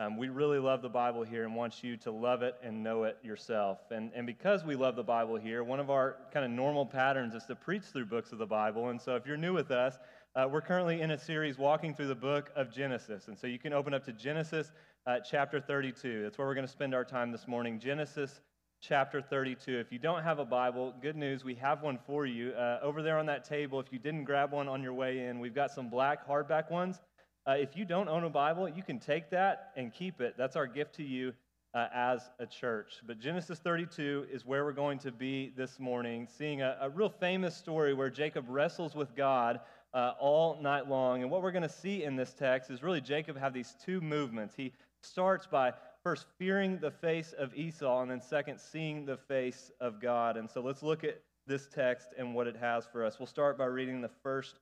Um, 0.00 0.16
we 0.16 0.28
really 0.28 0.60
love 0.60 0.80
the 0.80 0.88
Bible 0.88 1.24
here 1.24 1.42
and 1.42 1.56
want 1.56 1.82
you 1.82 1.96
to 1.96 2.12
love 2.12 2.42
it 2.42 2.54
and 2.62 2.84
know 2.84 3.02
it 3.02 3.18
yourself. 3.24 3.78
And, 3.90 4.12
and 4.14 4.28
because 4.28 4.62
we 4.62 4.76
love 4.76 4.94
the 4.94 5.02
Bible 5.02 5.34
here, 5.34 5.64
one 5.64 5.80
of 5.80 5.90
our 5.90 6.18
kind 6.32 6.44
of 6.44 6.52
normal 6.52 6.86
patterns 6.86 7.34
is 7.34 7.44
to 7.46 7.56
preach 7.56 7.82
through 7.82 8.06
books 8.06 8.30
of 8.30 8.38
the 8.38 8.46
Bible. 8.46 8.90
And 8.90 9.00
so 9.00 9.16
if 9.16 9.26
you're 9.26 9.36
new 9.36 9.52
with 9.52 9.72
us, 9.72 9.98
uh, 10.36 10.46
we're 10.48 10.60
currently 10.60 11.00
in 11.00 11.10
a 11.10 11.18
series 11.18 11.58
walking 11.58 11.94
through 11.94 12.06
the 12.06 12.14
book 12.14 12.52
of 12.54 12.72
Genesis. 12.72 13.26
And 13.26 13.36
so 13.36 13.48
you 13.48 13.58
can 13.58 13.72
open 13.72 13.92
up 13.92 14.04
to 14.04 14.12
Genesis 14.12 14.70
uh, 15.08 15.18
chapter 15.18 15.60
32. 15.60 16.22
That's 16.22 16.38
where 16.38 16.46
we're 16.46 16.54
going 16.54 16.66
to 16.66 16.72
spend 16.72 16.94
our 16.94 17.04
time 17.04 17.32
this 17.32 17.48
morning. 17.48 17.80
Genesis 17.80 18.40
chapter 18.80 19.20
32. 19.20 19.80
If 19.80 19.90
you 19.90 19.98
don't 19.98 20.22
have 20.22 20.38
a 20.38 20.44
Bible, 20.44 20.94
good 21.02 21.16
news, 21.16 21.42
we 21.42 21.56
have 21.56 21.82
one 21.82 21.98
for 22.06 22.24
you. 22.24 22.52
Uh, 22.52 22.78
over 22.82 23.02
there 23.02 23.18
on 23.18 23.26
that 23.26 23.44
table, 23.44 23.80
if 23.80 23.92
you 23.92 23.98
didn't 23.98 24.22
grab 24.22 24.52
one 24.52 24.68
on 24.68 24.80
your 24.80 24.94
way 24.94 25.26
in, 25.26 25.40
we've 25.40 25.56
got 25.56 25.72
some 25.72 25.90
black 25.90 26.24
hardback 26.28 26.70
ones. 26.70 27.00
Uh, 27.46 27.52
if 27.52 27.76
you 27.76 27.84
don't 27.84 28.08
own 28.08 28.24
a 28.24 28.30
Bible, 28.30 28.68
you 28.68 28.82
can 28.82 28.98
take 28.98 29.30
that 29.30 29.72
and 29.76 29.92
keep 29.92 30.20
it. 30.20 30.34
That's 30.36 30.56
our 30.56 30.66
gift 30.66 30.94
to 30.96 31.02
you 31.02 31.32
uh, 31.74 31.86
as 31.94 32.30
a 32.38 32.46
church. 32.46 32.94
But 33.06 33.20
Genesis 33.20 33.58
32 33.58 34.26
is 34.30 34.44
where 34.44 34.64
we're 34.64 34.72
going 34.72 34.98
to 35.00 35.12
be 35.12 35.52
this 35.56 35.78
morning, 35.78 36.26
seeing 36.36 36.62
a, 36.62 36.76
a 36.80 36.90
real 36.90 37.08
famous 37.08 37.56
story 37.56 37.94
where 37.94 38.10
Jacob 38.10 38.46
wrestles 38.48 38.94
with 38.94 39.14
God 39.14 39.60
uh, 39.94 40.12
all 40.18 40.60
night 40.60 40.88
long. 40.88 41.22
And 41.22 41.30
what 41.30 41.42
we're 41.42 41.52
going 41.52 41.62
to 41.62 41.68
see 41.68 42.04
in 42.04 42.16
this 42.16 42.32
text 42.32 42.70
is 42.70 42.82
really 42.82 43.00
Jacob 43.00 43.38
have 43.38 43.52
these 43.52 43.74
two 43.84 44.00
movements. 44.00 44.54
He 44.56 44.72
starts 45.02 45.46
by 45.46 45.72
first 46.02 46.26
fearing 46.38 46.78
the 46.78 46.90
face 46.90 47.34
of 47.38 47.54
Esau, 47.54 48.02
and 48.02 48.10
then 48.10 48.20
second, 48.20 48.58
seeing 48.58 49.04
the 49.04 49.16
face 49.16 49.70
of 49.80 50.00
God. 50.00 50.36
And 50.36 50.50
so 50.50 50.60
let's 50.60 50.82
look 50.82 51.04
at 51.04 51.22
this 51.46 51.66
text 51.66 52.08
and 52.18 52.34
what 52.34 52.46
it 52.46 52.56
has 52.56 52.86
for 52.86 53.04
us. 53.04 53.18
We'll 53.18 53.26
start 53.26 53.58
by 53.58 53.66
reading 53.66 54.00
the 54.00 54.10
first 54.22 54.58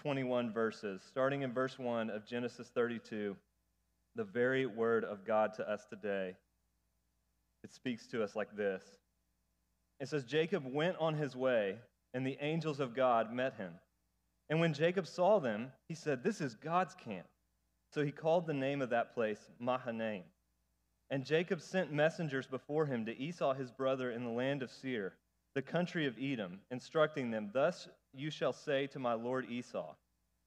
21 0.00 0.50
verses, 0.50 1.02
starting 1.06 1.42
in 1.42 1.52
verse 1.52 1.78
1 1.78 2.08
of 2.08 2.24
Genesis 2.24 2.70
32, 2.74 3.36
the 4.16 4.24
very 4.24 4.64
word 4.64 5.04
of 5.04 5.26
God 5.26 5.52
to 5.56 5.70
us 5.70 5.84
today. 5.90 6.34
It 7.62 7.74
speaks 7.74 8.06
to 8.06 8.22
us 8.22 8.34
like 8.34 8.56
this 8.56 8.82
It 10.00 10.08
says, 10.08 10.24
Jacob 10.24 10.64
went 10.64 10.96
on 10.98 11.16
his 11.16 11.36
way, 11.36 11.76
and 12.14 12.26
the 12.26 12.38
angels 12.40 12.80
of 12.80 12.96
God 12.96 13.30
met 13.30 13.56
him. 13.56 13.74
And 14.48 14.58
when 14.58 14.72
Jacob 14.72 15.06
saw 15.06 15.38
them, 15.38 15.70
he 15.86 15.94
said, 15.94 16.24
This 16.24 16.40
is 16.40 16.54
God's 16.54 16.94
camp. 16.94 17.26
So 17.92 18.02
he 18.02 18.10
called 18.10 18.46
the 18.46 18.54
name 18.54 18.80
of 18.80 18.88
that 18.90 19.12
place 19.12 19.50
Mahanaim. 19.58 20.22
And 21.10 21.26
Jacob 21.26 21.60
sent 21.60 21.92
messengers 21.92 22.46
before 22.46 22.86
him 22.86 23.04
to 23.04 23.18
Esau 23.18 23.52
his 23.52 23.70
brother 23.70 24.10
in 24.10 24.24
the 24.24 24.30
land 24.30 24.62
of 24.62 24.70
Seir, 24.70 25.12
the 25.54 25.60
country 25.60 26.06
of 26.06 26.16
Edom, 26.18 26.60
instructing 26.70 27.30
them, 27.30 27.50
Thus 27.52 27.86
you 28.12 28.30
shall 28.30 28.52
say 28.52 28.86
to 28.88 28.98
my 28.98 29.14
lord 29.14 29.50
Esau, 29.50 29.94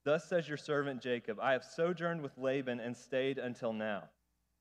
Thus 0.05 0.27
says 0.27 0.47
your 0.47 0.57
servant 0.57 1.01
Jacob, 1.01 1.39
I 1.41 1.53
have 1.53 1.63
sojourned 1.63 2.21
with 2.21 2.37
Laban 2.37 2.79
and 2.79 2.95
stayed 2.95 3.37
until 3.37 3.71
now. 3.71 4.03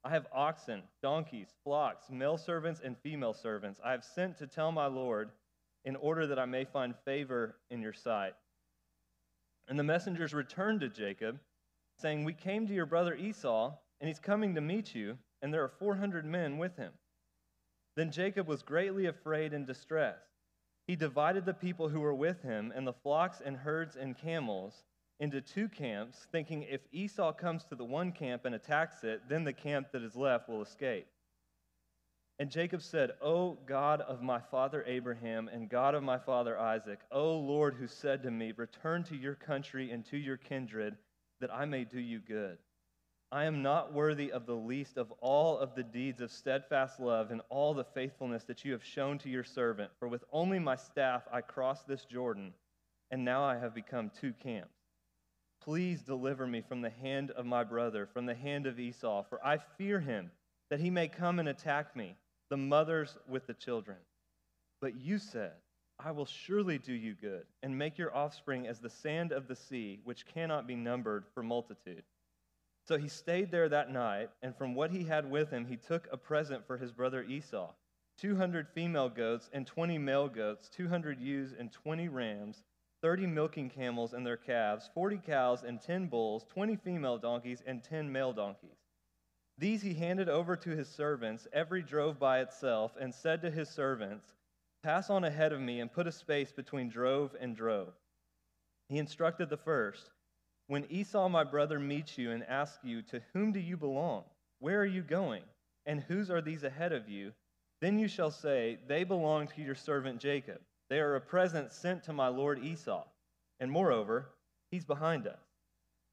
I 0.04 0.10
have 0.10 0.26
oxen, 0.32 0.82
donkeys, 1.02 1.48
flocks, 1.64 2.10
male 2.10 2.36
servants, 2.38 2.80
and 2.82 2.96
female 2.98 3.34
servants. 3.34 3.80
I 3.84 3.92
have 3.92 4.04
sent 4.04 4.38
to 4.38 4.46
tell 4.46 4.72
my 4.72 4.86
Lord, 4.86 5.30
in 5.84 5.96
order 5.96 6.26
that 6.26 6.38
I 6.38 6.44
may 6.44 6.64
find 6.64 6.94
favor 7.04 7.56
in 7.70 7.82
your 7.82 7.92
sight. 7.92 8.34
And 9.68 9.78
the 9.78 9.84
messengers 9.84 10.34
returned 10.34 10.80
to 10.80 10.88
Jacob, 10.88 11.38
saying, 12.00 12.24
We 12.24 12.34
came 12.34 12.66
to 12.66 12.74
your 12.74 12.86
brother 12.86 13.14
Esau, 13.14 13.72
and 14.00 14.08
he's 14.08 14.18
coming 14.18 14.54
to 14.54 14.60
meet 14.60 14.94
you, 14.94 15.18
and 15.40 15.52
there 15.52 15.62
are 15.62 15.68
400 15.68 16.24
men 16.24 16.58
with 16.58 16.76
him. 16.76 16.92
Then 17.96 18.10
Jacob 18.10 18.48
was 18.48 18.62
greatly 18.62 19.06
afraid 19.06 19.52
and 19.52 19.66
distressed. 19.66 20.31
He 20.86 20.96
divided 20.96 21.44
the 21.44 21.54
people 21.54 21.88
who 21.88 22.00
were 22.00 22.14
with 22.14 22.42
him 22.42 22.72
and 22.74 22.86
the 22.86 22.92
flocks 22.92 23.40
and 23.44 23.56
herds 23.56 23.96
and 23.96 24.16
camels 24.16 24.84
into 25.20 25.40
two 25.40 25.68
camps, 25.68 26.26
thinking 26.32 26.64
if 26.64 26.80
Esau 26.90 27.32
comes 27.32 27.64
to 27.64 27.76
the 27.76 27.84
one 27.84 28.10
camp 28.10 28.44
and 28.44 28.54
attacks 28.54 29.04
it, 29.04 29.22
then 29.28 29.44
the 29.44 29.52
camp 29.52 29.92
that 29.92 30.02
is 30.02 30.16
left 30.16 30.48
will 30.48 30.62
escape. 30.62 31.06
And 32.38 32.50
Jacob 32.50 32.82
said, 32.82 33.12
O 33.20 33.52
God 33.66 34.00
of 34.00 34.20
my 34.20 34.40
father 34.40 34.82
Abraham 34.84 35.48
and 35.48 35.68
God 35.68 35.94
of 35.94 36.02
my 36.02 36.18
father 36.18 36.58
Isaac, 36.58 36.98
O 37.12 37.38
Lord 37.38 37.74
who 37.74 37.86
said 37.86 38.24
to 38.24 38.30
me, 38.32 38.52
Return 38.56 39.04
to 39.04 39.16
your 39.16 39.36
country 39.36 39.92
and 39.92 40.04
to 40.06 40.16
your 40.16 40.38
kindred, 40.38 40.96
that 41.40 41.54
I 41.54 41.66
may 41.66 41.84
do 41.84 42.00
you 42.00 42.18
good. 42.18 42.58
I 43.32 43.46
am 43.46 43.62
not 43.62 43.94
worthy 43.94 44.30
of 44.30 44.44
the 44.44 44.54
least 44.54 44.98
of 44.98 45.10
all 45.22 45.56
of 45.56 45.74
the 45.74 45.82
deeds 45.82 46.20
of 46.20 46.30
steadfast 46.30 47.00
love 47.00 47.30
and 47.30 47.40
all 47.48 47.72
the 47.72 47.82
faithfulness 47.82 48.44
that 48.44 48.62
you 48.62 48.72
have 48.72 48.84
shown 48.84 49.16
to 49.20 49.30
your 49.30 49.42
servant. 49.42 49.90
For 49.98 50.06
with 50.06 50.22
only 50.30 50.58
my 50.58 50.76
staff 50.76 51.22
I 51.32 51.40
crossed 51.40 51.88
this 51.88 52.04
Jordan, 52.04 52.52
and 53.10 53.24
now 53.24 53.42
I 53.42 53.56
have 53.56 53.74
become 53.74 54.10
two 54.20 54.34
camps. 54.34 54.76
Please 55.62 56.02
deliver 56.02 56.46
me 56.46 56.60
from 56.60 56.82
the 56.82 56.90
hand 56.90 57.30
of 57.30 57.46
my 57.46 57.64
brother, 57.64 58.06
from 58.12 58.26
the 58.26 58.34
hand 58.34 58.66
of 58.66 58.78
Esau, 58.78 59.22
for 59.22 59.42
I 59.42 59.56
fear 59.78 59.98
him, 59.98 60.30
that 60.68 60.80
he 60.80 60.90
may 60.90 61.08
come 61.08 61.38
and 61.38 61.48
attack 61.48 61.96
me, 61.96 62.16
the 62.50 62.58
mothers 62.58 63.16
with 63.26 63.46
the 63.46 63.54
children. 63.54 63.96
But 64.82 65.00
you 65.00 65.16
said, 65.16 65.52
I 65.98 66.10
will 66.10 66.26
surely 66.26 66.76
do 66.76 66.92
you 66.92 67.14
good, 67.14 67.44
and 67.62 67.78
make 67.78 67.96
your 67.96 68.14
offspring 68.14 68.66
as 68.66 68.80
the 68.80 68.90
sand 68.90 69.32
of 69.32 69.48
the 69.48 69.56
sea, 69.56 70.00
which 70.04 70.26
cannot 70.26 70.66
be 70.66 70.74
numbered 70.76 71.24
for 71.32 71.42
multitude. 71.42 72.02
So 72.84 72.98
he 72.98 73.08
stayed 73.08 73.50
there 73.50 73.68
that 73.68 73.90
night, 73.90 74.30
and 74.42 74.56
from 74.56 74.74
what 74.74 74.90
he 74.90 75.04
had 75.04 75.30
with 75.30 75.50
him, 75.50 75.66
he 75.66 75.76
took 75.76 76.08
a 76.10 76.16
present 76.16 76.66
for 76.66 76.78
his 76.78 76.92
brother 76.92 77.22
Esau 77.22 77.72
200 78.18 78.68
female 78.68 79.08
goats 79.08 79.48
and 79.52 79.66
20 79.66 79.98
male 79.98 80.28
goats, 80.28 80.68
200 80.68 81.20
ewes 81.20 81.54
and 81.58 81.72
20 81.72 82.08
rams, 82.08 82.62
30 83.00 83.26
milking 83.26 83.68
camels 83.68 84.12
and 84.12 84.24
their 84.24 84.36
calves, 84.36 84.90
40 84.94 85.18
cows 85.18 85.62
and 85.62 85.80
10 85.80 86.06
bulls, 86.06 86.44
20 86.48 86.76
female 86.76 87.18
donkeys, 87.18 87.62
and 87.66 87.82
10 87.82 88.10
male 88.10 88.32
donkeys. 88.32 88.78
These 89.58 89.82
he 89.82 89.94
handed 89.94 90.28
over 90.28 90.56
to 90.56 90.70
his 90.70 90.88
servants, 90.88 91.46
every 91.52 91.82
drove 91.82 92.18
by 92.18 92.40
itself, 92.40 92.92
and 93.00 93.14
said 93.14 93.42
to 93.42 93.50
his 93.50 93.68
servants, 93.68 94.34
Pass 94.82 95.10
on 95.10 95.24
ahead 95.24 95.52
of 95.52 95.60
me 95.60 95.80
and 95.80 95.92
put 95.92 96.06
a 96.06 96.12
space 96.12 96.52
between 96.52 96.88
drove 96.88 97.36
and 97.40 97.56
drove. 97.56 97.92
He 98.88 98.98
instructed 98.98 99.48
the 99.48 99.56
first, 99.56 100.10
when 100.66 100.86
Esau, 100.90 101.28
my 101.28 101.44
brother, 101.44 101.78
meets 101.78 102.16
you 102.16 102.30
and 102.30 102.44
asks 102.44 102.84
you, 102.84 103.02
To 103.02 103.20
whom 103.32 103.52
do 103.52 103.60
you 103.60 103.76
belong? 103.76 104.24
Where 104.60 104.80
are 104.80 104.86
you 104.86 105.02
going? 105.02 105.42
And 105.86 106.00
whose 106.00 106.30
are 106.30 106.40
these 106.40 106.64
ahead 106.64 106.92
of 106.92 107.08
you? 107.08 107.32
Then 107.80 107.98
you 107.98 108.08
shall 108.08 108.30
say, 108.30 108.78
They 108.86 109.04
belong 109.04 109.48
to 109.48 109.62
your 109.62 109.74
servant 109.74 110.20
Jacob. 110.20 110.60
They 110.88 111.00
are 111.00 111.16
a 111.16 111.20
present 111.20 111.72
sent 111.72 112.04
to 112.04 112.12
my 112.12 112.28
lord 112.28 112.62
Esau. 112.62 113.04
And 113.60 113.70
moreover, 113.70 114.28
he's 114.70 114.84
behind 114.84 115.26
us. 115.26 115.40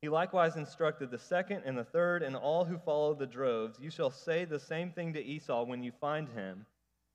He 0.01 0.09
likewise 0.09 0.55
instructed 0.55 1.11
the 1.11 1.17
second 1.17 1.63
and 1.65 1.77
the 1.77 1.83
third 1.83 2.23
and 2.23 2.35
all 2.35 2.63
who 2.63 2.77
follow 2.77 3.13
the 3.13 3.25
droves. 3.25 3.77
You 3.79 3.89
shall 3.89 4.11
say 4.11 4.45
the 4.45 4.59
same 4.59 4.91
thing 4.91 5.13
to 5.13 5.23
Esau 5.23 5.63
when 5.65 5.83
you 5.83 5.91
find 5.91 6.29
him. 6.29 6.65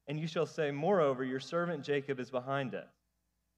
And 0.06 0.20
you 0.20 0.26
shall 0.26 0.46
say, 0.46 0.70
Moreover, 0.70 1.24
your 1.24 1.40
servant 1.40 1.82
Jacob 1.82 2.20
is 2.20 2.30
behind 2.30 2.74
us. 2.74 2.90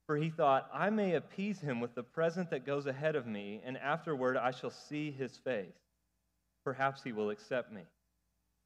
For 0.07 0.17
he 0.17 0.31
thought, 0.31 0.71
I 0.73 0.91
may 0.91 1.15
appease 1.15 1.61
him 1.61 1.81
with 1.81 1.95
the 1.95 2.03
present 2.03 2.51
that 2.51 2.65
goes 2.65 2.87
ahead 2.87 3.17
of 3.17 3.27
me, 3.27 3.61
and 3.65 3.77
afterward 3.77 4.37
I 4.37 4.53
shall 4.53 4.71
see 4.71 5.11
his 5.11 5.37
face. 5.37 5.75
Perhaps 6.65 7.03
he 7.03 7.13
will 7.13 7.31
accept 7.31 7.73
me. 7.73 7.83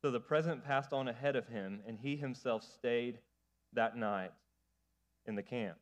So 0.03 0.11
the 0.11 0.21
present 0.21 0.65
passed 0.65 0.93
on 0.93 1.09
ahead 1.09 1.37
of 1.37 1.49
him, 1.49 1.81
and 1.87 1.99
he 1.99 2.17
himself 2.17 2.63
stayed 2.63 3.19
that 3.73 3.97
night 3.97 4.33
in 5.27 5.35
the 5.35 5.43
camp. 5.43 5.77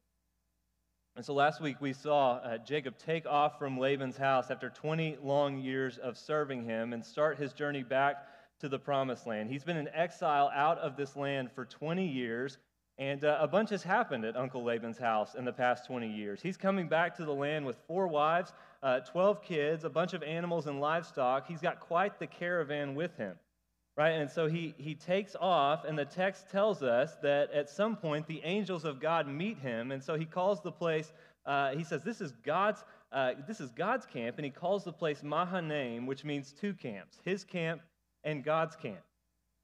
And 1.16 1.24
so 1.24 1.34
last 1.34 1.60
week 1.60 1.80
we 1.80 1.92
saw 1.92 2.34
uh, 2.36 2.58
Jacob 2.58 2.96
take 2.96 3.26
off 3.26 3.58
from 3.58 3.78
Laban's 3.78 4.16
house 4.16 4.52
after 4.52 4.70
20 4.70 5.18
long 5.20 5.58
years 5.58 5.98
of 5.98 6.16
serving 6.16 6.64
him 6.64 6.92
and 6.92 7.04
start 7.04 7.38
his 7.38 7.52
journey 7.52 7.82
back 7.82 8.24
to 8.60 8.68
the 8.68 8.78
promised 8.78 9.26
land. 9.26 9.50
He's 9.50 9.64
been 9.64 9.76
in 9.76 9.88
exile 9.88 10.50
out 10.54 10.78
of 10.78 10.96
this 10.96 11.16
land 11.16 11.50
for 11.52 11.64
20 11.64 12.06
years 12.06 12.58
and 12.98 13.24
uh, 13.24 13.38
a 13.40 13.46
bunch 13.46 13.70
has 13.70 13.84
happened 13.84 14.24
at 14.24 14.36
Uncle 14.36 14.64
Laban's 14.64 14.98
house 14.98 15.36
in 15.36 15.44
the 15.44 15.52
past 15.52 15.86
20 15.86 16.08
years. 16.08 16.42
He's 16.42 16.56
coming 16.56 16.88
back 16.88 17.16
to 17.16 17.24
the 17.24 17.32
land 17.32 17.64
with 17.64 17.76
four 17.86 18.08
wives, 18.08 18.52
uh, 18.82 19.00
12 19.00 19.40
kids, 19.40 19.84
a 19.84 19.88
bunch 19.88 20.14
of 20.14 20.24
animals 20.24 20.66
and 20.66 20.80
livestock. 20.80 21.46
He's 21.46 21.60
got 21.60 21.78
quite 21.78 22.18
the 22.18 22.26
caravan 22.26 22.96
with 22.96 23.16
him, 23.16 23.36
right? 23.96 24.10
And 24.10 24.28
so 24.28 24.48
he, 24.48 24.74
he 24.78 24.96
takes 24.96 25.36
off, 25.40 25.84
and 25.84 25.96
the 25.96 26.04
text 26.04 26.50
tells 26.50 26.82
us 26.82 27.14
that 27.22 27.52
at 27.52 27.70
some 27.70 27.96
point 27.96 28.26
the 28.26 28.40
angels 28.42 28.84
of 28.84 28.98
God 28.98 29.28
meet 29.28 29.58
him. 29.58 29.92
And 29.92 30.02
so 30.02 30.16
he 30.16 30.24
calls 30.24 30.60
the 30.60 30.72
place, 30.72 31.12
uh, 31.46 31.76
he 31.76 31.84
says, 31.84 32.02
This 32.02 32.20
is 32.20 32.32
God's. 32.44 32.84
Uh, 33.10 33.32
this 33.46 33.58
is 33.58 33.70
God's 33.70 34.04
camp, 34.04 34.36
and 34.36 34.44
he 34.44 34.50
calls 34.50 34.84
the 34.84 34.92
place 34.92 35.22
Mahanaim, 35.22 36.04
which 36.04 36.24
means 36.24 36.52
two 36.52 36.74
camps 36.74 37.20
his 37.24 37.42
camp 37.42 37.80
and 38.22 38.44
God's 38.44 38.76
camp. 38.76 38.98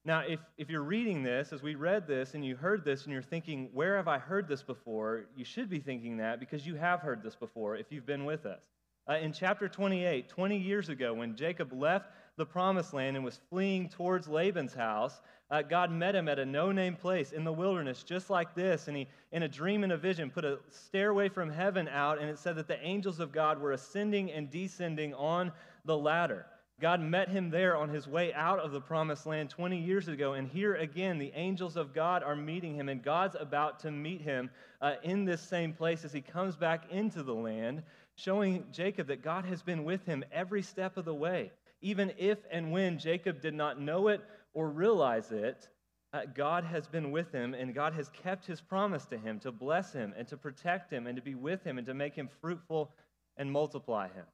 Now, 0.06 0.20
if, 0.20 0.40
if 0.58 0.68
you're 0.68 0.82
reading 0.82 1.22
this, 1.22 1.52
as 1.52 1.62
we 1.62 1.76
read 1.76 2.06
this, 2.06 2.34
and 2.34 2.44
you 2.44 2.56
heard 2.56 2.84
this, 2.84 3.04
and 3.04 3.12
you're 3.12 3.22
thinking, 3.22 3.70
where 3.72 3.96
have 3.96 4.06
I 4.06 4.18
heard 4.18 4.46
this 4.46 4.62
before? 4.62 5.24
You 5.34 5.46
should 5.46 5.70
be 5.70 5.78
thinking 5.78 6.18
that 6.18 6.40
because 6.40 6.66
you 6.66 6.74
have 6.74 7.00
heard 7.00 7.22
this 7.22 7.34
before 7.34 7.76
if 7.76 7.86
you've 7.90 8.04
been 8.04 8.26
with 8.26 8.44
us. 8.44 8.60
Uh, 9.08 9.14
in 9.14 9.32
chapter 9.32 9.68
28, 9.68 10.28
20 10.28 10.58
years 10.58 10.88
ago, 10.90 11.14
when 11.14 11.36
Jacob 11.36 11.72
left 11.72 12.10
the 12.36 12.44
promised 12.44 12.92
land 12.92 13.16
and 13.16 13.24
was 13.24 13.40
fleeing 13.48 13.88
towards 13.88 14.28
Laban's 14.28 14.74
house, 14.74 15.20
uh, 15.50 15.62
God 15.62 15.90
met 15.90 16.14
him 16.14 16.28
at 16.28 16.38
a 16.38 16.44
no 16.44 16.72
name 16.72 16.96
place 16.96 17.32
in 17.32 17.44
the 17.44 17.52
wilderness, 17.52 18.02
just 18.02 18.28
like 18.28 18.54
this. 18.54 18.88
And 18.88 18.96
he, 18.96 19.08
in 19.32 19.42
a 19.42 19.48
dream 19.48 19.84
and 19.84 19.92
a 19.92 19.96
vision, 19.96 20.30
put 20.30 20.44
a 20.44 20.58
stairway 20.70 21.28
from 21.28 21.50
heaven 21.50 21.88
out, 21.88 22.18
and 22.18 22.28
it 22.28 22.38
said 22.38 22.56
that 22.56 22.68
the 22.68 22.82
angels 22.84 23.20
of 23.20 23.30
God 23.32 23.58
were 23.58 23.72
ascending 23.72 24.32
and 24.32 24.50
descending 24.50 25.14
on 25.14 25.52
the 25.84 25.96
ladder. 25.96 26.46
God 26.80 27.00
met 27.00 27.28
him 27.28 27.50
there 27.50 27.76
on 27.76 27.88
his 27.88 28.08
way 28.08 28.34
out 28.34 28.58
of 28.58 28.72
the 28.72 28.80
promised 28.80 29.26
land 29.26 29.48
20 29.48 29.78
years 29.78 30.08
ago. 30.08 30.32
And 30.32 30.48
here 30.48 30.74
again, 30.74 31.18
the 31.18 31.32
angels 31.34 31.76
of 31.76 31.94
God 31.94 32.22
are 32.24 32.34
meeting 32.34 32.74
him, 32.74 32.88
and 32.88 33.02
God's 33.02 33.36
about 33.38 33.78
to 33.80 33.90
meet 33.92 34.20
him 34.20 34.50
uh, 34.80 34.94
in 35.04 35.24
this 35.24 35.40
same 35.40 35.72
place 35.72 36.04
as 36.04 36.12
he 36.12 36.20
comes 36.20 36.56
back 36.56 36.90
into 36.90 37.22
the 37.22 37.34
land, 37.34 37.82
showing 38.16 38.64
Jacob 38.72 39.06
that 39.06 39.22
God 39.22 39.44
has 39.44 39.62
been 39.62 39.84
with 39.84 40.04
him 40.04 40.24
every 40.32 40.62
step 40.62 40.96
of 40.96 41.04
the 41.04 41.14
way. 41.14 41.52
Even 41.80 42.12
if 42.18 42.38
and 42.50 42.72
when 42.72 42.98
Jacob 42.98 43.40
did 43.40 43.54
not 43.54 43.80
know 43.80 44.08
it 44.08 44.20
or 44.52 44.68
realize 44.68 45.30
it, 45.30 45.68
uh, 46.12 46.22
God 46.34 46.64
has 46.64 46.88
been 46.88 47.10
with 47.12 47.30
him, 47.32 47.54
and 47.54 47.74
God 47.74 47.92
has 47.92 48.08
kept 48.08 48.46
his 48.46 48.60
promise 48.60 49.04
to 49.06 49.18
him 49.18 49.38
to 49.40 49.52
bless 49.52 49.92
him 49.92 50.12
and 50.16 50.26
to 50.28 50.36
protect 50.36 50.90
him 50.92 51.06
and 51.06 51.16
to 51.16 51.22
be 51.22 51.34
with 51.34 51.62
him 51.62 51.78
and 51.78 51.86
to 51.86 51.94
make 51.94 52.14
him 52.14 52.28
fruitful 52.40 52.92
and 53.36 53.50
multiply 53.50 54.08
him. 54.08 54.24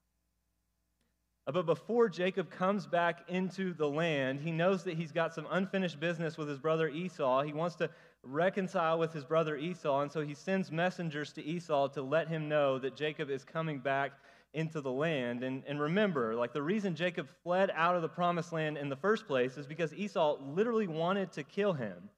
But 1.46 1.66
before 1.66 2.08
Jacob 2.08 2.50
comes 2.50 2.86
back 2.86 3.28
into 3.28 3.72
the 3.72 3.88
land, 3.88 4.40
he 4.40 4.52
knows 4.52 4.84
that 4.84 4.96
he's 4.96 5.10
got 5.10 5.34
some 5.34 5.46
unfinished 5.50 5.98
business 5.98 6.38
with 6.38 6.48
his 6.48 6.58
brother 6.58 6.88
Esau. 6.88 7.42
He 7.42 7.52
wants 7.52 7.74
to 7.76 7.90
reconcile 8.22 8.98
with 8.98 9.12
his 9.12 9.24
brother 9.24 9.56
Esau, 9.56 10.02
and 10.02 10.12
so 10.12 10.20
he 10.20 10.34
sends 10.34 10.70
messengers 10.70 11.32
to 11.32 11.44
Esau 11.44 11.88
to 11.88 12.02
let 12.02 12.28
him 12.28 12.48
know 12.48 12.78
that 12.78 12.94
Jacob 12.94 13.30
is 13.30 13.42
coming 13.42 13.78
back 13.78 14.12
into 14.52 14.80
the 14.80 14.90
land. 14.90 15.42
And, 15.42 15.62
and 15.66 15.80
remember, 15.80 16.34
like 16.34 16.52
the 16.52 16.62
reason 16.62 16.94
Jacob 16.94 17.28
fled 17.42 17.70
out 17.74 17.96
of 17.96 18.02
the 18.02 18.08
promised 18.08 18.52
land 18.52 18.76
in 18.76 18.88
the 18.88 18.96
first 18.96 19.26
place 19.26 19.56
is 19.56 19.66
because 19.66 19.94
Esau 19.94 20.36
literally 20.54 20.88
wanted 20.88 21.32
to 21.32 21.42
kill 21.42 21.72
him. 21.72 22.10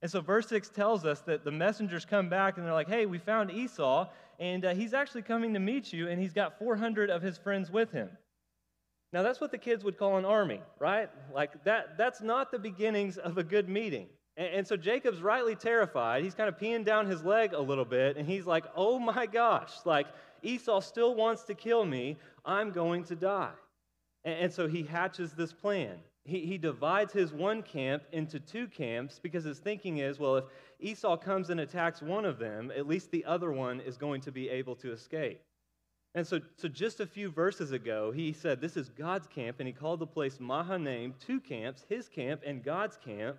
And 0.00 0.10
so 0.10 0.20
verse 0.20 0.48
6 0.48 0.68
tells 0.68 1.04
us 1.04 1.20
that 1.22 1.44
the 1.44 1.50
messengers 1.50 2.04
come 2.04 2.28
back 2.28 2.56
and 2.56 2.64
they're 2.64 2.74
like, 2.74 2.88
hey, 2.88 3.06
we 3.06 3.18
found 3.18 3.50
Esau, 3.50 4.08
and 4.38 4.64
uh, 4.64 4.74
he's 4.74 4.94
actually 4.94 5.22
coming 5.22 5.52
to 5.54 5.60
meet 5.60 5.92
you, 5.92 6.08
and 6.08 6.20
he's 6.20 6.32
got 6.32 6.58
400 6.58 7.10
of 7.10 7.20
his 7.20 7.36
friends 7.36 7.70
with 7.70 7.90
him. 7.90 8.08
Now, 9.12 9.22
that's 9.22 9.40
what 9.40 9.50
the 9.50 9.58
kids 9.58 9.84
would 9.84 9.96
call 9.96 10.18
an 10.18 10.24
army, 10.24 10.60
right? 10.78 11.08
Like, 11.34 11.64
that, 11.64 11.96
that's 11.96 12.20
not 12.20 12.50
the 12.50 12.58
beginnings 12.58 13.16
of 13.16 13.38
a 13.38 13.42
good 13.42 13.68
meeting. 13.68 14.06
And, 14.36 14.48
and 14.48 14.66
so 14.66 14.76
Jacob's 14.76 15.22
rightly 15.22 15.54
terrified. 15.54 16.22
He's 16.22 16.34
kind 16.34 16.48
of 16.48 16.58
peeing 16.58 16.84
down 16.84 17.06
his 17.06 17.24
leg 17.24 17.54
a 17.54 17.60
little 17.60 17.86
bit, 17.86 18.16
and 18.16 18.28
he's 18.28 18.46
like, 18.46 18.64
oh 18.76 18.98
my 18.98 19.26
gosh, 19.26 19.72
like, 19.84 20.06
Esau 20.42 20.80
still 20.80 21.14
wants 21.14 21.44
to 21.44 21.54
kill 21.54 21.84
me. 21.84 22.16
I'm 22.44 22.70
going 22.70 23.04
to 23.04 23.16
die. 23.16 23.52
And, 24.24 24.34
and 24.40 24.52
so 24.52 24.68
he 24.68 24.82
hatches 24.82 25.32
this 25.32 25.52
plan. 25.52 25.96
He, 26.24 26.40
he 26.40 26.58
divides 26.58 27.14
his 27.14 27.32
one 27.32 27.62
camp 27.62 28.02
into 28.12 28.38
two 28.38 28.66
camps 28.68 29.18
because 29.18 29.44
his 29.44 29.58
thinking 29.58 29.98
is 29.98 30.18
well, 30.18 30.36
if 30.36 30.44
Esau 30.78 31.16
comes 31.16 31.48
and 31.48 31.60
attacks 31.60 32.02
one 32.02 32.26
of 32.26 32.38
them, 32.38 32.70
at 32.76 32.86
least 32.86 33.10
the 33.10 33.24
other 33.24 33.50
one 33.52 33.80
is 33.80 33.96
going 33.96 34.20
to 34.20 34.30
be 34.30 34.50
able 34.50 34.76
to 34.76 34.92
escape. 34.92 35.40
And 36.14 36.26
so, 36.26 36.40
so 36.56 36.68
just 36.68 37.00
a 37.00 37.06
few 37.06 37.30
verses 37.30 37.72
ago, 37.72 38.10
he 38.10 38.32
said, 38.32 38.60
This 38.60 38.76
is 38.76 38.88
God's 38.88 39.26
camp, 39.26 39.56
and 39.60 39.66
he 39.66 39.72
called 39.72 40.00
the 40.00 40.06
place 40.06 40.40
Mahanaim, 40.40 41.14
two 41.24 41.40
camps, 41.40 41.84
his 41.88 42.08
camp 42.08 42.42
and 42.46 42.62
God's 42.62 42.96
camp. 42.96 43.38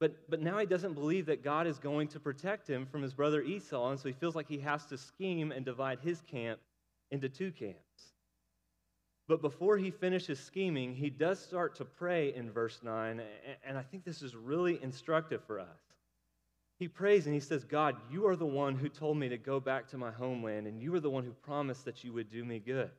But, 0.00 0.28
but 0.28 0.40
now 0.40 0.58
he 0.58 0.66
doesn't 0.66 0.94
believe 0.94 1.26
that 1.26 1.44
God 1.44 1.66
is 1.66 1.78
going 1.78 2.08
to 2.08 2.20
protect 2.20 2.68
him 2.68 2.86
from 2.86 3.02
his 3.02 3.14
brother 3.14 3.42
Esau, 3.42 3.90
and 3.90 4.00
so 4.00 4.08
he 4.08 4.14
feels 4.14 4.34
like 4.34 4.48
he 4.48 4.58
has 4.58 4.84
to 4.86 4.98
scheme 4.98 5.52
and 5.52 5.64
divide 5.64 6.00
his 6.00 6.20
camp 6.22 6.60
into 7.10 7.28
two 7.28 7.52
camps. 7.52 8.12
But 9.28 9.42
before 9.42 9.78
he 9.78 9.90
finishes 9.90 10.40
scheming, 10.40 10.94
he 10.94 11.08
does 11.08 11.38
start 11.38 11.76
to 11.76 11.84
pray 11.84 12.34
in 12.34 12.50
verse 12.50 12.80
9, 12.82 13.22
and 13.64 13.78
I 13.78 13.82
think 13.82 14.04
this 14.04 14.22
is 14.22 14.34
really 14.34 14.82
instructive 14.82 15.44
for 15.46 15.60
us 15.60 15.81
he 16.82 16.88
prays 16.88 17.26
and 17.26 17.34
he 17.34 17.40
says, 17.40 17.64
God, 17.64 17.96
you 18.10 18.26
are 18.26 18.36
the 18.36 18.44
one 18.44 18.74
who 18.74 18.88
told 18.88 19.16
me 19.16 19.28
to 19.28 19.38
go 19.38 19.60
back 19.60 19.88
to 19.88 19.98
my 19.98 20.10
homeland, 20.10 20.66
and 20.66 20.82
you 20.82 20.94
are 20.94 21.00
the 21.00 21.08
one 21.08 21.24
who 21.24 21.32
promised 21.32 21.84
that 21.84 22.04
you 22.04 22.12
would 22.12 22.30
do 22.30 22.44
me 22.44 22.58
good. 22.58 22.90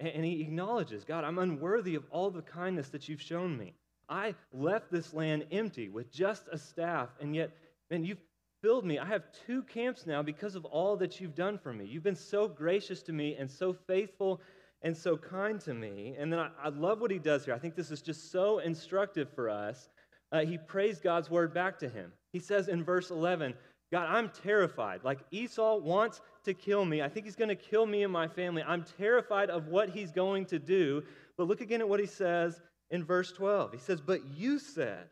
And 0.00 0.24
he 0.24 0.40
acknowledges, 0.40 1.04
God, 1.04 1.24
I'm 1.24 1.38
unworthy 1.38 1.94
of 1.94 2.04
all 2.10 2.30
the 2.30 2.42
kindness 2.42 2.88
that 2.88 3.08
you've 3.08 3.20
shown 3.20 3.56
me. 3.56 3.74
I 4.08 4.34
left 4.52 4.90
this 4.90 5.12
land 5.12 5.44
empty 5.50 5.88
with 5.88 6.10
just 6.10 6.44
a 6.50 6.58
staff, 6.58 7.10
and 7.20 7.36
yet, 7.36 7.50
man, 7.90 8.04
you've 8.04 8.22
filled 8.62 8.84
me. 8.84 8.98
I 8.98 9.04
have 9.04 9.24
two 9.46 9.62
camps 9.64 10.06
now 10.06 10.22
because 10.22 10.54
of 10.54 10.64
all 10.64 10.96
that 10.96 11.20
you've 11.20 11.34
done 11.34 11.58
for 11.58 11.72
me. 11.72 11.84
You've 11.84 12.02
been 12.02 12.16
so 12.16 12.48
gracious 12.48 13.02
to 13.02 13.12
me 13.12 13.36
and 13.36 13.50
so 13.50 13.72
faithful 13.72 14.40
and 14.82 14.96
so 14.96 15.16
kind 15.16 15.60
to 15.62 15.74
me. 15.74 16.16
And 16.18 16.32
then 16.32 16.40
I, 16.40 16.50
I 16.64 16.68
love 16.70 17.00
what 17.00 17.10
he 17.10 17.18
does 17.18 17.44
here. 17.44 17.54
I 17.54 17.58
think 17.58 17.74
this 17.74 17.90
is 17.90 18.00
just 18.00 18.32
so 18.32 18.60
instructive 18.60 19.28
for 19.34 19.50
us. 19.50 19.90
Uh, 20.30 20.40
he 20.40 20.58
prays 20.58 21.00
God's 21.00 21.30
word 21.30 21.54
back 21.54 21.78
to 21.78 21.88
him. 21.88 22.12
He 22.32 22.38
says 22.38 22.68
in 22.68 22.84
verse 22.84 23.10
11, 23.10 23.54
God, 23.90 24.06
I'm 24.08 24.30
terrified. 24.42 25.02
Like 25.02 25.20
Esau 25.30 25.78
wants 25.78 26.20
to 26.44 26.52
kill 26.52 26.84
me. 26.84 27.00
I 27.00 27.08
think 27.08 27.24
he's 27.24 27.36
going 27.36 27.48
to 27.48 27.56
kill 27.56 27.86
me 27.86 28.02
and 28.02 28.12
my 28.12 28.28
family. 28.28 28.62
I'm 28.66 28.84
terrified 28.98 29.48
of 29.48 29.68
what 29.68 29.88
he's 29.88 30.12
going 30.12 30.44
to 30.46 30.58
do. 30.58 31.02
But 31.36 31.48
look 31.48 31.60
again 31.60 31.80
at 31.80 31.88
what 31.88 32.00
he 32.00 32.06
says 32.06 32.60
in 32.90 33.04
verse 33.04 33.32
12. 33.32 33.72
He 33.72 33.78
says, 33.78 34.00
But 34.00 34.20
you 34.36 34.58
said, 34.58 35.06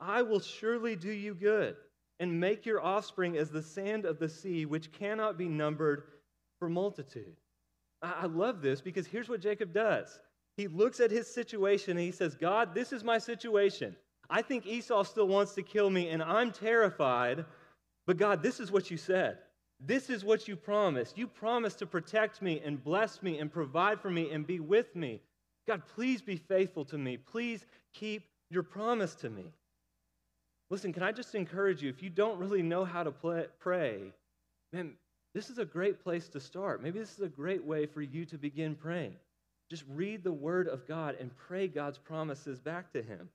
I 0.00 0.22
will 0.22 0.40
surely 0.40 0.96
do 0.96 1.10
you 1.10 1.34
good 1.34 1.76
and 2.18 2.40
make 2.40 2.66
your 2.66 2.82
offspring 2.82 3.36
as 3.36 3.50
the 3.50 3.62
sand 3.62 4.04
of 4.04 4.18
the 4.18 4.28
sea, 4.28 4.66
which 4.66 4.92
cannot 4.92 5.38
be 5.38 5.48
numbered 5.48 6.04
for 6.58 6.68
multitude. 6.68 7.36
I 8.02 8.26
love 8.26 8.60
this 8.60 8.80
because 8.80 9.06
here's 9.06 9.28
what 9.28 9.40
Jacob 9.40 9.72
does. 9.72 10.18
He 10.56 10.68
looks 10.68 11.00
at 11.00 11.10
his 11.10 11.32
situation 11.32 11.92
and 11.92 12.00
he 12.00 12.12
says, 12.12 12.34
God, 12.34 12.74
this 12.74 12.92
is 12.92 13.04
my 13.04 13.18
situation. 13.18 13.96
I 14.28 14.42
think 14.42 14.66
Esau 14.66 15.02
still 15.04 15.28
wants 15.28 15.54
to 15.54 15.62
kill 15.62 15.90
me, 15.90 16.08
and 16.08 16.22
I'm 16.22 16.52
terrified. 16.52 17.44
But 18.06 18.16
God, 18.16 18.42
this 18.42 18.60
is 18.60 18.70
what 18.70 18.90
you 18.90 18.96
said. 18.96 19.38
This 19.78 20.08
is 20.08 20.24
what 20.24 20.48
you 20.48 20.56
promised. 20.56 21.18
You 21.18 21.26
promised 21.26 21.78
to 21.80 21.86
protect 21.86 22.40
me 22.40 22.62
and 22.64 22.82
bless 22.82 23.22
me 23.22 23.38
and 23.38 23.52
provide 23.52 24.00
for 24.00 24.10
me 24.10 24.30
and 24.30 24.46
be 24.46 24.60
with 24.60 24.94
me. 24.96 25.20
God, 25.66 25.82
please 25.94 26.22
be 26.22 26.36
faithful 26.36 26.84
to 26.86 26.98
me. 26.98 27.16
Please 27.16 27.66
keep 27.92 28.24
your 28.50 28.62
promise 28.62 29.14
to 29.16 29.28
me. 29.30 29.52
Listen, 30.70 30.92
can 30.92 31.02
I 31.02 31.12
just 31.12 31.34
encourage 31.34 31.82
you 31.82 31.88
if 31.88 32.02
you 32.02 32.10
don't 32.10 32.38
really 32.38 32.62
know 32.62 32.84
how 32.84 33.02
to 33.02 33.10
play, 33.10 33.46
pray, 33.60 34.12
man, 34.72 34.92
this 35.34 35.50
is 35.50 35.58
a 35.58 35.64
great 35.64 36.02
place 36.02 36.28
to 36.30 36.40
start. 36.40 36.82
Maybe 36.82 36.98
this 36.98 37.12
is 37.12 37.20
a 37.20 37.28
great 37.28 37.64
way 37.64 37.86
for 37.86 38.00
you 38.00 38.24
to 38.24 38.38
begin 38.38 38.74
praying. 38.74 39.16
Just 39.68 39.84
read 39.94 40.24
the 40.24 40.32
Word 40.32 40.68
of 40.68 40.86
God 40.86 41.16
and 41.20 41.36
pray 41.36 41.68
God's 41.68 41.98
promises 41.98 42.58
back 42.58 42.92
to 42.92 43.02
Him. 43.02 43.28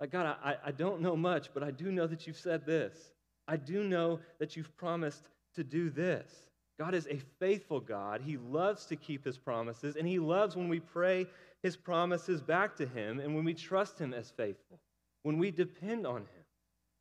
Like, 0.00 0.10
God, 0.10 0.36
I, 0.42 0.56
I 0.66 0.70
don't 0.70 1.00
know 1.00 1.16
much, 1.16 1.50
but 1.54 1.62
I 1.62 1.70
do 1.70 1.90
know 1.92 2.06
that 2.06 2.26
you've 2.26 2.36
said 2.36 2.66
this. 2.66 3.12
I 3.46 3.56
do 3.56 3.84
know 3.84 4.20
that 4.38 4.56
you've 4.56 4.76
promised 4.76 5.22
to 5.54 5.64
do 5.64 5.90
this. 5.90 6.30
God 6.78 6.94
is 6.94 7.06
a 7.06 7.20
faithful 7.38 7.80
God. 7.80 8.20
He 8.20 8.36
loves 8.36 8.86
to 8.86 8.96
keep 8.96 9.24
his 9.24 9.38
promises, 9.38 9.96
and 9.96 10.06
he 10.08 10.18
loves 10.18 10.56
when 10.56 10.68
we 10.68 10.80
pray 10.80 11.26
his 11.62 11.76
promises 11.76 12.40
back 12.40 12.76
to 12.76 12.86
him 12.86 13.20
and 13.20 13.34
when 13.34 13.44
we 13.44 13.54
trust 13.54 13.98
him 13.98 14.12
as 14.12 14.30
faithful, 14.30 14.80
when 15.22 15.38
we 15.38 15.50
depend 15.50 16.06
on 16.06 16.22
him. 16.22 16.44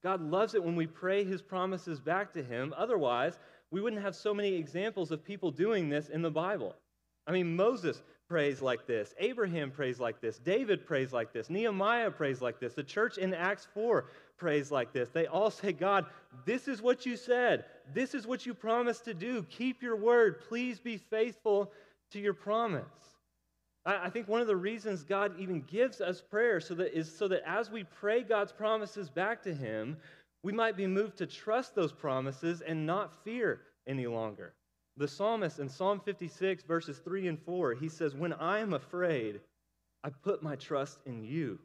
God 0.04 0.22
loves 0.22 0.54
it 0.54 0.64
when 0.64 0.76
we 0.76 0.86
pray 0.86 1.24
his 1.24 1.42
promises 1.42 2.00
back 2.00 2.34
to 2.34 2.44
him. 2.44 2.74
Otherwise, 2.78 3.40
we 3.72 3.82
wouldn't 3.82 4.02
have 4.02 4.16
so 4.16 4.34
many 4.34 4.54
examples 4.54 5.12
of 5.12 5.24
people 5.24 5.50
doing 5.50 5.90
this 5.90 6.10
in 6.10 6.22
the 6.22 6.30
Bible. 6.30 6.76
I 7.26 7.32
mean, 7.32 7.56
Moses 7.56 8.04
prays 8.28 8.62
like 8.62 8.88
this. 8.88 9.14
Abraham 9.20 9.72
prays 9.72 10.00
like 10.00 10.22
this. 10.22 10.40
David 10.40 10.86
prays 10.86 11.14
like 11.14 11.34
this. 11.34 11.50
Nehemiah 11.50 12.12
prays 12.12 12.42
like 12.42 12.60
this. 12.60 12.74
The 12.74 12.84
church 12.84 13.18
in 13.18 13.34
Acts 13.34 13.68
4 13.74 14.06
prays 14.38 14.72
like 14.72 14.94
this. 14.94 15.10
They 15.10 15.28
all 15.28 15.52
say, 15.52 15.72
God, 15.72 16.06
this 16.46 16.68
is 16.68 16.82
what 16.82 17.06
you 17.06 17.16
said. 17.18 17.66
This 17.94 18.14
is 18.14 18.26
what 18.26 18.46
you 18.46 18.54
promised 18.54 19.06
to 19.06 19.14
do. 19.14 19.44
Keep 19.44 19.82
your 19.82 19.96
word. 19.96 20.42
Please 20.48 20.80
be 20.80 20.98
faithful 20.98 21.72
to 22.12 22.20
your 22.20 22.34
promise. 22.34 22.84
I, 23.86 24.06
I 24.06 24.10
think 24.10 24.28
one 24.28 24.42
of 24.42 24.48
the 24.48 24.56
reasons 24.56 25.04
God 25.04 25.40
even 25.40 25.62
gives 25.62 26.02
us 26.02 26.22
prayer 26.22 26.60
so 26.60 26.76
that 26.76 26.98
is 26.98 27.16
so 27.16 27.28
that 27.28 27.48
as 27.48 27.70
we 27.70 27.84
pray 27.84 28.24
God's 28.24 28.52
promises 28.52 29.10
back 29.10 29.44
to 29.44 29.54
Him, 29.54 29.98
we 30.44 30.52
might 30.52 30.78
be 30.78 30.88
moved 30.88 31.18
to 31.18 31.26
trust 31.26 31.76
those 31.76 31.92
promises 31.92 32.62
and 32.62 32.86
not 32.86 33.24
fear 33.24 33.62
any 33.88 34.08
longer. 34.08 34.54
The 34.98 35.08
psalmist 35.08 35.60
in 35.60 35.70
Psalm 35.70 36.00
56, 36.00 36.64
verses 36.64 37.00
3 37.00 37.28
and 37.28 37.42
4, 37.42 37.74
he 37.74 37.90
says, 37.90 38.16
When 38.16 38.34
I 38.34 38.60
am 38.60 38.74
afraid, 38.74 39.42
I 40.04 40.10
put 40.10 40.44
my 40.44 40.56
trust 40.56 41.00
in 41.06 41.24
you, 41.24 41.60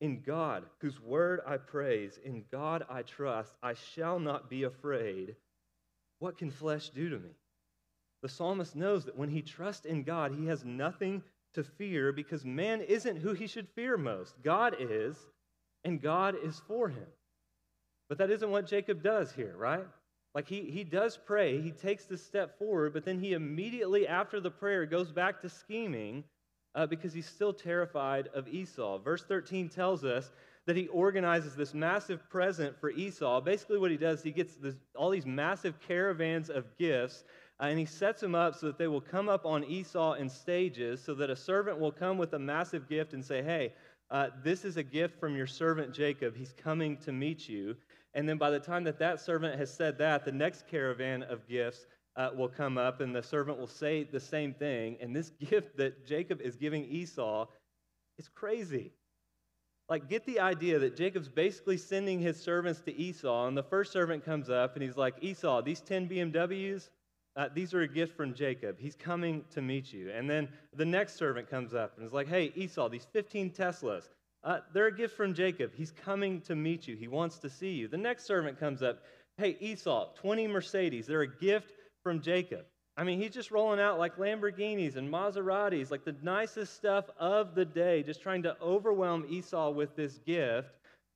in 0.00 0.22
God, 0.22 0.64
whose 0.78 1.00
word 1.00 1.40
I 1.46 1.58
praise, 1.58 2.18
in 2.24 2.44
God 2.50 2.84
I 2.88 3.02
trust. 3.02 3.54
I 3.62 3.74
shall 3.74 4.18
not 4.18 4.48
be 4.48 4.62
afraid. 4.62 5.36
What 6.20 6.38
can 6.38 6.50
flesh 6.50 6.88
do 6.88 7.10
to 7.10 7.18
me? 7.18 7.30
The 8.22 8.28
psalmist 8.30 8.74
knows 8.74 9.04
that 9.04 9.18
when 9.18 9.28
he 9.28 9.42
trusts 9.42 9.84
in 9.84 10.02
God, 10.02 10.32
he 10.32 10.46
has 10.46 10.64
nothing 10.64 11.22
to 11.52 11.62
fear 11.62 12.12
because 12.12 12.44
man 12.44 12.80
isn't 12.80 13.18
who 13.18 13.34
he 13.34 13.46
should 13.46 13.68
fear 13.68 13.98
most. 13.98 14.34
God 14.42 14.76
is, 14.78 15.16
and 15.84 16.00
God 16.00 16.34
is 16.42 16.62
for 16.66 16.88
him. 16.88 17.06
But 18.08 18.18
that 18.18 18.30
isn't 18.30 18.50
what 18.50 18.66
Jacob 18.66 19.02
does 19.02 19.32
here, 19.32 19.54
right? 19.56 19.86
Like 20.34 20.48
he, 20.48 20.62
he 20.62 20.82
does 20.82 21.16
pray, 21.16 21.60
he 21.60 21.70
takes 21.70 22.06
the 22.06 22.18
step 22.18 22.58
forward, 22.58 22.92
but 22.92 23.04
then 23.04 23.20
he 23.20 23.34
immediately 23.34 24.08
after 24.08 24.40
the 24.40 24.50
prayer 24.50 24.84
goes 24.84 25.12
back 25.12 25.40
to 25.42 25.48
scheming 25.48 26.24
uh, 26.74 26.86
because 26.86 27.12
he's 27.12 27.28
still 27.28 27.52
terrified 27.52 28.28
of 28.34 28.48
Esau. 28.48 28.98
Verse 28.98 29.24
13 29.24 29.68
tells 29.68 30.04
us 30.04 30.32
that 30.66 30.76
he 30.76 30.88
organizes 30.88 31.54
this 31.54 31.72
massive 31.72 32.28
present 32.28 32.76
for 32.80 32.90
Esau. 32.90 33.40
Basically, 33.40 33.78
what 33.78 33.92
he 33.92 33.96
does, 33.96 34.22
he 34.22 34.32
gets 34.32 34.56
this, 34.56 34.74
all 34.96 35.10
these 35.10 35.26
massive 35.26 35.78
caravans 35.80 36.50
of 36.50 36.64
gifts 36.78 37.22
uh, 37.60 37.64
and 37.64 37.78
he 37.78 37.84
sets 37.84 38.20
them 38.20 38.34
up 38.34 38.56
so 38.56 38.66
that 38.66 38.78
they 38.78 38.88
will 38.88 39.00
come 39.00 39.28
up 39.28 39.46
on 39.46 39.62
Esau 39.64 40.14
in 40.14 40.28
stages, 40.28 41.00
so 41.02 41.14
that 41.14 41.30
a 41.30 41.36
servant 41.36 41.78
will 41.78 41.92
come 41.92 42.18
with 42.18 42.32
a 42.32 42.38
massive 42.38 42.88
gift 42.88 43.12
and 43.12 43.24
say, 43.24 43.42
Hey, 43.42 43.72
uh, 44.10 44.28
this 44.42 44.64
is 44.64 44.76
a 44.76 44.82
gift 44.82 45.18
from 45.18 45.36
your 45.36 45.46
servant 45.46 45.94
Jacob. 45.94 46.36
He's 46.36 46.52
coming 46.52 46.96
to 46.98 47.12
meet 47.12 47.48
you. 47.48 47.76
And 48.14 48.28
then 48.28 48.38
by 48.38 48.50
the 48.50 48.60
time 48.60 48.84
that 48.84 48.98
that 49.00 49.20
servant 49.20 49.58
has 49.58 49.72
said 49.72 49.98
that, 49.98 50.24
the 50.24 50.32
next 50.32 50.66
caravan 50.68 51.22
of 51.24 51.48
gifts 51.48 51.86
uh, 52.16 52.30
will 52.34 52.48
come 52.48 52.78
up, 52.78 53.00
and 53.00 53.14
the 53.14 53.22
servant 53.22 53.58
will 53.58 53.66
say 53.66 54.04
the 54.04 54.20
same 54.20 54.54
thing. 54.54 54.96
And 55.00 55.14
this 55.14 55.30
gift 55.50 55.76
that 55.78 56.06
Jacob 56.06 56.40
is 56.40 56.56
giving 56.56 56.84
Esau 56.84 57.46
is 58.18 58.28
crazy. 58.28 58.92
Like, 59.88 60.08
get 60.08 60.24
the 60.24 60.40
idea 60.40 60.78
that 60.78 60.96
Jacob's 60.96 61.28
basically 61.28 61.76
sending 61.76 62.18
his 62.18 62.40
servants 62.40 62.80
to 62.82 62.96
Esau, 62.96 63.48
and 63.48 63.56
the 63.56 63.62
first 63.62 63.92
servant 63.92 64.24
comes 64.24 64.48
up 64.48 64.74
and 64.74 64.82
he's 64.82 64.96
like, 64.96 65.14
Esau, 65.20 65.60
these 65.60 65.80
10 65.80 66.08
BMWs, 66.08 66.88
uh, 67.36 67.48
these 67.52 67.74
are 67.74 67.82
a 67.82 67.88
gift 67.88 68.16
from 68.16 68.32
Jacob. 68.32 68.76
He's 68.78 68.94
coming 68.94 69.44
to 69.50 69.60
meet 69.60 69.92
you. 69.92 70.10
And 70.10 70.30
then 70.30 70.48
the 70.74 70.84
next 70.84 71.16
servant 71.16 71.50
comes 71.50 71.74
up 71.74 71.96
and 71.96 72.06
is 72.06 72.12
like, 72.12 72.28
hey, 72.28 72.52
Esau, 72.54 72.88
these 72.88 73.06
15 73.12 73.50
Teslas, 73.50 74.08
uh, 74.44 74.60
they're 74.72 74.88
a 74.88 74.94
gift 74.94 75.16
from 75.16 75.34
Jacob. 75.34 75.72
He's 75.74 75.90
coming 75.90 76.40
to 76.42 76.54
meet 76.54 76.86
you. 76.86 76.96
He 76.96 77.08
wants 77.08 77.38
to 77.38 77.50
see 77.50 77.70
you. 77.70 77.88
The 77.88 77.96
next 77.96 78.26
servant 78.26 78.60
comes 78.60 78.82
up, 78.82 79.02
hey, 79.38 79.56
Esau, 79.58 80.12
20 80.14 80.46
Mercedes, 80.46 81.06
they're 81.06 81.22
a 81.22 81.36
gift 81.38 81.72
from 82.02 82.20
Jacob. 82.20 82.66
I 82.96 83.02
mean, 83.02 83.20
he's 83.20 83.32
just 83.32 83.50
rolling 83.50 83.80
out 83.80 83.98
like 83.98 84.16
Lamborghinis 84.18 84.96
and 84.96 85.12
Maseratis, 85.12 85.90
like 85.90 86.04
the 86.04 86.14
nicest 86.22 86.74
stuff 86.74 87.06
of 87.18 87.54
the 87.54 87.64
day, 87.64 88.02
just 88.04 88.22
trying 88.22 88.42
to 88.44 88.56
overwhelm 88.62 89.26
Esau 89.28 89.70
with 89.70 89.96
this 89.96 90.18
gift 90.18 90.68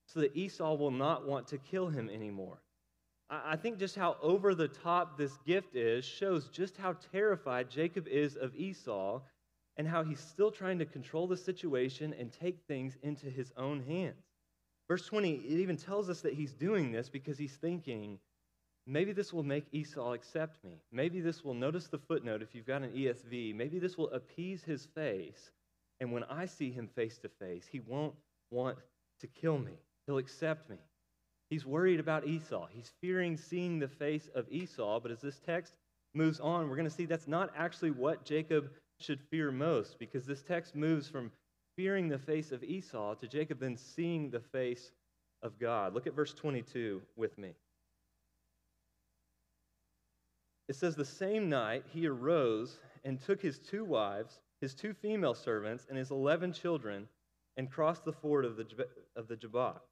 so 0.06 0.20
that 0.20 0.34
Esau 0.34 0.74
will 0.74 0.90
not 0.90 1.28
want 1.28 1.46
to 1.48 1.58
kill 1.58 1.88
him 1.88 2.08
anymore. 2.08 2.58
I 3.30 3.56
think 3.56 3.78
just 3.78 3.94
how 3.94 4.16
over 4.22 4.54
the 4.54 4.68
top 4.68 5.18
this 5.18 5.36
gift 5.46 5.76
is 5.76 6.04
shows 6.04 6.48
just 6.48 6.78
how 6.78 6.96
terrified 7.12 7.70
Jacob 7.70 8.08
is 8.08 8.36
of 8.36 8.56
Esau 8.56 9.20
and 9.78 9.86
how 9.86 10.02
he's 10.02 10.20
still 10.20 10.50
trying 10.50 10.78
to 10.80 10.84
control 10.84 11.28
the 11.28 11.36
situation 11.36 12.14
and 12.18 12.32
take 12.32 12.58
things 12.66 12.98
into 13.02 13.26
his 13.26 13.52
own 13.56 13.80
hands. 13.80 14.24
Verse 14.88 15.06
20, 15.06 15.34
it 15.34 15.60
even 15.60 15.76
tells 15.76 16.10
us 16.10 16.20
that 16.22 16.34
he's 16.34 16.52
doing 16.52 16.90
this 16.90 17.08
because 17.08 17.38
he's 17.38 17.56
thinking, 17.56 18.18
maybe 18.86 19.12
this 19.12 19.32
will 19.32 19.44
make 19.44 19.66
Esau 19.70 20.14
accept 20.14 20.64
me. 20.64 20.82
Maybe 20.90 21.20
this 21.20 21.44
will, 21.44 21.54
notice 21.54 21.86
the 21.86 21.98
footnote 21.98 22.42
if 22.42 22.54
you've 22.54 22.66
got 22.66 22.82
an 22.82 22.90
ESV, 22.90 23.54
maybe 23.54 23.78
this 23.78 23.96
will 23.96 24.10
appease 24.10 24.64
his 24.64 24.86
face. 24.86 25.52
And 26.00 26.12
when 26.12 26.24
I 26.24 26.46
see 26.46 26.70
him 26.70 26.88
face 26.88 27.18
to 27.18 27.28
face, 27.28 27.66
he 27.70 27.80
won't 27.80 28.14
want 28.50 28.78
to 29.20 29.26
kill 29.26 29.58
me. 29.58 29.78
He'll 30.06 30.18
accept 30.18 30.68
me. 30.70 30.78
He's 31.50 31.66
worried 31.66 32.00
about 32.00 32.26
Esau. 32.26 32.66
He's 32.70 32.92
fearing 33.00 33.36
seeing 33.36 33.78
the 33.78 33.88
face 33.88 34.28
of 34.34 34.46
Esau. 34.50 35.00
But 35.00 35.12
as 35.12 35.20
this 35.20 35.40
text 35.44 35.74
moves 36.14 36.40
on, 36.40 36.68
we're 36.68 36.76
going 36.76 36.88
to 36.88 36.94
see 36.94 37.06
that's 37.06 37.28
not 37.28 37.50
actually 37.56 37.90
what 37.90 38.24
Jacob 38.24 38.70
should 39.00 39.20
fear 39.30 39.50
most 39.50 39.98
because 39.98 40.26
this 40.26 40.42
text 40.42 40.74
moves 40.74 41.08
from 41.08 41.30
fearing 41.76 42.08
the 42.08 42.18
face 42.18 42.52
of 42.52 42.64
Esau 42.64 43.14
to 43.14 43.28
Jacob 43.28 43.60
then 43.60 43.76
seeing 43.76 44.30
the 44.30 44.40
face 44.40 44.90
of 45.42 45.58
God. 45.58 45.94
Look 45.94 46.06
at 46.06 46.14
verse 46.14 46.34
22 46.34 47.00
with 47.16 47.38
me. 47.38 47.54
It 50.68 50.76
says, 50.76 50.96
The 50.96 51.04
same 51.04 51.48
night 51.48 51.84
he 51.92 52.06
arose 52.06 52.78
and 53.04 53.20
took 53.20 53.40
his 53.40 53.58
two 53.58 53.84
wives, 53.84 54.40
his 54.60 54.74
two 54.74 54.92
female 54.92 55.34
servants, 55.34 55.86
and 55.88 55.96
his 55.96 56.10
eleven 56.10 56.52
children, 56.52 57.08
and 57.56 57.70
crossed 57.70 58.04
the 58.04 58.12
ford 58.12 58.44
of 58.44 58.56
the, 58.56 58.66
of 59.16 59.28
the 59.28 59.36
Jabbok. 59.36 59.82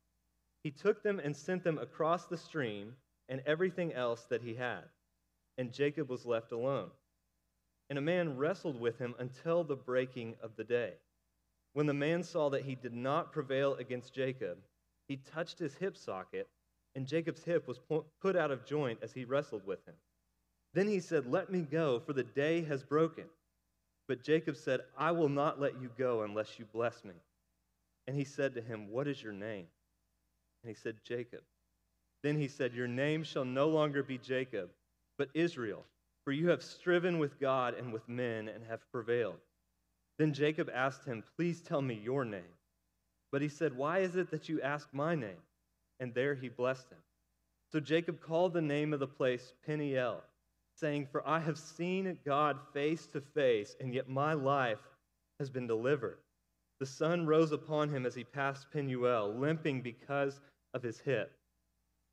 He 0.62 0.70
took 0.70 1.02
them 1.02 1.20
and 1.20 1.36
sent 1.36 1.62
them 1.62 1.78
across 1.78 2.26
the 2.26 2.36
stream 2.36 2.94
and 3.28 3.42
everything 3.46 3.92
else 3.92 4.24
that 4.24 4.42
he 4.42 4.54
had. 4.54 4.82
And 5.58 5.72
Jacob 5.72 6.10
was 6.10 6.26
left 6.26 6.52
alone. 6.52 6.90
And 7.88 7.98
a 7.98 8.02
man 8.02 8.36
wrestled 8.36 8.80
with 8.80 8.98
him 8.98 9.14
until 9.18 9.62
the 9.62 9.76
breaking 9.76 10.34
of 10.42 10.56
the 10.56 10.64
day. 10.64 10.94
When 11.72 11.86
the 11.86 11.94
man 11.94 12.22
saw 12.22 12.48
that 12.50 12.64
he 12.64 12.74
did 12.74 12.94
not 12.94 13.32
prevail 13.32 13.74
against 13.74 14.14
Jacob, 14.14 14.58
he 15.08 15.16
touched 15.16 15.58
his 15.58 15.74
hip 15.74 15.96
socket, 15.96 16.48
and 16.94 17.06
Jacob's 17.06 17.44
hip 17.44 17.68
was 17.68 17.78
put 18.20 18.36
out 18.36 18.50
of 18.50 18.64
joint 18.64 18.98
as 19.02 19.12
he 19.12 19.24
wrestled 19.24 19.66
with 19.66 19.84
him. 19.86 19.94
Then 20.72 20.88
he 20.88 21.00
said, 21.00 21.26
Let 21.26 21.50
me 21.52 21.60
go, 21.60 22.00
for 22.00 22.12
the 22.12 22.22
day 22.22 22.62
has 22.64 22.82
broken. 22.82 23.24
But 24.08 24.22
Jacob 24.22 24.56
said, 24.56 24.80
I 24.96 25.12
will 25.12 25.28
not 25.28 25.60
let 25.60 25.80
you 25.80 25.90
go 25.98 26.22
unless 26.22 26.58
you 26.58 26.64
bless 26.72 27.04
me. 27.04 27.14
And 28.06 28.16
he 28.16 28.24
said 28.24 28.54
to 28.54 28.60
him, 28.60 28.90
What 28.90 29.08
is 29.08 29.22
your 29.22 29.32
name? 29.32 29.66
And 30.62 30.68
he 30.68 30.74
said, 30.74 30.96
Jacob. 31.04 31.40
Then 32.22 32.38
he 32.38 32.48
said, 32.48 32.74
Your 32.74 32.88
name 32.88 33.22
shall 33.22 33.44
no 33.44 33.68
longer 33.68 34.02
be 34.02 34.18
Jacob, 34.18 34.70
but 35.18 35.28
Israel, 35.34 35.84
for 36.26 36.32
you 36.32 36.48
have 36.48 36.60
striven 36.60 37.20
with 37.20 37.38
God 37.38 37.74
and 37.74 37.92
with 37.92 38.08
men 38.08 38.48
and 38.48 38.64
have 38.68 38.80
prevailed. 38.90 39.38
Then 40.18 40.34
Jacob 40.34 40.68
asked 40.74 41.04
him, 41.04 41.22
Please 41.36 41.60
tell 41.60 41.80
me 41.80 41.94
your 42.02 42.24
name. 42.24 42.42
But 43.30 43.42
he 43.42 43.48
said, 43.48 43.76
Why 43.76 44.00
is 44.00 44.16
it 44.16 44.32
that 44.32 44.48
you 44.48 44.60
ask 44.60 44.88
my 44.92 45.14
name? 45.14 45.38
And 46.00 46.12
there 46.12 46.34
he 46.34 46.48
blessed 46.48 46.90
him. 46.90 46.98
So 47.70 47.78
Jacob 47.78 48.20
called 48.20 48.54
the 48.54 48.60
name 48.60 48.92
of 48.92 48.98
the 48.98 49.06
place 49.06 49.52
Peniel, 49.64 50.20
saying, 50.74 51.06
For 51.12 51.26
I 51.28 51.38
have 51.38 51.58
seen 51.58 52.18
God 52.26 52.58
face 52.72 53.06
to 53.12 53.20
face, 53.20 53.76
and 53.78 53.94
yet 53.94 54.08
my 54.08 54.32
life 54.32 54.82
has 55.38 55.48
been 55.48 55.68
delivered. 55.68 56.18
The 56.80 56.86
sun 56.86 57.24
rose 57.24 57.52
upon 57.52 57.88
him 57.88 58.04
as 58.04 58.16
he 58.16 58.24
passed 58.24 58.66
Penuel, 58.72 59.32
limping 59.32 59.80
because 59.80 60.40
of 60.74 60.82
his 60.82 60.98
hip. 60.98 61.35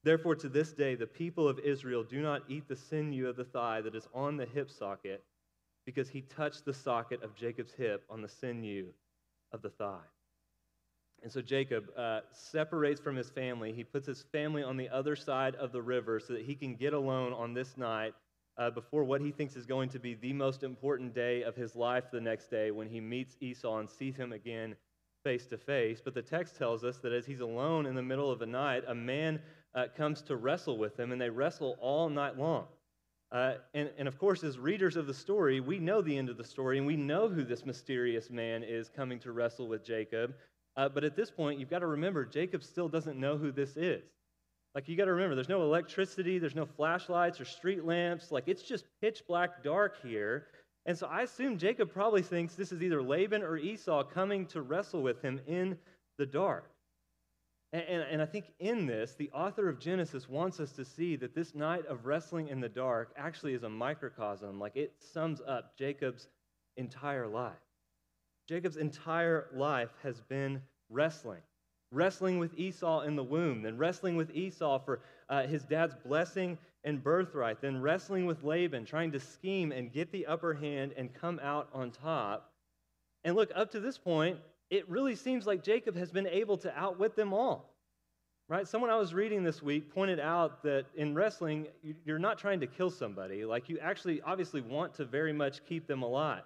Therefore, 0.03 0.35
to 0.35 0.49
this 0.49 0.73
day, 0.73 0.95
the 0.95 1.07
people 1.07 1.47
of 1.47 1.59
Israel 1.59 2.03
do 2.03 2.21
not 2.21 2.43
eat 2.49 2.67
the 2.67 2.75
sinew 2.75 3.27
of 3.27 3.37
the 3.37 3.45
thigh 3.45 3.81
that 3.81 3.95
is 3.95 4.07
on 4.13 4.37
the 4.37 4.45
hip 4.45 4.69
socket, 4.69 5.23
because 5.85 6.09
he 6.09 6.21
touched 6.21 6.65
the 6.65 6.73
socket 6.73 7.23
of 7.23 7.35
Jacob's 7.35 7.73
hip 7.73 8.03
on 8.09 8.21
the 8.21 8.27
sinew 8.27 8.87
of 9.51 9.61
the 9.61 9.69
thigh. 9.69 10.05
And 11.21 11.31
so 11.31 11.41
Jacob 11.41 11.85
uh, 11.97 12.21
separates 12.33 12.99
from 12.99 13.15
his 13.15 13.29
family. 13.29 13.71
He 13.71 13.85
puts 13.85 14.05
his 14.05 14.23
family 14.33 14.61
on 14.61 14.75
the 14.75 14.89
other 14.89 15.15
side 15.15 15.55
of 15.55 15.71
the 15.71 15.81
river 15.81 16.19
so 16.19 16.33
that 16.33 16.41
he 16.43 16.53
can 16.53 16.75
get 16.75 16.93
alone 16.93 17.31
on 17.31 17.53
this 17.53 17.77
night 17.77 18.13
uh, 18.57 18.69
before 18.69 19.05
what 19.05 19.21
he 19.21 19.31
thinks 19.31 19.55
is 19.55 19.65
going 19.65 19.87
to 19.89 19.99
be 19.99 20.15
the 20.15 20.33
most 20.33 20.63
important 20.63 21.15
day 21.15 21.43
of 21.43 21.55
his 21.55 21.75
life 21.77 22.05
the 22.11 22.19
next 22.19 22.51
day 22.51 22.71
when 22.71 22.89
he 22.89 22.99
meets 22.99 23.37
Esau 23.39 23.79
and 23.79 23.89
sees 23.89 24.17
him 24.17 24.33
again 24.33 24.75
face 25.23 25.45
to 25.47 25.57
face. 25.57 26.01
But 26.03 26.13
the 26.13 26.21
text 26.21 26.57
tells 26.57 26.83
us 26.83 26.97
that 26.97 27.13
as 27.13 27.25
he's 27.25 27.39
alone 27.39 27.85
in 27.85 27.95
the 27.95 28.03
middle 28.03 28.29
of 28.29 28.39
the 28.39 28.45
night, 28.45 28.83
a 28.87 28.93
man 28.93 29.39
uh, 29.75 29.87
comes 29.95 30.21
to 30.23 30.35
wrestle 30.35 30.77
with 30.77 30.99
him, 30.99 31.11
and 31.11 31.19
they 31.19 31.29
wrestle 31.29 31.77
all 31.79 32.09
night 32.09 32.37
long. 32.37 32.65
Uh, 33.31 33.55
and, 33.73 33.89
and 33.97 34.07
of 34.07 34.19
course, 34.19 34.43
as 34.43 34.59
readers 34.59 34.95
of 34.95 35.07
the 35.07 35.13
story, 35.13 35.59
we 35.59 35.79
know 35.79 36.01
the 36.01 36.15
end 36.15 36.29
of 36.29 36.37
the 36.37 36.43
story, 36.43 36.77
and 36.77 36.85
we 36.85 36.95
know 36.95 37.27
who 37.27 37.43
this 37.43 37.65
mysterious 37.65 38.29
man 38.29 38.61
is 38.63 38.89
coming 38.89 39.19
to 39.19 39.31
wrestle 39.31 39.67
with 39.67 39.83
Jacob. 39.83 40.35
Uh, 40.75 40.87
but 40.87 41.03
at 41.03 41.15
this 41.15 41.31
point, 41.31 41.59
you've 41.59 41.69
got 41.69 41.79
to 41.79 41.87
remember, 41.87 42.25
Jacob 42.25 42.63
still 42.63 42.87
doesn't 42.87 43.19
know 43.19 43.37
who 43.37 43.51
this 43.51 43.75
is. 43.75 44.03
Like, 44.75 44.87
you 44.87 44.95
got 44.97 45.05
to 45.05 45.13
remember, 45.13 45.35
there's 45.35 45.49
no 45.49 45.61
electricity, 45.63 46.39
there's 46.39 46.55
no 46.55 46.65
flashlights 46.65 47.39
or 47.39 47.45
street 47.45 47.85
lamps. 47.85 48.31
Like, 48.31 48.45
it's 48.47 48.63
just 48.63 48.85
pitch 49.01 49.23
black 49.27 49.63
dark 49.63 50.01
here. 50.01 50.47
And 50.85 50.97
so 50.97 51.07
I 51.07 51.21
assume 51.21 51.57
Jacob 51.57 51.91
probably 51.91 52.23
thinks 52.23 52.55
this 52.55 52.71
is 52.71 52.81
either 52.81 53.01
Laban 53.01 53.41
or 53.41 53.57
Esau 53.57 54.03
coming 54.03 54.45
to 54.47 54.61
wrestle 54.61 55.01
with 55.01 55.21
him 55.21 55.39
in 55.47 55.77
the 56.17 56.25
dark. 56.25 56.72
And, 57.73 57.81
and, 57.89 58.03
and, 58.03 58.21
I 58.21 58.25
think 58.27 58.53
in 58.59 58.85
this, 58.85 59.15
the 59.15 59.31
author 59.31 59.67
of 59.67 59.79
Genesis 59.79 60.29
wants 60.29 60.59
us 60.59 60.71
to 60.73 60.85
see 60.85 61.15
that 61.15 61.33
this 61.33 61.55
night 61.55 61.87
of 61.87 62.05
wrestling 62.05 62.49
in 62.49 62.59
the 62.59 62.69
dark 62.69 63.11
actually 63.17 63.55
is 63.55 63.63
a 63.63 63.69
microcosm. 63.69 64.59
Like 64.59 64.75
it 64.75 64.93
sums 64.99 65.41
up 65.47 65.75
Jacob's 65.75 66.27
entire 66.77 67.27
life. 67.27 67.53
Jacob's 68.47 68.77
entire 68.77 69.47
life 69.55 69.89
has 70.03 70.21
been 70.21 70.61
wrestling. 70.89 71.41
Wrestling 71.91 72.37
with 72.37 72.57
Esau 72.57 73.01
in 73.01 73.15
the 73.15 73.23
womb, 73.23 73.63
then 73.63 73.77
wrestling 73.77 74.15
with 74.15 74.35
Esau 74.35 74.77
for 74.79 75.01
uh, 75.29 75.47
his 75.47 75.63
dad's 75.63 75.95
blessing 76.05 76.59
and 76.83 77.03
birthright, 77.03 77.61
then 77.61 77.81
wrestling 77.81 78.27
with 78.27 78.43
Laban, 78.43 78.85
trying 78.85 79.11
to 79.13 79.19
scheme 79.19 79.71
and 79.71 79.91
get 79.91 80.11
the 80.11 80.27
upper 80.27 80.53
hand 80.53 80.93
and 80.95 81.13
come 81.13 81.39
out 81.41 81.69
on 81.73 81.89
top. 81.89 82.51
And 83.23 83.35
look, 83.35 83.51
up 83.55 83.71
to 83.71 83.79
this 83.79 83.97
point, 83.97 84.37
it 84.73 84.89
really 84.89 85.15
seems 85.15 85.45
like 85.45 85.63
Jacob 85.63 85.95
has 85.95 86.11
been 86.11 86.25
able 86.25 86.57
to 86.57 86.75
outwit 86.75 87.15
them 87.15 87.31
all. 87.31 87.69
Right? 88.49 88.67
Someone 88.67 88.89
I 88.89 88.97
was 88.97 89.13
reading 89.13 89.43
this 89.43 89.61
week 89.61 89.93
pointed 89.93 90.19
out 90.19 90.63
that 90.63 90.85
in 90.95 91.13
wrestling, 91.13 91.67
you're 92.03 92.17
not 92.17 92.39
trying 92.39 92.59
to 92.59 92.67
kill 92.67 92.89
somebody. 92.89 93.45
Like, 93.45 93.69
you 93.69 93.77
actually 93.79 94.19
obviously 94.21 94.61
want 94.61 94.95
to 94.95 95.05
very 95.05 95.31
much 95.31 95.63
keep 95.65 95.85
them 95.85 96.01
alive. 96.01 96.41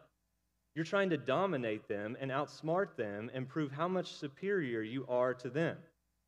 You're 0.76 0.86
trying 0.86 1.10
to 1.12 1.18
dominate 1.18 1.88
them 1.88 2.18
and 2.20 2.30
outsmart 2.30 2.98
them 2.98 3.32
and 3.34 3.48
prove 3.48 3.72
how 3.72 3.88
much 3.88 4.14
superior 4.14 4.82
you 4.82 5.06
are 5.08 5.34
to 5.36 5.50
them. 5.50 5.78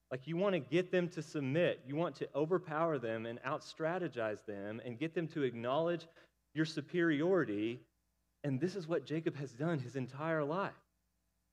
Like 0.10 0.26
you 0.26 0.38
want 0.38 0.54
to 0.54 0.60
get 0.60 0.92
them 0.92 1.08
to 1.10 1.22
submit, 1.22 1.82
you 1.86 1.96
want 1.96 2.16
to 2.16 2.28
overpower 2.34 2.98
them 2.98 3.28
and 3.28 3.38
out 3.46 3.62
strategize 3.62 4.44
them 4.48 4.82
and 4.84 4.98
get 4.98 5.14
them 5.14 5.28
to 5.28 5.44
acknowledge 5.44 6.08
your 6.56 6.66
superiority. 6.66 7.80
And 8.44 8.60
this 8.60 8.76
is 8.76 8.88
what 8.88 9.06
Jacob 9.06 9.36
has 9.36 9.52
done 9.52 9.78
his 9.78 9.96
entire 9.96 10.44
life. 10.44 10.74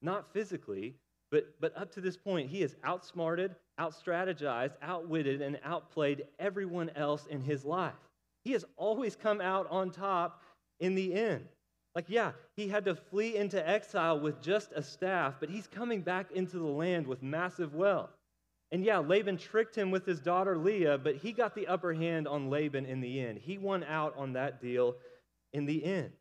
Not 0.07 0.33
physically, 0.33 0.95
but, 1.33 1.61
but 1.61 1.77
up 1.77 1.91
to 1.95 2.01
this 2.01 2.17
point, 2.17 2.49
he 2.49 2.61
has 2.61 2.77
outsmarted, 2.85 3.57
outstrategized, 3.81 4.75
outwitted, 4.81 5.43
and 5.43 5.59
outplayed 5.65 6.29
everyone 6.39 6.91
else 6.95 7.27
in 7.27 7.43
his 7.43 7.65
life. 7.65 7.93
he 8.45 8.53
has 8.53 8.65
always 8.77 9.17
come 9.17 9.41
out 9.41 9.67
on 9.69 9.91
top 9.91 10.45
in 10.79 10.95
the 10.95 11.13
end. 11.13 11.49
Like, 11.97 12.05
yeah, 12.07 12.31
he 12.57 12.69
had 12.69 12.85
to 12.85 12.95
flee 12.95 13.37
into 13.37 13.69
exile 13.69 14.21
with 14.21 14.41
just 14.41 14.71
a 14.77 14.83
staff, 14.83 15.35
but 15.41 15.51
he's 15.51 15.67
coming 15.67 16.03
back 16.03 16.31
into 16.31 16.61
the 16.61 16.65
land 16.65 17.05
with 17.05 17.21
massive 17.21 17.75
wealth. 17.75 18.11
And 18.71 18.85
yeah, 18.85 18.99
Laban 18.99 19.39
tricked 19.39 19.75
him 19.75 19.91
with 19.91 20.07
his 20.07 20.21
daughter 20.21 20.57
Leah, 20.57 20.99
but 20.99 21.17
he 21.17 21.33
got 21.33 21.57
the 21.57 21.67
upper 21.67 21.93
hand 21.93 22.29
on 22.29 22.49
Laban 22.49 22.87
in 22.87 23.01
the 23.01 23.19
end. 23.19 23.41
He 23.43 23.59
won 23.59 23.83
out 23.83 24.15
on 24.17 24.35
that 24.35 24.61
deal 24.61 24.95
in 25.53 25.67
the 25.67 25.83
end. 25.85 26.13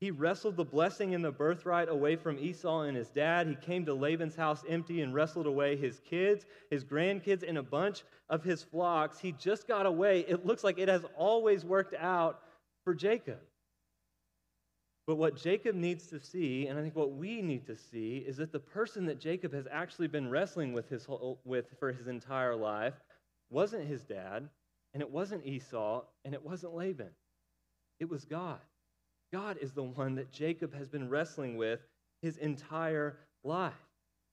He 0.00 0.10
wrestled 0.10 0.56
the 0.56 0.64
blessing 0.64 1.14
and 1.14 1.24
the 1.24 1.30
birthright 1.30 1.88
away 1.88 2.16
from 2.16 2.38
Esau 2.38 2.82
and 2.82 2.96
his 2.96 3.08
dad. 3.08 3.46
He 3.46 3.54
came 3.54 3.86
to 3.86 3.94
Laban's 3.94 4.36
house 4.36 4.64
empty 4.68 5.00
and 5.00 5.14
wrestled 5.14 5.46
away 5.46 5.76
his 5.76 6.00
kids, 6.00 6.44
his 6.70 6.84
grandkids, 6.84 7.42
and 7.46 7.58
a 7.58 7.62
bunch 7.62 8.02
of 8.28 8.42
his 8.42 8.62
flocks. 8.62 9.18
He 9.18 9.32
just 9.32 9.66
got 9.68 9.86
away. 9.86 10.20
It 10.28 10.44
looks 10.44 10.64
like 10.64 10.78
it 10.78 10.88
has 10.88 11.04
always 11.16 11.64
worked 11.64 11.94
out 11.94 12.40
for 12.84 12.94
Jacob. 12.94 13.38
But 15.06 15.16
what 15.16 15.36
Jacob 15.36 15.74
needs 15.74 16.06
to 16.08 16.18
see, 16.18 16.66
and 16.66 16.78
I 16.78 16.82
think 16.82 16.96
what 16.96 17.12
we 17.12 17.42
need 17.42 17.66
to 17.66 17.76
see, 17.76 18.24
is 18.26 18.38
that 18.38 18.52
the 18.52 18.60
person 18.60 19.06
that 19.06 19.20
Jacob 19.20 19.52
has 19.52 19.66
actually 19.70 20.08
been 20.08 20.30
wrestling 20.30 20.72
with, 20.72 20.88
his 20.88 21.04
whole, 21.04 21.40
with 21.44 21.66
for 21.78 21.92
his 21.92 22.08
entire 22.08 22.56
life 22.56 22.94
wasn't 23.50 23.86
his 23.86 24.02
dad, 24.02 24.48
and 24.94 25.02
it 25.02 25.10
wasn't 25.10 25.46
Esau, 25.46 26.02
and 26.24 26.32
it 26.34 26.44
wasn't 26.44 26.74
Laban. 26.74 27.10
It 28.00 28.08
was 28.08 28.24
God. 28.24 28.60
God 29.34 29.58
is 29.60 29.72
the 29.72 29.82
one 29.82 30.14
that 30.14 30.30
Jacob 30.30 30.72
has 30.76 30.86
been 30.86 31.10
wrestling 31.10 31.56
with 31.56 31.80
his 32.22 32.36
entire 32.36 33.18
life. 33.42 33.72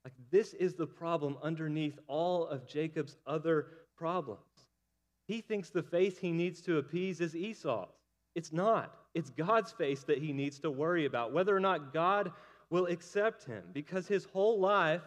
Like, 0.05 0.13
this 0.29 0.53
is 0.53 0.75
the 0.75 0.85
problem 0.85 1.37
underneath 1.41 1.97
all 2.05 2.45
of 2.45 2.67
Jacob's 2.67 3.17
other 3.25 3.65
problems. 3.97 4.39
He 5.27 5.41
thinks 5.41 5.71
the 5.71 5.81
face 5.81 6.19
he 6.19 6.31
needs 6.31 6.61
to 6.61 6.77
appease 6.77 7.19
is 7.19 7.35
Esau's. 7.35 7.87
It's 8.35 8.53
not. 8.53 8.95
It's 9.15 9.31
God's 9.31 9.71
face 9.71 10.03
that 10.03 10.19
he 10.19 10.33
needs 10.33 10.59
to 10.59 10.69
worry 10.69 11.07
about, 11.07 11.33
whether 11.33 11.55
or 11.55 11.59
not 11.59 11.95
God 11.95 12.31
will 12.69 12.85
accept 12.85 13.45
him, 13.45 13.63
because 13.73 14.07
his 14.07 14.25
whole 14.25 14.59
life, 14.59 15.01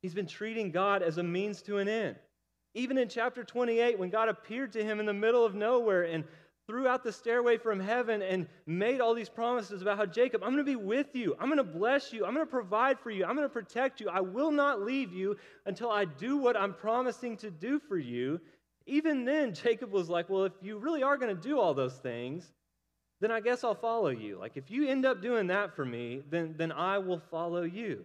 he's 0.00 0.14
been 0.14 0.28
treating 0.28 0.70
God 0.70 1.02
as 1.02 1.18
a 1.18 1.24
means 1.24 1.60
to 1.62 1.78
an 1.78 1.88
end. 1.88 2.14
Even 2.74 2.98
in 2.98 3.08
chapter 3.08 3.42
28, 3.42 3.98
when 3.98 4.10
God 4.10 4.28
appeared 4.28 4.72
to 4.74 4.84
him 4.84 5.00
in 5.00 5.06
the 5.06 5.12
middle 5.12 5.44
of 5.44 5.56
nowhere 5.56 6.04
and 6.04 6.22
threw 6.66 6.88
out 6.88 7.04
the 7.04 7.12
stairway 7.12 7.58
from 7.58 7.78
heaven 7.78 8.22
and 8.22 8.46
made 8.66 9.00
all 9.00 9.14
these 9.14 9.28
promises 9.28 9.82
about 9.82 9.98
how 9.98 10.06
Jacob, 10.06 10.42
I'm 10.42 10.50
going 10.52 10.64
to 10.64 10.70
be 10.70 10.76
with 10.76 11.14
you. 11.14 11.36
I'm 11.38 11.46
going 11.46 11.58
to 11.58 11.64
bless 11.64 12.12
you. 12.12 12.24
I'm 12.24 12.34
going 12.34 12.46
to 12.46 12.50
provide 12.50 12.98
for 12.98 13.10
you. 13.10 13.24
I'm 13.24 13.36
going 13.36 13.48
to 13.48 13.52
protect 13.52 14.00
you. 14.00 14.08
I 14.08 14.20
will 14.20 14.50
not 14.50 14.82
leave 14.82 15.12
you 15.12 15.36
until 15.66 15.90
I 15.90 16.04
do 16.04 16.38
what 16.38 16.56
I'm 16.56 16.72
promising 16.72 17.36
to 17.38 17.50
do 17.50 17.78
for 17.78 17.98
you. 17.98 18.40
Even 18.86 19.24
then, 19.24 19.54
Jacob 19.62 19.92
was 19.92 20.08
like, 20.08 20.30
Well, 20.30 20.44
if 20.44 20.52
you 20.62 20.78
really 20.78 21.02
are 21.02 21.18
going 21.18 21.34
to 21.34 21.40
do 21.40 21.58
all 21.58 21.74
those 21.74 21.96
things, 21.96 22.52
then 23.20 23.30
I 23.30 23.40
guess 23.40 23.64
I'll 23.64 23.74
follow 23.74 24.10
you. 24.10 24.38
Like, 24.38 24.56
if 24.56 24.70
you 24.70 24.88
end 24.88 25.06
up 25.06 25.22
doing 25.22 25.46
that 25.48 25.74
for 25.76 25.84
me, 25.84 26.22
then, 26.30 26.54
then 26.56 26.72
I 26.72 26.98
will 26.98 27.20
follow 27.30 27.62
you. 27.62 28.04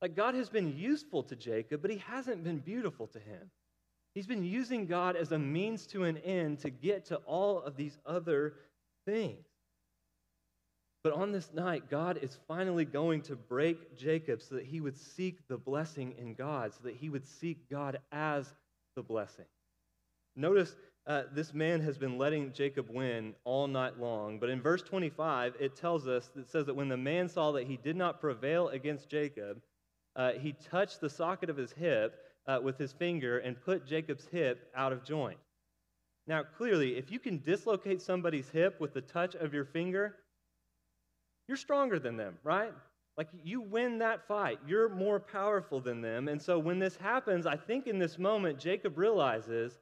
Like, 0.00 0.16
God 0.16 0.34
has 0.34 0.48
been 0.48 0.76
useful 0.76 1.22
to 1.24 1.36
Jacob, 1.36 1.82
but 1.82 1.90
he 1.90 1.98
hasn't 1.98 2.42
been 2.42 2.58
beautiful 2.58 3.06
to 3.08 3.20
him. 3.20 3.50
He's 4.14 4.26
been 4.26 4.44
using 4.44 4.86
God 4.86 5.16
as 5.16 5.32
a 5.32 5.38
means 5.38 5.86
to 5.88 6.04
an 6.04 6.18
end 6.18 6.58
to 6.60 6.70
get 6.70 7.06
to 7.06 7.16
all 7.18 7.60
of 7.62 7.76
these 7.76 7.98
other 8.04 8.54
things. 9.06 9.46
But 11.02 11.14
on 11.14 11.32
this 11.32 11.52
night, 11.52 11.90
God 11.90 12.18
is 12.22 12.38
finally 12.46 12.84
going 12.84 13.22
to 13.22 13.34
break 13.34 13.96
Jacob 13.96 14.40
so 14.40 14.54
that 14.54 14.64
he 14.64 14.80
would 14.80 14.96
seek 14.96 15.48
the 15.48 15.56
blessing 15.56 16.14
in 16.16 16.34
God, 16.34 16.72
so 16.74 16.80
that 16.84 16.94
he 16.94 17.08
would 17.08 17.26
seek 17.26 17.68
God 17.68 17.98
as 18.12 18.54
the 18.94 19.02
blessing. 19.02 19.46
Notice 20.36 20.76
uh, 21.06 21.24
this 21.32 21.52
man 21.52 21.80
has 21.80 21.98
been 21.98 22.18
letting 22.18 22.52
Jacob 22.52 22.88
win 22.88 23.34
all 23.44 23.66
night 23.66 23.98
long. 23.98 24.38
But 24.38 24.50
in 24.50 24.60
verse 24.60 24.82
25, 24.82 25.56
it 25.58 25.74
tells 25.74 26.06
us, 26.06 26.30
it 26.36 26.48
says 26.48 26.66
that 26.66 26.74
when 26.74 26.88
the 26.88 26.96
man 26.96 27.28
saw 27.28 27.50
that 27.52 27.66
he 27.66 27.76
did 27.76 27.96
not 27.96 28.20
prevail 28.20 28.68
against 28.68 29.08
Jacob, 29.08 29.60
uh, 30.14 30.32
he 30.32 30.52
touched 30.52 31.00
the 31.00 31.10
socket 31.10 31.50
of 31.50 31.56
his 31.56 31.72
hip 31.72 32.21
uh, 32.46 32.58
with 32.62 32.78
his 32.78 32.92
finger 32.92 33.38
and 33.38 33.60
put 33.64 33.86
Jacob's 33.86 34.26
hip 34.26 34.70
out 34.74 34.92
of 34.92 35.04
joint. 35.04 35.38
Now, 36.26 36.42
clearly, 36.42 36.96
if 36.96 37.10
you 37.10 37.18
can 37.18 37.42
dislocate 37.42 38.00
somebody's 38.00 38.48
hip 38.48 38.80
with 38.80 38.94
the 38.94 39.00
touch 39.00 39.34
of 39.34 39.52
your 39.52 39.64
finger, 39.64 40.16
you're 41.48 41.56
stronger 41.56 41.98
than 41.98 42.16
them, 42.16 42.38
right? 42.44 42.72
Like 43.18 43.28
you 43.42 43.60
win 43.60 43.98
that 43.98 44.26
fight. 44.26 44.58
You're 44.66 44.88
more 44.88 45.20
powerful 45.20 45.80
than 45.80 46.00
them. 46.00 46.28
And 46.28 46.40
so 46.40 46.58
when 46.58 46.78
this 46.78 46.96
happens, 46.96 47.46
I 47.46 47.56
think 47.56 47.86
in 47.86 47.98
this 47.98 48.18
moment, 48.18 48.58
Jacob 48.58 48.96
realizes 48.96 49.78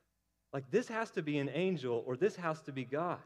like 0.53 0.69
this 0.71 0.89
has 0.89 1.11
to 1.13 1.23
be 1.23 1.39
an 1.39 1.51
angel 1.53 2.03
or 2.07 2.17
this 2.17 2.35
has 2.37 2.61
to 2.63 2.73
be 2.73 2.85
God. 2.85 3.19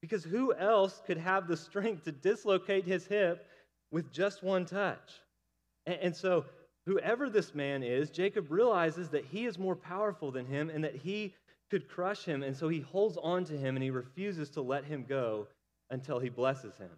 Because 0.00 0.22
who 0.22 0.54
else 0.54 1.00
could 1.06 1.18
have 1.18 1.48
the 1.48 1.56
strength 1.56 2.04
to 2.04 2.12
dislocate 2.12 2.84
his 2.84 3.06
hip 3.06 3.46
with 3.90 4.12
just 4.12 4.42
one 4.42 4.64
touch? 4.64 5.20
And, 5.86 5.98
and 6.02 6.16
so 6.16 6.44
whoever 6.88 7.28
this 7.28 7.54
man 7.54 7.82
is, 7.82 8.08
Jacob 8.08 8.50
realizes 8.50 9.10
that 9.10 9.26
he 9.26 9.44
is 9.44 9.58
more 9.58 9.76
powerful 9.76 10.30
than 10.30 10.46
him 10.46 10.70
and 10.70 10.82
that 10.82 10.96
he 10.96 11.34
could 11.70 11.86
crush 11.86 12.24
him. 12.24 12.42
And 12.42 12.56
so 12.56 12.68
he 12.68 12.80
holds 12.80 13.18
on 13.22 13.44
to 13.44 13.58
him 13.58 13.76
and 13.76 13.82
he 13.82 13.90
refuses 13.90 14.48
to 14.50 14.62
let 14.62 14.84
him 14.84 15.04
go 15.06 15.46
until 15.90 16.18
he 16.18 16.30
blesses 16.30 16.78
him. 16.78 16.88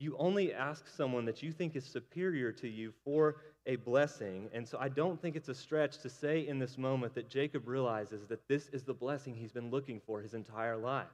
You 0.00 0.16
only 0.18 0.54
ask 0.54 0.88
someone 0.88 1.26
that 1.26 1.42
you 1.42 1.52
think 1.52 1.76
is 1.76 1.84
superior 1.84 2.52
to 2.52 2.68
you 2.68 2.94
for 3.04 3.36
a 3.66 3.76
blessing. 3.76 4.48
And 4.54 4.66
so 4.66 4.78
I 4.80 4.88
don't 4.88 5.20
think 5.20 5.36
it's 5.36 5.50
a 5.50 5.54
stretch 5.54 5.98
to 5.98 6.08
say 6.08 6.48
in 6.48 6.58
this 6.58 6.78
moment 6.78 7.14
that 7.14 7.28
Jacob 7.28 7.68
realizes 7.68 8.26
that 8.28 8.48
this 8.48 8.68
is 8.68 8.82
the 8.82 8.94
blessing 8.94 9.34
he's 9.34 9.52
been 9.52 9.70
looking 9.70 10.00
for 10.06 10.22
his 10.22 10.32
entire 10.32 10.78
life. 10.78 11.06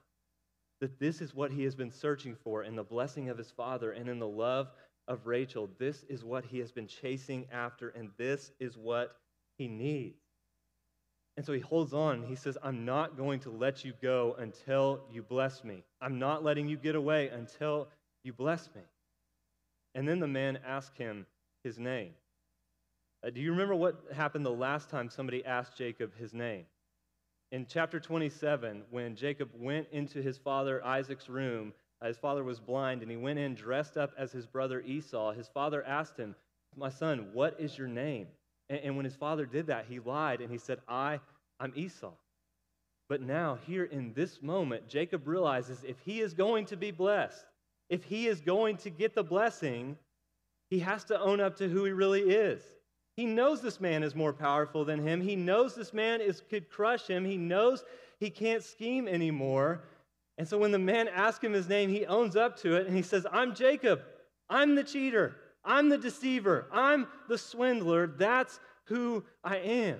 That 0.81 1.01
this 1.01 1.21
is 1.21 1.35
what 1.35 1.51
he 1.51 1.65
has 1.65 1.75
been 1.75 1.91
searching 1.91 2.37
for 2.45 2.63
in 2.63 2.77
the 2.77 2.85
blessing 2.85 3.29
of 3.29 3.37
his 3.37 3.51
father 3.51 3.91
and 3.91 4.09
in 4.09 4.21
the 4.21 4.29
love 4.29 4.69
of 5.09 5.27
Rachel. 5.27 5.69
This 5.79 6.05
is 6.09 6.23
what 6.23 6.45
he 6.45 6.61
has 6.61 6.71
been 6.71 6.87
chasing 6.87 7.47
after, 7.51 7.89
and 7.89 8.11
this 8.17 8.53
is 8.61 8.77
what 8.77 9.17
he 9.57 9.67
needs. 9.67 10.23
And 11.37 11.45
so 11.47 11.53
he 11.53 11.61
holds 11.61 11.93
on. 11.93 12.25
He 12.25 12.35
says, 12.35 12.59
I'm 12.63 12.85
not 12.85 13.17
going 13.17 13.41
to 13.41 13.51
let 13.51 13.85
you 13.85 13.93
go 14.03 14.37
until 14.39 15.01
you 15.13 15.23
bless 15.23 15.65
me. 15.65 15.85
I'm 16.01 16.19
not 16.19 16.45
letting 16.45 16.69
you 16.69 16.77
get 16.77 16.95
away 16.95 17.29
until 17.29 17.89
you 18.25 18.33
bless 18.33 18.69
me. 18.75 18.83
And 19.95 20.07
then 20.07 20.21
the 20.21 20.29
man 20.29 20.59
asked 20.67 20.97
him 20.97 21.27
his 21.65 21.79
name. 21.79 22.11
Uh, 23.25 23.31
do 23.31 23.41
you 23.41 23.51
remember 23.53 23.75
what 23.75 24.03
happened 24.15 24.45
the 24.45 24.51
last 24.51 24.91
time 24.91 25.09
somebody 25.09 25.45
asked 25.45 25.77
Jacob 25.77 26.13
his 26.19 26.35
name? 26.35 26.65
In 27.51 27.67
chapter 27.67 27.99
27, 27.99 28.83
when 28.91 29.17
Jacob 29.17 29.49
went 29.55 29.89
into 29.91 30.21
his 30.21 30.37
father 30.39 30.85
Isaac's 30.85 31.29
room 31.29 31.73
his 32.07 32.17
father 32.17 32.45
was 32.45 32.61
blind, 32.61 33.03
and 33.03 33.11
he 33.11 33.17
went 33.17 33.39
in 33.39 33.55
dressed 33.55 33.97
up 33.97 34.13
as 34.17 34.31
his 34.31 34.47
brother 34.47 34.81
Esau. 34.81 35.33
His 35.33 35.49
father 35.49 35.85
asked 35.85 36.17
him, 36.17 36.37
My 36.77 36.91
son, 36.91 37.31
what 37.33 37.57
is 37.59 37.77
your 37.77 37.89
name? 37.89 38.29
And, 38.69 38.81
and 38.81 38.97
when 38.97 39.05
his 39.05 39.17
father 39.17 39.47
did 39.47 39.67
that, 39.67 39.87
he 39.89 39.99
lied 39.99 40.41
and 40.41 40.51
he 40.51 40.59
said, 40.59 40.79
I, 40.87 41.21
I'm 41.59 41.73
Esau. 41.75 42.13
But 43.09 43.23
now, 43.23 43.59
here 43.67 43.85
in 43.85 44.13
this 44.13 44.43
moment, 44.43 44.87
Jacob 44.87 45.27
realizes 45.27 45.83
if 45.83 45.99
he 46.05 46.21
is 46.21 46.35
going 46.35 46.67
to 46.67 46.77
be 46.77 46.91
blessed, 46.91 47.47
if 47.89 48.05
he 48.05 48.29
is 48.29 48.41
going 48.41 48.77
to 48.79 48.91
get 48.91 49.15
the 49.15 49.25
blessing, 49.25 49.97
he 50.71 50.79
has 50.81 51.05
to 51.05 51.19
own 51.19 51.41
up 51.41 51.57
to 51.57 51.69
who 51.69 51.85
he 51.85 51.93
really 51.93 52.21
is. 52.21 52.63
He 53.17 53.25
knows 53.25 53.61
this 53.61 53.81
man 53.81 54.03
is 54.03 54.15
more 54.15 54.33
powerful 54.33 54.85
than 54.85 55.05
him. 55.05 55.21
He 55.21 55.35
knows 55.35 55.75
this 55.75 55.93
man 55.93 56.21
is, 56.21 56.43
could 56.49 56.71
crush 56.71 57.07
him. 57.07 57.25
He 57.25 57.37
knows 57.37 57.83
he 58.21 58.31
can't 58.31 58.63
scheme 58.63 59.09
anymore. 59.09 59.81
And 60.39 60.47
so 60.47 60.57
when 60.57 60.71
the 60.71 60.79
man 60.79 61.09
asks 61.09 61.45
him 61.45 61.53
his 61.53 61.69
name, 61.69 61.91
he 61.91 62.07
owns 62.07 62.37
up 62.37 62.57
to 62.59 62.77
it 62.77 62.87
and 62.87 62.97
he 62.97 63.03
says, 63.03 63.27
I'm 63.31 63.55
Jacob. 63.55 64.01
I'm 64.49 64.77
the 64.77 64.85
cheater. 64.85 65.35
I'm 65.65 65.89
the 65.89 65.99
deceiver. 65.99 66.67
I'm 66.73 67.09
the 67.29 67.37
swindler. 67.37 68.07
That's 68.07 68.61
who 68.85 69.25
I 69.45 69.57
am. 69.57 69.99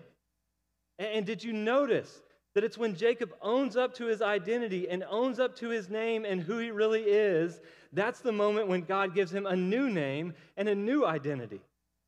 And 0.99 1.27
did 1.27 1.43
you 1.43 1.53
notice 1.53 2.23
that 2.55 2.65
it's 2.65 2.79
when 2.79 2.95
Jacob 2.95 3.35
owns 3.43 3.77
up 3.77 3.95
to 3.95 4.07
his 4.07 4.23
identity 4.23 4.89
and 4.89 5.05
owns 5.11 5.39
up 5.39 5.55
to 5.57 5.69
his 5.69 5.91
name 5.91 6.25
and 6.25 6.41
who 6.41 6.59
he 6.59 6.71
really 6.71 7.03
is, 7.03 7.61
that's 7.93 8.21
the 8.21 8.33
moment 8.33 8.69
when 8.69 8.83
God 8.83 9.15
gives 9.15 9.33
him 9.33 9.47
a 9.47 9.57
new 9.57 9.91
name 9.91 10.33
and 10.57 10.69
a 10.69 10.75
new 10.75 11.05
identity. 11.05 11.61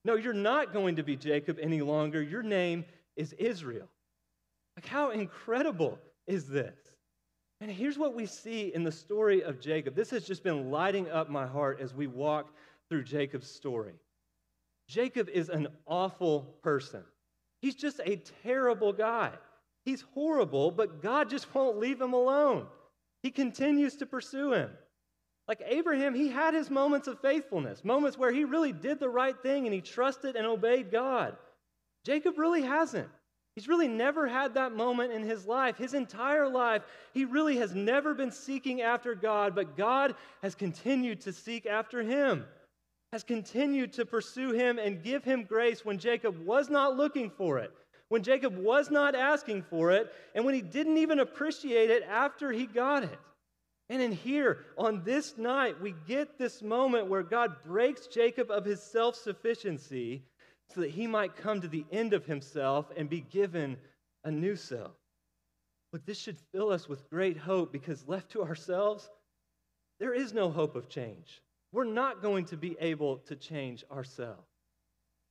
No, 0.05 0.15
you're 0.15 0.33
not 0.33 0.73
going 0.73 0.97
to 0.97 1.03
be 1.03 1.17
Jacob 1.17 1.59
any 1.61 1.83
longer. 1.83 2.23
Your 2.23 2.43
name 2.43 2.85
is 3.17 3.33
Israel. 3.35 3.89
Like, 4.77 4.87
how 4.87 5.11
incredible 5.11 5.99
is 6.27 6.49
this? 6.49 6.75
And 7.61 7.71
here's 7.71 7.99
what 7.99 8.15
we 8.15 8.27
see 8.27 8.73
in 8.75 8.85
the 8.85 8.93
story 8.93 9.43
of 9.43 9.61
Jacob. 9.61 9.95
This 9.95 10.11
has 10.11 10.25
just 10.25 10.43
been 10.43 10.71
lighting 10.71 11.11
up 11.11 11.29
my 11.29 11.47
heart 11.47 11.79
as 11.81 11.95
we 11.95 12.07
walk 12.07 12.55
through 12.89 13.05
Jacob's 13.05 13.51
story. 13.51 13.95
Jacob 14.89 15.29
is 15.29 15.51
an 15.51 15.69
awful 15.87 16.57
person. 16.63 17.05
He's 17.61 17.75
just 17.75 18.01
a 18.05 18.17
terrible 18.43 18.93
guy. 18.93 19.33
He's 19.85 20.05
horrible, 20.15 20.71
but 20.71 21.03
God 21.03 21.29
just 21.29 21.55
won't 21.55 21.79
leave 21.79 22.01
him 22.01 22.15
alone. 22.15 22.67
He 23.23 23.31
continues 23.31 23.97
to 23.97 24.07
pursue 24.07 24.53
him. 24.53 24.71
Like 25.47 25.63
Abraham, 25.67 26.15
he 26.15 26.29
had 26.29 26.55
his 26.55 26.71
moments 26.71 27.09
of 27.09 27.21
faithfulness, 27.21 27.85
moments 27.85 28.17
where 28.17 28.33
he 28.33 28.45
really 28.45 28.73
did 28.73 29.01
the 29.01 29.09
right 29.09 29.37
thing 29.43 29.67
and 29.67 29.75
he 29.75 29.81
trusted 29.81 30.37
and 30.37 30.47
obeyed 30.47 30.91
God. 30.91 31.37
Jacob 32.05 32.39
really 32.39 32.63
hasn't. 32.63 33.09
He's 33.57 33.69
really 33.69 33.89
never 33.89 34.29
had 34.29 34.55
that 34.55 34.73
moment 34.73 35.13
in 35.13 35.23
his 35.23 35.45
life. 35.45 35.77
His 35.77 35.95
entire 35.95 36.49
life, 36.49 36.83
he 37.13 37.25
really 37.25 37.57
has 37.57 37.75
never 37.75 38.15
been 38.15 38.31
seeking 38.31 38.81
after 38.81 39.15
God, 39.15 39.55
but 39.55 39.77
God 39.77 40.15
has 40.43 40.55
continued 40.55 41.21
to 41.23 41.33
seek 41.33 41.67
after 41.67 42.03
him, 42.03 42.47
has 43.13 43.25
continued 43.25 43.93
to 43.95 44.07
pursue 44.07 44.53
him 44.53 44.79
and 44.79 45.03
give 45.03 45.25
him 45.25 45.45
grace 45.45 45.85
when 45.85 45.99
Jacob 45.99 46.39
was 46.47 46.71
not 46.71 46.97
looking 46.97 47.29
for 47.29 47.59
it, 47.59 47.73
when 48.09 48.23
Jacob 48.23 48.57
was 48.57 48.91
not 48.91 49.17
asking 49.17 49.63
for 49.63 49.91
it, 49.91 50.13
and 50.35 50.45
when 50.45 50.55
he 50.55 50.63
didn't 50.63 50.99
even 50.99 51.19
appreciate 51.19 51.91
it 51.91 52.05
after 52.05 52.53
he 52.53 52.67
got 52.67 53.03
it. 53.03 53.19
And 53.89 54.01
in 54.01 54.13
here, 54.13 54.67
on 54.79 55.03
this 55.03 55.37
night, 55.37 55.81
we 55.81 55.97
get 56.07 56.39
this 56.39 56.63
moment 56.63 57.09
where 57.09 57.25
God 57.25 57.57
breaks 57.67 58.07
Jacob 58.07 58.49
of 58.49 58.65
his 58.65 58.81
self 58.81 59.17
sufficiency 59.17 60.23
so 60.75 60.81
that 60.81 60.91
he 60.91 61.07
might 61.07 61.37
come 61.37 61.61
to 61.61 61.69
the 61.69 61.85
end 61.91 62.13
of 62.13 62.27
himself 62.27 62.87
and 62.97 63.09
be 63.09 63.21
given 63.21 63.77
a 64.25 64.31
new 64.31 64.57
self. 64.57 64.93
Look, 65.93 66.05
this 66.07 66.19
should 66.19 66.39
fill 66.53 66.71
us 66.71 66.89
with 66.89 67.09
great 67.11 67.37
hope 67.37 67.73
because 67.73 68.07
left 68.07 68.31
to 68.33 68.43
ourselves, 68.43 69.11
there 69.99 70.15
is 70.15 70.33
no 70.33 70.51
hope 70.51 70.77
of 70.77 70.89
change. 70.89 71.43
We're 71.73 71.85
not 71.85 72.23
going 72.23 72.45
to 72.47 72.57
be 72.57 72.77
able 72.81 73.19
to 73.19 73.37
change 73.37 73.85
ourselves. 73.91 74.47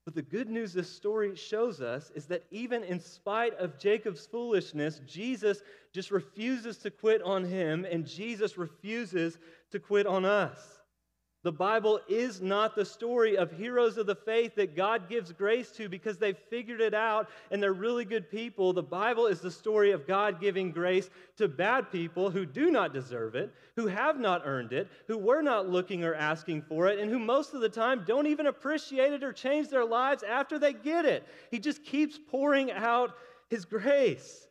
But 0.05 0.15
the 0.15 0.21
good 0.21 0.49
news 0.49 0.73
this 0.73 0.89
story 0.89 1.35
shows 1.35 1.81
us 1.81 2.11
is 2.15 2.25
that 2.27 2.45
even 2.51 2.83
in 2.83 2.99
spite 2.99 3.53
of 3.59 3.77
Jacob's 3.77 4.25
foolishness, 4.25 5.01
Jesus 5.05 5.61
just 5.93 6.09
refuses 6.09 6.77
to 6.79 6.89
quit 6.89 7.21
on 7.21 7.43
him, 7.43 7.85
and 7.85 8.07
Jesus 8.07 8.57
refuses 8.57 9.37
to 9.71 9.79
quit 9.79 10.07
on 10.07 10.25
us. 10.25 10.78
The 11.49 11.53
Bible 11.53 11.99
is 12.07 12.41
not 12.41 12.75
the 12.75 12.85
story 12.85 13.35
of 13.35 13.51
heroes 13.51 13.97
of 13.97 14.05
the 14.05 14.13
faith 14.13 14.53
that 14.53 14.75
God 14.75 15.09
gives 15.09 15.31
grace 15.31 15.71
to 15.71 15.89
because 15.89 16.19
they've 16.19 16.37
figured 16.37 16.79
it 16.79 16.93
out 16.93 17.27
and 17.49 17.59
they're 17.59 17.73
really 17.73 18.05
good 18.05 18.29
people. 18.29 18.71
The 18.71 18.83
Bible 18.83 19.25
is 19.25 19.41
the 19.41 19.49
story 19.49 19.89
of 19.89 20.05
God 20.05 20.39
giving 20.39 20.71
grace 20.71 21.09
to 21.37 21.47
bad 21.47 21.91
people 21.91 22.29
who 22.29 22.45
do 22.45 22.69
not 22.69 22.93
deserve 22.93 23.33
it, 23.33 23.51
who 23.75 23.87
have 23.87 24.19
not 24.19 24.43
earned 24.45 24.73
it, 24.73 24.89
who 25.07 25.17
were 25.17 25.41
not 25.41 25.67
looking 25.67 26.03
or 26.03 26.13
asking 26.13 26.61
for 26.61 26.87
it, 26.87 26.99
and 26.99 27.09
who 27.09 27.17
most 27.17 27.55
of 27.55 27.61
the 27.61 27.67
time 27.67 28.03
don't 28.05 28.27
even 28.27 28.45
appreciate 28.45 29.11
it 29.11 29.23
or 29.23 29.33
change 29.33 29.69
their 29.69 29.85
lives 29.85 30.21
after 30.21 30.59
they 30.59 30.73
get 30.73 31.03
it. 31.03 31.27
He 31.49 31.57
just 31.57 31.83
keeps 31.83 32.19
pouring 32.29 32.71
out 32.71 33.15
His 33.49 33.65
grace. 33.65 34.45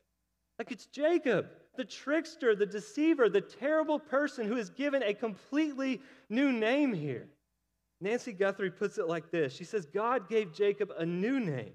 Like 0.58 0.72
it's 0.72 0.86
Jacob 0.86 1.46
the 1.78 1.84
trickster, 1.84 2.54
the 2.54 2.66
deceiver, 2.66 3.30
the 3.30 3.40
terrible 3.40 3.98
person 3.98 4.46
who 4.46 4.56
is 4.56 4.68
given 4.68 5.02
a 5.02 5.14
completely 5.14 6.02
new 6.28 6.52
name 6.52 6.92
here. 6.92 7.28
Nancy 8.00 8.32
Guthrie 8.32 8.70
puts 8.70 8.98
it 8.98 9.08
like 9.08 9.30
this 9.30 9.54
She 9.54 9.64
says, 9.64 9.86
God 9.86 10.28
gave 10.28 10.52
Jacob 10.52 10.92
a 10.98 11.06
new 11.06 11.40
name, 11.40 11.72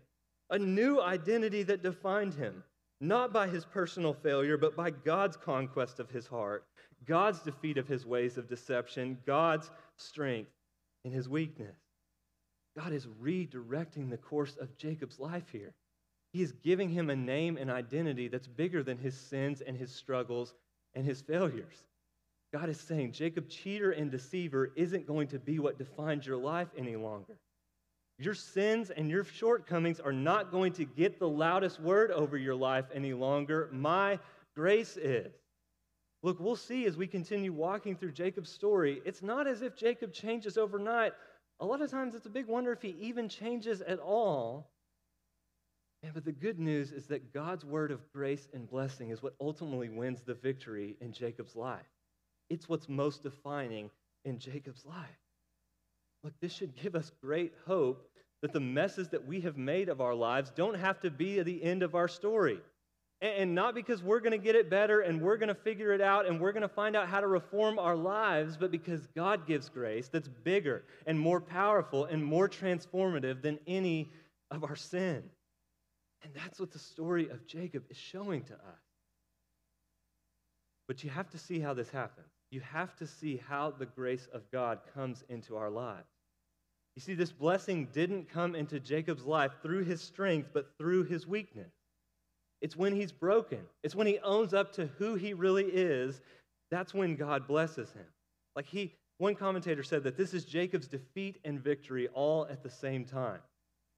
a 0.51 0.59
new 0.59 1.01
identity 1.01 1.63
that 1.63 1.81
defined 1.81 2.35
him, 2.35 2.63
not 3.01 3.33
by 3.33 3.47
his 3.47 3.65
personal 3.65 4.13
failure, 4.13 4.57
but 4.57 4.75
by 4.75 4.91
God's 4.91 5.37
conquest 5.37 5.99
of 5.99 6.09
his 6.09 6.27
heart, 6.27 6.65
God's 7.05 7.39
defeat 7.39 7.77
of 7.77 7.87
his 7.87 8.05
ways 8.05 8.37
of 8.37 8.47
deception, 8.47 9.17
God's 9.25 9.71
strength 9.95 10.51
in 11.05 11.11
his 11.11 11.29
weakness. 11.29 11.77
God 12.77 12.91
is 12.91 13.07
redirecting 13.21 14.09
the 14.09 14.17
course 14.17 14.57
of 14.57 14.77
Jacob's 14.77 15.19
life 15.19 15.49
here. 15.51 15.73
He 16.33 16.41
is 16.41 16.51
giving 16.51 16.89
him 16.89 17.11
a 17.11 17.15
name 17.15 17.57
and 17.57 17.69
identity 17.69 18.27
that's 18.27 18.47
bigger 18.47 18.81
than 18.81 18.97
his 18.97 19.15
sins 19.15 19.61
and 19.61 19.77
his 19.77 19.93
struggles 19.93 20.55
and 20.95 21.05
his 21.05 21.21
failures. 21.21 21.85
God 22.51 22.69
is 22.69 22.79
saying, 22.79 23.13
Jacob, 23.13 23.47
cheater 23.49 23.91
and 23.91 24.11
deceiver, 24.11 24.71
isn't 24.75 25.07
going 25.07 25.27
to 25.27 25.39
be 25.39 25.59
what 25.59 25.77
defines 25.77 26.25
your 26.25 26.37
life 26.37 26.69
any 26.75 26.95
longer. 26.95 27.37
Your 28.17 28.33
sins 28.33 28.89
and 28.89 29.09
your 29.09 29.23
shortcomings 29.23 29.99
are 29.99 30.13
not 30.13 30.51
going 30.51 30.73
to 30.73 30.85
get 30.85 31.19
the 31.19 31.29
loudest 31.29 31.79
word 31.79 32.11
over 32.11 32.37
your 32.37 32.55
life 32.55 32.85
any 32.93 33.13
longer. 33.13 33.69
My 33.71 34.19
grace 34.55 34.97
is. 34.97 35.33
Look, 36.23 36.39
we'll 36.39 36.55
see 36.55 36.85
as 36.85 36.97
we 36.97 37.05
continue 37.05 37.53
walking 37.53 37.95
through 37.95 38.13
Jacob's 38.13 38.49
story. 38.49 39.01
It's 39.05 39.21
not 39.21 39.45
as 39.45 39.61
if 39.61 39.75
Jacob 39.75 40.13
changes 40.13 40.57
overnight. 40.57 41.13
A 41.59 41.65
lot 41.65 41.81
of 41.81 41.91
times 41.91 42.15
it's 42.15 42.25
a 42.25 42.29
big 42.29 42.47
wonder 42.47 42.71
if 42.71 42.81
he 42.81 42.95
even 42.99 43.29
changes 43.29 43.81
at 43.81 43.99
all. 43.99 44.72
But 46.13 46.25
the 46.25 46.31
good 46.31 46.59
news 46.59 46.91
is 46.91 47.05
that 47.07 47.33
God's 47.33 47.63
word 47.63 47.91
of 47.91 48.11
grace 48.11 48.47
and 48.53 48.69
blessing 48.69 49.09
is 49.09 49.23
what 49.23 49.35
ultimately 49.39 49.89
wins 49.89 50.21
the 50.21 50.33
victory 50.33 50.97
in 50.99 51.13
Jacob's 51.13 51.55
life. 51.55 51.79
It's 52.49 52.67
what's 52.67 52.89
most 52.89 53.23
defining 53.23 53.89
in 54.25 54.37
Jacob's 54.37 54.85
life. 54.85 55.19
Look, 56.23 56.33
this 56.41 56.53
should 56.53 56.75
give 56.75 56.95
us 56.95 57.11
great 57.21 57.53
hope 57.65 58.09
that 58.41 58.51
the 58.51 58.59
messes 58.59 59.09
that 59.09 59.25
we 59.25 59.39
have 59.41 59.57
made 59.57 59.87
of 59.87 60.01
our 60.01 60.13
lives 60.13 60.51
don't 60.55 60.75
have 60.75 60.99
to 61.01 61.09
be 61.09 61.41
the 61.41 61.63
end 61.63 61.83
of 61.83 61.95
our 61.95 62.07
story. 62.07 62.59
And 63.21 63.55
not 63.55 63.73
because 63.73 64.03
we're 64.03 64.19
going 64.19 64.33
to 64.33 64.37
get 64.37 64.55
it 64.55 64.69
better 64.69 64.99
and 64.99 65.21
we're 65.21 65.37
going 65.37 65.47
to 65.47 65.55
figure 65.55 65.93
it 65.93 66.01
out 66.01 66.25
and 66.27 66.41
we're 66.41 66.51
going 66.51 66.63
to 66.63 66.67
find 66.67 66.93
out 66.97 67.07
how 67.07 67.21
to 67.21 67.27
reform 67.27 67.79
our 67.79 67.95
lives, 67.95 68.57
but 68.57 68.69
because 68.69 69.07
God 69.15 69.47
gives 69.47 69.69
grace 69.69 70.09
that's 70.09 70.27
bigger 70.27 70.83
and 71.07 71.17
more 71.17 71.39
powerful 71.39 72.03
and 72.03 72.21
more 72.21 72.49
transformative 72.49 73.41
than 73.41 73.59
any 73.65 74.11
of 74.51 74.65
our 74.65 74.75
sin. 74.75 75.23
And 76.23 76.33
that's 76.33 76.59
what 76.59 76.71
the 76.71 76.79
story 76.79 77.29
of 77.29 77.45
Jacob 77.45 77.83
is 77.89 77.97
showing 77.97 78.43
to 78.43 78.53
us. 78.53 78.81
But 80.87 81.03
you 81.03 81.09
have 81.09 81.29
to 81.31 81.37
see 81.37 81.59
how 81.59 81.73
this 81.73 81.89
happens. 81.89 82.27
You 82.51 82.61
have 82.61 82.95
to 82.97 83.07
see 83.07 83.37
how 83.37 83.71
the 83.71 83.85
grace 83.85 84.27
of 84.33 84.49
God 84.51 84.79
comes 84.93 85.23
into 85.29 85.57
our 85.57 85.69
lives. 85.69 86.07
You 86.95 87.01
see, 87.01 87.15
this 87.15 87.31
blessing 87.31 87.87
didn't 87.91 88.29
come 88.29 88.53
into 88.53 88.79
Jacob's 88.79 89.25
life 89.25 89.53
through 89.63 89.85
his 89.85 90.01
strength, 90.01 90.49
but 90.53 90.77
through 90.77 91.05
his 91.05 91.25
weakness. 91.25 91.71
It's 92.61 92.75
when 92.77 92.95
he's 92.95 93.11
broken, 93.11 93.59
it's 93.83 93.95
when 93.95 94.07
he 94.07 94.19
owns 94.19 94.53
up 94.53 94.71
to 94.73 94.85
who 94.97 95.15
he 95.15 95.33
really 95.33 95.65
is. 95.65 96.21
That's 96.71 96.93
when 96.93 97.15
God 97.15 97.47
blesses 97.47 97.91
him. 97.91 98.05
Like 98.55 98.65
he, 98.65 98.95
one 99.17 99.35
commentator 99.35 99.83
said 99.83 100.03
that 100.03 100.17
this 100.17 100.33
is 100.33 100.45
Jacob's 100.45 100.87
defeat 100.87 101.39
and 101.43 101.59
victory 101.59 102.07
all 102.13 102.47
at 102.49 102.63
the 102.63 102.69
same 102.69 103.05
time. 103.05 103.39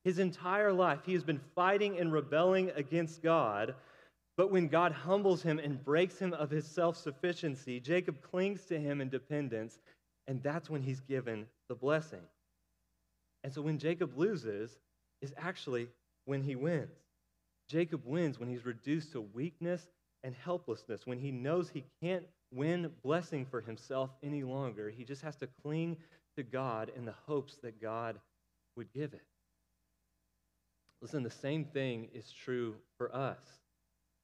His 0.06 0.20
entire 0.20 0.72
life, 0.72 1.00
he 1.04 1.14
has 1.14 1.24
been 1.24 1.42
fighting 1.56 2.00
and 2.00 2.14
rebelling 2.14 2.72
against 2.76 3.24
God. 3.24 3.76
But 4.38 4.52
when 4.52 4.68
God 4.68 4.92
humbles 4.92 5.42
him 5.42 5.60
and 5.60 5.84
breaks 5.84 6.20
him 6.20 6.34
of 6.34 6.52
his 6.52 6.66
self 6.66 6.96
sufficiency, 6.96 7.80
Jacob 7.80 8.22
clings 8.22 8.66
to 8.66 8.80
him 8.80 9.02
in 9.02 9.10
dependence, 9.10 9.80
and 10.28 10.42
that's 10.44 10.70
when 10.70 10.84
he's 10.84 11.00
given 11.02 11.48
the 11.70 11.76
blessing. 11.76 12.22
And 13.44 13.52
so 13.52 13.62
when 13.62 13.80
Jacob 13.80 14.18
loses, 14.18 14.78
is 15.22 15.34
actually 15.38 15.88
when 16.26 16.44
he 16.44 16.56
wins. 16.56 17.00
Jacob 17.68 18.02
wins 18.06 18.40
when 18.40 18.50
he's 18.50 18.66
reduced 18.66 19.12
to 19.14 19.22
weakness 19.22 19.88
and 20.24 20.36
helplessness, 20.36 21.08
when 21.08 21.20
he 21.20 21.32
knows 21.32 21.70
he 21.70 21.84
can't 22.02 22.26
win 22.54 22.92
blessing 23.04 23.46
for 23.46 23.62
himself 23.62 24.12
any 24.22 24.44
longer. 24.44 24.90
He 24.90 25.04
just 25.04 25.24
has 25.24 25.36
to 25.38 25.48
cling 25.64 25.98
to 26.38 26.44
God 26.44 26.92
in 26.96 27.06
the 27.06 27.16
hopes 27.28 27.56
that 27.64 27.82
God 27.82 28.20
would 28.78 28.92
give 28.94 29.14
it. 29.14 29.24
Listen, 31.02 31.24
the 31.24 31.30
same 31.30 31.66
thing 31.66 32.10
is 32.14 32.32
true 32.32 32.76
for 32.98 33.14
us. 33.16 33.40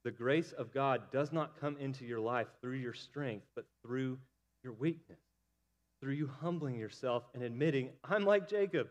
The 0.03 0.11
grace 0.11 0.51
of 0.53 0.73
God 0.73 1.03
does 1.11 1.31
not 1.31 1.59
come 1.59 1.77
into 1.77 2.05
your 2.05 2.19
life 2.19 2.47
through 2.61 2.77
your 2.77 2.93
strength, 2.93 3.45
but 3.55 3.65
through 3.85 4.17
your 4.63 4.73
weakness, 4.73 5.19
through 6.01 6.13
you 6.13 6.29
humbling 6.41 6.75
yourself 6.75 7.23
and 7.33 7.43
admitting, 7.43 7.89
I'm 8.03 8.25
like 8.25 8.49
Jacob. 8.49 8.87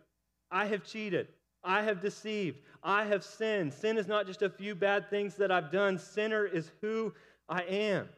I 0.50 0.66
have 0.66 0.84
cheated. 0.84 1.28
I 1.64 1.82
have 1.82 2.00
deceived. 2.00 2.58
I 2.82 3.04
have 3.04 3.24
sinned. 3.24 3.74
Sin 3.74 3.98
is 3.98 4.06
not 4.06 4.26
just 4.26 4.42
a 4.42 4.50
few 4.50 4.74
bad 4.74 5.10
things 5.10 5.34
that 5.36 5.50
I've 5.50 5.72
done, 5.72 5.98
sinner 5.98 6.46
is 6.46 6.70
who 6.80 7.12
I 7.48 7.62
am. 7.62 8.08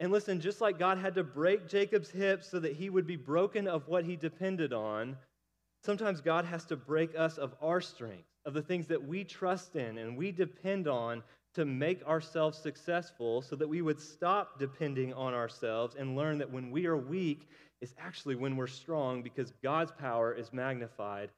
And 0.00 0.12
listen, 0.12 0.40
just 0.40 0.60
like 0.60 0.78
God 0.78 0.98
had 0.98 1.14
to 1.16 1.24
break 1.24 1.68
Jacob's 1.68 2.10
hips 2.10 2.48
so 2.48 2.58
that 2.60 2.74
he 2.74 2.88
would 2.88 3.06
be 3.06 3.16
broken 3.16 3.66
of 3.66 3.88
what 3.88 4.04
he 4.04 4.16
depended 4.16 4.72
on, 4.72 5.16
sometimes 5.88 6.20
God 6.20 6.44
has 6.44 6.66
to 6.66 6.76
break 6.76 7.18
us 7.18 7.38
of 7.38 7.54
our 7.62 7.80
strength 7.80 8.28
of 8.44 8.52
the 8.52 8.60
things 8.60 8.86
that 8.88 9.08
we 9.08 9.24
trust 9.24 9.74
in 9.74 9.96
and 9.96 10.18
we 10.18 10.30
depend 10.30 10.86
on 10.86 11.22
to 11.54 11.64
make 11.64 12.06
ourselves 12.06 12.58
successful 12.58 13.40
so 13.40 13.56
that 13.56 13.66
we 13.66 13.80
would 13.80 13.98
stop 13.98 14.58
depending 14.58 15.14
on 15.14 15.32
ourselves 15.32 15.96
and 15.98 16.14
learn 16.14 16.36
that 16.36 16.52
when 16.52 16.70
we 16.70 16.84
are 16.84 16.98
weak 16.98 17.48
is 17.80 17.94
actually 17.98 18.34
when 18.34 18.54
we're 18.54 18.66
strong 18.66 19.22
because 19.22 19.54
God's 19.62 19.90
power 19.92 20.34
is 20.34 20.52
magnified 20.52 21.30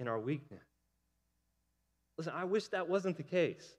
in 0.00 0.08
our 0.08 0.18
weakness. 0.18 0.66
Listen, 2.18 2.32
I 2.34 2.42
wish 2.42 2.66
that 2.70 2.88
wasn't 2.88 3.16
the 3.16 3.22
case. 3.22 3.76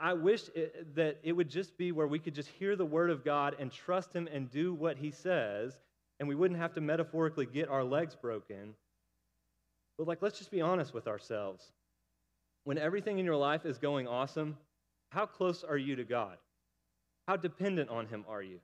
I 0.00 0.12
wish 0.12 0.42
it, 0.54 0.94
that 0.94 1.18
it 1.24 1.32
would 1.32 1.50
just 1.50 1.76
be 1.76 1.90
where 1.90 2.06
we 2.06 2.20
could 2.20 2.36
just 2.36 2.50
hear 2.50 2.76
the 2.76 2.86
word 2.86 3.10
of 3.10 3.24
God 3.24 3.56
and 3.58 3.72
trust 3.72 4.12
Him 4.12 4.28
and 4.32 4.48
do 4.48 4.74
what 4.74 4.96
He 4.96 5.10
says, 5.10 5.76
and 6.20 6.28
we 6.28 6.36
wouldn't 6.36 6.60
have 6.60 6.74
to 6.74 6.80
metaphorically 6.80 7.46
get 7.46 7.68
our 7.68 7.82
legs 7.82 8.14
broken. 8.14 8.76
But, 9.98 10.06
like, 10.06 10.22
let's 10.22 10.38
just 10.38 10.50
be 10.50 10.60
honest 10.60 10.92
with 10.94 11.06
ourselves 11.06 11.72
when 12.66 12.78
everything 12.78 13.20
in 13.20 13.24
your 13.24 13.36
life 13.36 13.64
is 13.64 13.78
going 13.78 14.08
awesome, 14.08 14.56
how 15.10 15.24
close 15.24 15.62
are 15.62 15.76
you 15.76 15.94
to 15.94 16.02
God? 16.02 16.36
How 17.28 17.36
dependent 17.36 17.90
on 17.90 18.08
Him 18.08 18.24
are 18.28 18.42
you? 18.42 18.58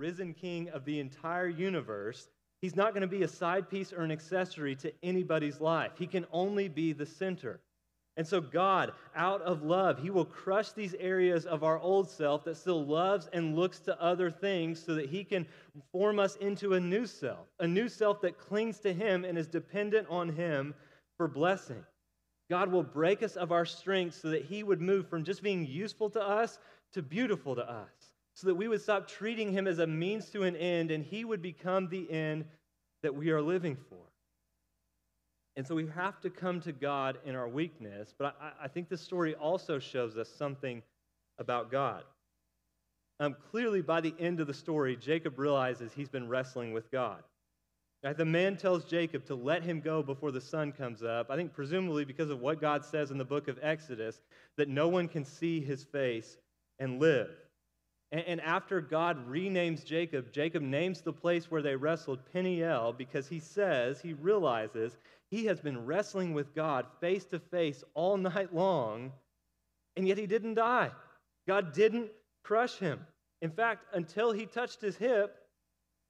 Risen 0.00 0.34
king 0.34 0.68
of 0.70 0.84
the 0.84 0.98
entire 0.98 1.48
universe, 1.48 2.28
he's 2.60 2.74
not 2.74 2.94
going 2.94 3.02
to 3.02 3.06
be 3.06 3.22
a 3.22 3.28
side 3.28 3.68
piece 3.68 3.92
or 3.92 4.02
an 4.02 4.10
accessory 4.10 4.74
to 4.76 4.92
anybody's 5.02 5.60
life. 5.60 5.92
He 5.98 6.06
can 6.06 6.26
only 6.32 6.68
be 6.68 6.92
the 6.92 7.06
center. 7.06 7.60
And 8.16 8.26
so, 8.26 8.40
God, 8.40 8.92
out 9.14 9.40
of 9.42 9.62
love, 9.62 9.98
He 9.98 10.10
will 10.10 10.24
crush 10.24 10.72
these 10.72 10.94
areas 10.94 11.46
of 11.46 11.62
our 11.62 11.78
old 11.78 12.10
self 12.10 12.44
that 12.44 12.56
still 12.56 12.84
loves 12.84 13.28
and 13.32 13.56
looks 13.56 13.78
to 13.80 14.02
other 14.02 14.30
things 14.30 14.82
so 14.84 14.94
that 14.94 15.08
He 15.08 15.24
can 15.24 15.46
form 15.92 16.18
us 16.18 16.36
into 16.36 16.74
a 16.74 16.80
new 16.80 17.06
self, 17.06 17.46
a 17.60 17.66
new 17.66 17.88
self 17.88 18.20
that 18.22 18.38
clings 18.38 18.78
to 18.80 18.92
Him 18.92 19.24
and 19.24 19.38
is 19.38 19.46
dependent 19.46 20.06
on 20.10 20.28
Him 20.28 20.74
for 21.16 21.28
blessing. 21.28 21.84
God 22.50 22.70
will 22.70 22.82
break 22.82 23.22
us 23.22 23.36
of 23.36 23.52
our 23.52 23.64
strength 23.64 24.20
so 24.20 24.28
that 24.28 24.44
He 24.44 24.64
would 24.64 24.80
move 24.80 25.08
from 25.08 25.24
just 25.24 25.42
being 25.42 25.64
useful 25.64 26.10
to 26.10 26.20
us 26.20 26.58
to 26.92 27.02
beautiful 27.02 27.54
to 27.54 27.62
us, 27.62 27.92
so 28.40 28.46
that 28.46 28.54
we 28.54 28.68
would 28.68 28.80
stop 28.80 29.06
treating 29.06 29.52
Him 29.52 29.66
as 29.66 29.78
a 29.78 29.86
means 29.86 30.30
to 30.30 30.44
an 30.44 30.56
end 30.56 30.90
and 30.90 31.04
He 31.04 31.24
would 31.24 31.42
become 31.42 31.88
the 31.88 32.10
end 32.10 32.46
that 33.02 33.14
we 33.14 33.30
are 33.30 33.42
living 33.42 33.76
for. 33.76 33.98
And 35.56 35.66
so 35.66 35.74
we 35.74 35.86
have 35.88 36.20
to 36.22 36.30
come 36.30 36.60
to 36.62 36.72
God 36.72 37.18
in 37.26 37.34
our 37.34 37.48
weakness, 37.48 38.14
but 38.16 38.34
I, 38.40 38.64
I 38.64 38.68
think 38.68 38.88
this 38.88 39.02
story 39.02 39.34
also 39.34 39.78
shows 39.78 40.16
us 40.16 40.28
something 40.28 40.82
about 41.38 41.70
God. 41.70 42.04
Um, 43.18 43.36
clearly, 43.50 43.82
by 43.82 44.00
the 44.00 44.14
end 44.18 44.40
of 44.40 44.46
the 44.46 44.54
story, 44.54 44.96
Jacob 44.96 45.38
realizes 45.38 45.92
he's 45.92 46.08
been 46.08 46.26
wrestling 46.28 46.72
with 46.72 46.90
God. 46.90 47.22
Right? 48.02 48.16
The 48.16 48.24
man 48.24 48.56
tells 48.56 48.84
Jacob 48.84 49.26
to 49.26 49.34
let 49.34 49.62
him 49.62 49.82
go 49.82 50.02
before 50.02 50.30
the 50.30 50.40
sun 50.40 50.72
comes 50.72 51.02
up. 51.02 51.30
I 51.30 51.36
think, 51.36 51.52
presumably, 51.52 52.06
because 52.06 52.30
of 52.30 52.40
what 52.40 52.62
God 52.62 52.82
says 52.86 53.10
in 53.10 53.18
the 53.18 53.24
book 53.26 53.48
of 53.48 53.58
Exodus, 53.60 54.22
that 54.56 54.70
no 54.70 54.88
one 54.88 55.08
can 55.08 55.26
see 55.26 55.60
his 55.60 55.84
face 55.84 56.38
and 56.78 56.98
live. 56.98 57.28
And, 58.12 58.40
after 58.40 58.80
God 58.80 59.30
renames 59.30 59.84
Jacob, 59.84 60.32
Jacob 60.32 60.62
names 60.62 61.00
the 61.00 61.12
place 61.12 61.48
where 61.48 61.62
they 61.62 61.76
wrestled 61.76 62.18
Peniel 62.32 62.92
because 62.92 63.28
he 63.28 63.38
says, 63.38 64.00
he 64.00 64.14
realizes 64.14 64.96
he 65.30 65.44
has 65.44 65.60
been 65.60 65.86
wrestling 65.86 66.34
with 66.34 66.52
God 66.52 66.86
face 67.00 67.24
to 67.26 67.38
face 67.38 67.84
all 67.94 68.16
night 68.16 68.52
long, 68.52 69.12
and 69.96 70.08
yet 70.08 70.18
he 70.18 70.26
didn't 70.26 70.54
die. 70.54 70.90
God 71.46 71.72
didn't 71.72 72.10
crush 72.42 72.76
him. 72.78 72.98
In 73.42 73.50
fact, 73.50 73.84
until 73.94 74.32
he 74.32 74.44
touched 74.44 74.80
his 74.80 74.96
hip, 74.96 75.36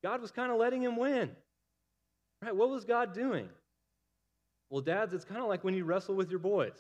God 0.03 0.23
was 0.23 0.31
kind 0.31 0.51
of 0.51 0.59
letting 0.59 0.83
him 0.83 0.97
win. 0.97 1.31
Right? 2.43 2.57
What 2.57 2.71
was 2.71 2.87
God 2.87 3.13
doing? 3.13 3.49
Well, 4.71 4.81
dads, 4.81 5.13
it's 5.13 5.25
kind 5.25 5.43
of 5.43 5.49
like 5.49 5.65
when 5.65 5.75
you 5.75 5.85
wrestle 5.85 6.15
with 6.15 6.31
your 6.31 6.39
boys. 6.39 6.79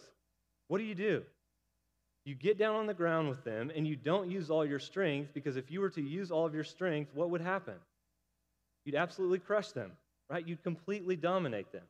What 0.68 0.78
do 0.78 0.84
you 0.84 0.94
do? 0.94 1.24
You 2.30 2.36
get 2.36 2.58
down 2.58 2.76
on 2.76 2.86
the 2.86 2.94
ground 2.94 3.28
with 3.28 3.42
them 3.42 3.72
and 3.74 3.84
you 3.84 3.96
don't 3.96 4.30
use 4.30 4.50
all 4.50 4.64
your 4.64 4.78
strength 4.78 5.30
because 5.34 5.56
if 5.56 5.68
you 5.68 5.80
were 5.80 5.90
to 5.90 6.00
use 6.00 6.30
all 6.30 6.46
of 6.46 6.54
your 6.54 6.62
strength, 6.62 7.10
what 7.12 7.28
would 7.28 7.40
happen? 7.40 7.74
You'd 8.84 8.94
absolutely 8.94 9.40
crush 9.40 9.72
them, 9.72 9.90
right? 10.30 10.46
You'd 10.46 10.62
completely 10.62 11.16
dominate 11.16 11.72
them. 11.72 11.82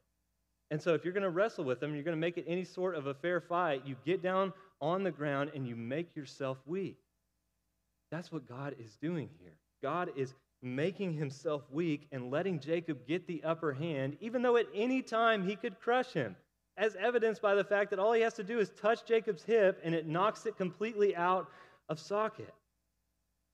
And 0.71 0.81
so 0.81 0.95
if 0.95 1.05
you're 1.05 1.13
going 1.13 1.25
to 1.25 1.29
wrestle 1.29 1.65
with 1.65 1.79
them, 1.79 1.95
you're 1.95 2.05
going 2.05 2.17
to 2.17 2.21
make 2.21 2.39
it 2.39 2.47
any 2.49 2.65
sort 2.65 2.95
of 2.95 3.07
a 3.07 3.13
fair 3.13 3.43
fight, 3.43 3.83
you 3.85 3.97
get 4.07 4.23
down 4.23 4.55
on 4.81 5.03
the 5.03 5.11
ground 5.11 5.51
and 5.55 5.69
you 5.69 5.77
make 5.77 6.17
yourself 6.17 6.57
weak. 6.65 6.97
That's 8.11 8.33
what 8.33 8.49
God 8.49 8.77
is 8.83 8.97
doing 8.97 9.29
here. 9.43 9.53
God 9.83 10.11
is 10.17 10.33
making 10.63 11.13
himself 11.13 11.65
weak 11.71 12.07
and 12.13 12.31
letting 12.31 12.61
Jacob 12.61 13.07
get 13.07 13.27
the 13.27 13.45
upper 13.45 13.75
hand, 13.75 14.17
even 14.23 14.41
though 14.41 14.57
at 14.57 14.69
any 14.75 15.03
time 15.03 15.47
he 15.47 15.55
could 15.55 15.79
crush 15.81 16.15
him, 16.15 16.35
as 16.81 16.97
evidenced 16.97 17.43
by 17.43 17.55
the 17.55 17.63
fact 17.63 17.91
that 17.91 17.99
all 17.99 18.13
he 18.15 18.23
has 18.23 18.33
to 18.35 18.43
do 18.43 18.59
is 18.59 18.71
touch 18.71 19.05
Jacob's 19.05 19.45
hip 19.45 19.79
and 19.85 19.95
it 19.95 20.07
knocks 20.07 20.47
it 20.47 20.57
completely 20.57 21.15
out 21.15 21.47
of 21.91 22.01
socket. 22.01 22.55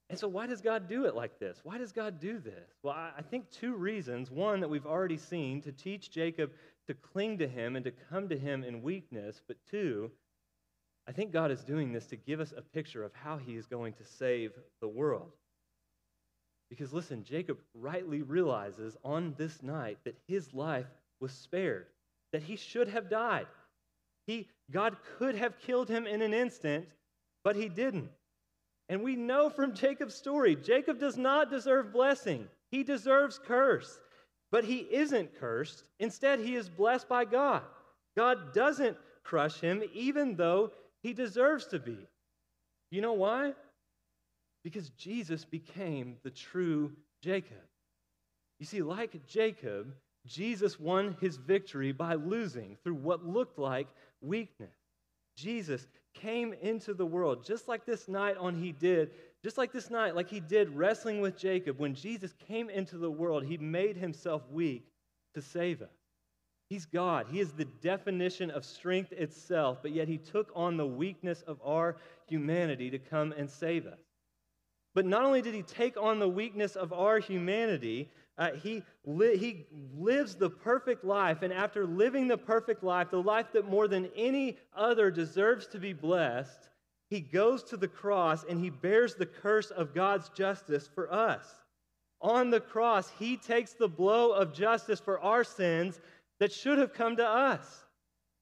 And 0.08 0.16
so, 0.16 0.28
why 0.28 0.46
does 0.46 0.60
God 0.60 0.88
do 0.88 1.06
it 1.06 1.16
like 1.16 1.40
this? 1.40 1.58
Why 1.64 1.76
does 1.76 1.90
God 1.90 2.20
do 2.20 2.38
this? 2.38 2.70
Well, 2.84 2.94
I 2.94 3.22
think 3.22 3.50
two 3.50 3.74
reasons. 3.74 4.30
One, 4.30 4.60
that 4.60 4.68
we've 4.68 4.86
already 4.86 5.16
seen 5.16 5.60
to 5.62 5.72
teach 5.72 6.12
Jacob 6.12 6.52
to 6.86 6.94
cling 6.94 7.38
to 7.38 7.48
him 7.48 7.74
and 7.74 7.84
to 7.84 7.90
come 7.90 8.28
to 8.28 8.38
him 8.38 8.62
in 8.62 8.82
weakness. 8.82 9.42
But 9.44 9.56
two, 9.68 10.12
I 11.08 11.12
think 11.12 11.32
God 11.32 11.50
is 11.50 11.64
doing 11.64 11.92
this 11.92 12.06
to 12.06 12.16
give 12.16 12.38
us 12.38 12.54
a 12.56 12.62
picture 12.62 13.02
of 13.02 13.12
how 13.12 13.38
he 13.38 13.56
is 13.56 13.66
going 13.66 13.94
to 13.94 14.04
save 14.04 14.52
the 14.80 14.88
world. 14.88 15.32
Because 16.70 16.92
listen, 16.92 17.24
Jacob 17.24 17.58
rightly 17.74 18.22
realizes 18.22 18.96
on 19.04 19.34
this 19.36 19.60
night 19.64 19.98
that 20.04 20.16
his 20.28 20.54
life 20.54 20.86
was 21.18 21.32
spared, 21.32 21.86
that 22.32 22.42
he 22.42 22.56
should 22.56 22.88
have 22.88 23.08
died. 23.08 23.46
He, 24.26 24.48
God 24.70 24.96
could 25.18 25.36
have 25.36 25.58
killed 25.60 25.88
him 25.88 26.06
in 26.06 26.22
an 26.22 26.34
instant, 26.34 26.86
but 27.44 27.56
he 27.56 27.68
didn't. 27.68 28.10
And 28.88 29.02
we 29.02 29.16
know 29.16 29.50
from 29.50 29.74
Jacob's 29.74 30.14
story, 30.14 30.56
Jacob 30.56 30.98
does 30.98 31.16
not 31.16 31.50
deserve 31.50 31.92
blessing. 31.92 32.48
He 32.70 32.82
deserves 32.82 33.38
curse. 33.38 33.98
But 34.52 34.64
he 34.64 34.78
isn't 34.78 35.38
cursed. 35.38 35.84
Instead, 35.98 36.38
he 36.38 36.54
is 36.54 36.68
blessed 36.68 37.08
by 37.08 37.24
God. 37.24 37.62
God 38.16 38.54
doesn't 38.54 38.96
crush 39.24 39.60
him, 39.60 39.82
even 39.92 40.36
though 40.36 40.70
he 41.02 41.12
deserves 41.12 41.66
to 41.68 41.78
be. 41.78 41.98
You 42.90 43.00
know 43.00 43.12
why? 43.12 43.54
Because 44.62 44.90
Jesus 44.90 45.44
became 45.44 46.16
the 46.22 46.30
true 46.30 46.92
Jacob. 47.22 47.56
You 48.60 48.66
see, 48.66 48.82
like 48.82 49.26
Jacob, 49.26 49.92
Jesus 50.26 50.78
won 50.78 51.16
his 51.20 51.36
victory 51.36 51.92
by 51.92 52.14
losing 52.14 52.76
through 52.82 52.94
what 52.94 53.26
looked 53.26 53.58
like 53.58 53.88
weakness. 54.20 54.74
Jesus 55.36 55.86
came 56.14 56.54
into 56.54 56.94
the 56.94 57.06
world 57.06 57.44
just 57.44 57.68
like 57.68 57.84
this 57.84 58.08
night 58.08 58.36
on 58.38 58.54
he 58.54 58.72
did 58.72 59.10
just 59.46 59.58
like 59.58 59.70
this 59.70 59.90
night, 59.90 60.16
like 60.16 60.28
he 60.28 60.40
did 60.40 60.74
wrestling 60.74 61.20
with 61.20 61.38
Jacob, 61.38 61.78
when 61.78 61.94
Jesus 61.94 62.34
came 62.48 62.68
into 62.68 62.98
the 62.98 63.08
world, 63.08 63.44
he 63.44 63.56
made 63.56 63.96
himself 63.96 64.42
weak 64.50 64.88
to 65.34 65.40
save 65.40 65.82
us. 65.82 65.94
He's 66.68 66.84
God. 66.84 67.28
He 67.30 67.38
is 67.38 67.52
the 67.52 67.66
definition 67.80 68.50
of 68.50 68.64
strength 68.64 69.12
itself, 69.12 69.78
but 69.82 69.92
yet 69.92 70.08
he 70.08 70.18
took 70.18 70.50
on 70.56 70.76
the 70.76 70.84
weakness 70.84 71.42
of 71.42 71.60
our 71.64 71.96
humanity 72.26 72.90
to 72.90 72.98
come 72.98 73.32
and 73.38 73.48
save 73.48 73.86
us. 73.86 74.00
But 74.96 75.06
not 75.06 75.22
only 75.22 75.42
did 75.42 75.54
he 75.54 75.62
take 75.62 75.96
on 75.96 76.18
the 76.18 76.28
weakness 76.28 76.74
of 76.74 76.92
our 76.92 77.20
humanity, 77.20 78.10
uh, 78.38 78.52
he, 78.52 78.82
li- 79.04 79.36
he 79.36 79.66
lives 79.96 80.34
the 80.34 80.50
perfect 80.50 81.04
life. 81.04 81.42
And 81.42 81.52
after 81.52 81.86
living 81.86 82.28
the 82.28 82.36
perfect 82.36 82.82
life, 82.82 83.10
the 83.10 83.22
life 83.22 83.46
that 83.52 83.68
more 83.68 83.88
than 83.88 84.10
any 84.14 84.58
other 84.74 85.10
deserves 85.10 85.66
to 85.68 85.78
be 85.78 85.92
blessed, 85.92 86.68
he 87.08 87.20
goes 87.20 87.62
to 87.64 87.76
the 87.76 87.88
cross 87.88 88.44
and 88.44 88.60
he 88.60 88.70
bears 88.70 89.14
the 89.14 89.26
curse 89.26 89.70
of 89.70 89.94
God's 89.94 90.28
justice 90.30 90.88
for 90.92 91.12
us. 91.12 91.46
On 92.20 92.50
the 92.50 92.60
cross, 92.60 93.10
he 93.18 93.36
takes 93.36 93.72
the 93.72 93.88
blow 93.88 94.32
of 94.32 94.52
justice 94.52 95.00
for 95.00 95.20
our 95.20 95.44
sins 95.44 96.00
that 96.40 96.52
should 96.52 96.78
have 96.78 96.92
come 96.92 97.16
to 97.16 97.26
us. 97.26 97.84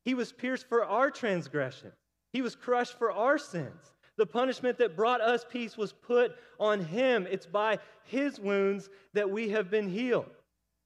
He 0.05 0.15
was 0.15 0.33
pierced 0.33 0.69
for 0.69 0.85
our 0.85 1.11
transgression, 1.11 1.93
he 2.33 2.43
was 2.43 2.57
crushed 2.57 2.99
for 2.99 3.13
our 3.13 3.39
sins. 3.39 3.94
The 4.17 4.27
punishment 4.27 4.79
that 4.79 4.97
brought 4.97 5.21
us 5.21 5.45
peace 5.49 5.77
was 5.77 5.93
put 5.93 6.37
on 6.61 6.85
him. 6.85 7.27
It's 7.31 7.47
by 7.47 7.79
his 8.05 8.39
wounds 8.39 8.89
that 9.13 9.29
we 9.29 9.49
have 9.51 9.71
been 9.71 9.89
healed. 9.89 10.31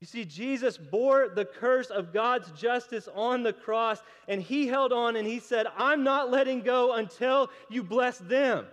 You 0.01 0.07
see, 0.07 0.25
Jesus 0.25 0.79
bore 0.79 1.29
the 1.29 1.45
curse 1.45 1.91
of 1.91 2.12
God's 2.12 2.51
justice 2.53 3.09
on 3.14 3.43
the 3.43 3.53
cross, 3.53 4.01
and 4.29 4.41
he 4.41 4.69
held 4.69 4.93
on 4.93 5.17
and 5.17 5.27
he 5.27 5.41
said, 5.41 5.67
I'm 5.77 6.05
not 6.05 6.31
letting 6.31 6.62
go 6.62 6.95
until 6.95 7.51
you 7.69 7.83
bless 7.83 8.19
them. 8.19 8.67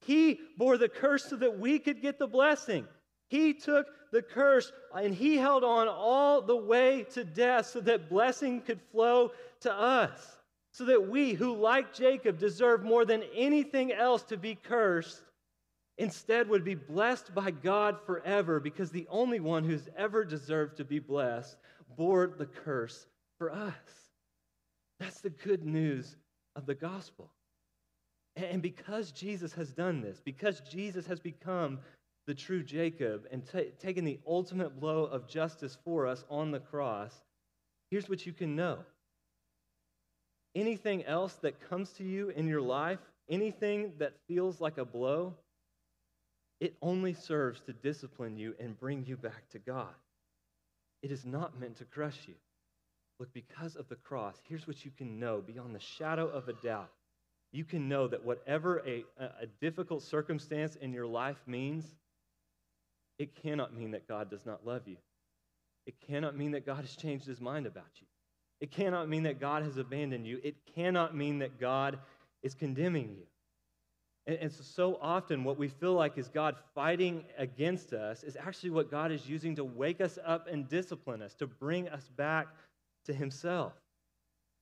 He 0.00 0.38
bore 0.58 0.76
the 0.76 0.88
curse 0.88 1.24
so 1.24 1.36
that 1.36 1.58
we 1.58 1.78
could 1.78 2.02
get 2.02 2.18
the 2.18 2.26
blessing. 2.26 2.86
He 3.28 3.54
took 3.54 3.86
the 4.12 4.22
curse 4.22 4.70
and 4.94 5.14
he 5.14 5.36
held 5.36 5.64
on 5.64 5.88
all 5.88 6.42
the 6.42 6.56
way 6.56 7.04
to 7.14 7.24
death 7.24 7.66
so 7.66 7.80
that 7.80 8.08
blessing 8.08 8.60
could 8.60 8.80
flow 8.92 9.32
to 9.60 9.72
us. 9.72 10.35
So 10.76 10.84
that 10.84 11.08
we, 11.08 11.32
who 11.32 11.56
like 11.56 11.94
Jacob 11.94 12.38
deserve 12.38 12.84
more 12.84 13.06
than 13.06 13.22
anything 13.34 13.92
else 13.92 14.22
to 14.24 14.36
be 14.36 14.56
cursed, 14.56 15.22
instead 15.96 16.50
would 16.50 16.64
be 16.64 16.74
blessed 16.74 17.34
by 17.34 17.50
God 17.50 17.96
forever 18.04 18.60
because 18.60 18.90
the 18.90 19.06
only 19.08 19.40
one 19.40 19.64
who's 19.64 19.88
ever 19.96 20.22
deserved 20.22 20.76
to 20.76 20.84
be 20.84 20.98
blessed 20.98 21.56
bore 21.96 22.26
the 22.26 22.44
curse 22.44 23.06
for 23.38 23.50
us. 23.50 23.72
That's 25.00 25.22
the 25.22 25.30
good 25.30 25.64
news 25.64 26.14
of 26.56 26.66
the 26.66 26.74
gospel. 26.74 27.30
And 28.36 28.60
because 28.60 29.12
Jesus 29.12 29.54
has 29.54 29.72
done 29.72 30.02
this, 30.02 30.20
because 30.22 30.60
Jesus 30.60 31.06
has 31.06 31.20
become 31.20 31.78
the 32.26 32.34
true 32.34 32.62
Jacob 32.62 33.26
and 33.32 33.42
t- 33.50 33.70
taken 33.78 34.04
the 34.04 34.20
ultimate 34.26 34.78
blow 34.78 35.04
of 35.04 35.26
justice 35.26 35.78
for 35.86 36.06
us 36.06 36.26
on 36.28 36.50
the 36.50 36.60
cross, 36.60 37.22
here's 37.90 38.10
what 38.10 38.26
you 38.26 38.34
can 38.34 38.54
know. 38.54 38.80
Anything 40.56 41.04
else 41.04 41.34
that 41.42 41.68
comes 41.68 41.90
to 41.92 42.02
you 42.02 42.30
in 42.30 42.48
your 42.48 42.62
life, 42.62 42.98
anything 43.28 43.92
that 43.98 44.14
feels 44.26 44.58
like 44.58 44.78
a 44.78 44.86
blow, 44.86 45.34
it 46.60 46.74
only 46.80 47.12
serves 47.12 47.60
to 47.60 47.74
discipline 47.74 48.38
you 48.38 48.54
and 48.58 48.80
bring 48.80 49.04
you 49.04 49.18
back 49.18 49.46
to 49.50 49.58
God. 49.58 49.92
It 51.02 51.12
is 51.12 51.26
not 51.26 51.60
meant 51.60 51.76
to 51.76 51.84
crush 51.84 52.16
you. 52.26 52.34
Look, 53.20 53.34
because 53.34 53.76
of 53.76 53.86
the 53.90 53.96
cross, 53.96 54.40
here's 54.48 54.66
what 54.66 54.82
you 54.82 54.90
can 54.90 55.20
know 55.20 55.42
beyond 55.46 55.74
the 55.74 55.80
shadow 55.80 56.26
of 56.26 56.48
a 56.48 56.54
doubt. 56.54 56.90
You 57.52 57.64
can 57.64 57.86
know 57.86 58.08
that 58.08 58.24
whatever 58.24 58.82
a, 58.86 59.04
a 59.18 59.46
difficult 59.60 60.02
circumstance 60.02 60.76
in 60.76 60.94
your 60.94 61.06
life 61.06 61.36
means, 61.46 61.84
it 63.18 63.34
cannot 63.42 63.74
mean 63.74 63.90
that 63.90 64.08
God 64.08 64.30
does 64.30 64.46
not 64.46 64.66
love 64.66 64.88
you. 64.88 64.96
It 65.86 65.94
cannot 66.06 66.34
mean 66.34 66.52
that 66.52 66.64
God 66.64 66.80
has 66.80 66.96
changed 66.96 67.26
his 67.26 67.42
mind 67.42 67.66
about 67.66 67.84
you. 68.00 68.06
It 68.60 68.70
cannot 68.70 69.08
mean 69.08 69.24
that 69.24 69.40
God 69.40 69.62
has 69.62 69.76
abandoned 69.76 70.26
you. 70.26 70.40
It 70.42 70.56
cannot 70.74 71.14
mean 71.14 71.38
that 71.40 71.60
God 71.60 71.98
is 72.42 72.54
condemning 72.54 73.10
you. 73.10 73.26
And, 74.26 74.38
and 74.38 74.52
so, 74.52 74.62
so 74.62 74.98
often, 75.00 75.44
what 75.44 75.58
we 75.58 75.68
feel 75.68 75.92
like 75.92 76.16
is 76.16 76.28
God 76.28 76.56
fighting 76.74 77.24
against 77.38 77.92
us 77.92 78.22
is 78.22 78.36
actually 78.36 78.70
what 78.70 78.90
God 78.90 79.12
is 79.12 79.28
using 79.28 79.56
to 79.56 79.64
wake 79.64 80.00
us 80.00 80.18
up 80.24 80.48
and 80.50 80.68
discipline 80.68 81.22
us, 81.22 81.34
to 81.34 81.46
bring 81.46 81.88
us 81.88 82.08
back 82.16 82.48
to 83.04 83.12
Himself. 83.12 83.72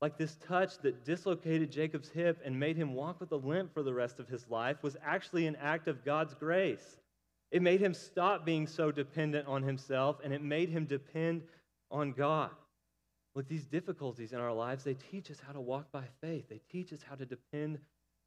Like 0.04 0.18
this 0.18 0.36
touch 0.46 0.78
that 0.80 1.04
dislocated 1.04 1.72
Jacob's 1.72 2.10
hip 2.10 2.38
and 2.44 2.60
made 2.60 2.76
him 2.76 2.92
walk 2.92 3.20
with 3.20 3.32
a 3.32 3.36
limp 3.36 3.72
for 3.72 3.82
the 3.82 3.94
rest 3.94 4.20
of 4.20 4.28
his 4.28 4.46
life 4.50 4.82
was 4.82 4.98
actually 5.02 5.46
an 5.46 5.56
act 5.56 5.88
of 5.88 6.04
God's 6.04 6.34
grace. 6.34 6.98
It 7.50 7.62
made 7.62 7.80
him 7.80 7.94
stop 7.94 8.44
being 8.44 8.66
so 8.66 8.92
dependent 8.92 9.48
on 9.48 9.62
himself 9.62 10.18
and 10.22 10.34
it 10.34 10.42
made 10.42 10.68
him 10.68 10.84
depend 10.84 11.42
on 11.90 12.12
God. 12.12 12.50
With 13.34 13.48
these 13.48 13.66
difficulties 13.66 14.32
in 14.32 14.38
our 14.38 14.52
lives, 14.52 14.84
they 14.84 14.94
teach 14.94 15.30
us 15.30 15.40
how 15.44 15.52
to 15.52 15.60
walk 15.60 15.90
by 15.90 16.04
faith. 16.20 16.48
They 16.48 16.60
teach 16.70 16.92
us 16.92 17.00
how 17.02 17.16
to 17.16 17.26
depend 17.26 17.78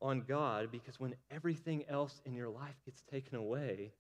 on 0.01 0.23
God 0.27 0.69
because 0.71 0.99
when 0.99 1.15
everything 1.31 1.85
else 1.89 2.21
in 2.25 2.33
your 2.33 2.49
life 2.49 2.75
gets 2.85 3.01
taken 3.09 3.37
away, 3.37 3.93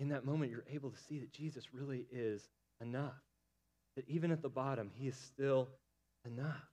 in 0.00 0.08
that 0.08 0.24
moment 0.24 0.50
you're 0.50 0.64
able 0.70 0.90
to 0.90 0.98
see 0.98 1.18
that 1.20 1.32
Jesus 1.32 1.72
really 1.72 2.06
is 2.10 2.48
enough. 2.80 3.20
That 3.96 4.08
even 4.08 4.30
at 4.32 4.42
the 4.42 4.48
bottom, 4.48 4.90
he 4.94 5.06
is 5.06 5.16
still 5.16 5.68
enough. 6.26 6.68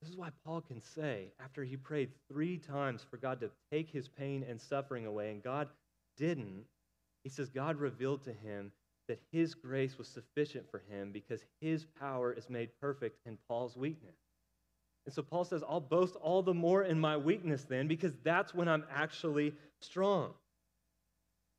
This 0.00 0.10
is 0.10 0.16
why 0.16 0.28
Paul 0.44 0.60
can 0.60 0.82
say, 0.82 1.32
after 1.42 1.64
he 1.64 1.76
prayed 1.76 2.10
three 2.28 2.58
times 2.58 3.02
for 3.08 3.16
God 3.16 3.40
to 3.40 3.50
take 3.72 3.90
his 3.90 4.08
pain 4.08 4.44
and 4.46 4.60
suffering 4.60 5.06
away, 5.06 5.30
and 5.30 5.42
God 5.42 5.68
didn't, 6.18 6.64
he 7.22 7.30
says, 7.30 7.48
God 7.48 7.76
revealed 7.78 8.24
to 8.24 8.32
him 8.32 8.72
that 9.08 9.20
his 9.32 9.54
grace 9.54 9.98
was 9.98 10.08
sufficient 10.08 10.70
for 10.70 10.82
him 10.90 11.12
because 11.12 11.44
his 11.60 11.84
power 11.98 12.32
is 12.32 12.48
made 12.48 12.70
perfect 12.80 13.18
in 13.26 13.38
Paul's 13.48 13.76
weakness. 13.76 14.16
And 15.06 15.14
so 15.14 15.22
Paul 15.22 15.44
says, 15.44 15.62
I'll 15.68 15.80
boast 15.80 16.16
all 16.16 16.42
the 16.42 16.54
more 16.54 16.82
in 16.82 16.98
my 16.98 17.16
weakness 17.16 17.64
then 17.64 17.88
because 17.88 18.12
that's 18.22 18.54
when 18.54 18.68
I'm 18.68 18.84
actually 18.90 19.54
strong. 19.80 20.32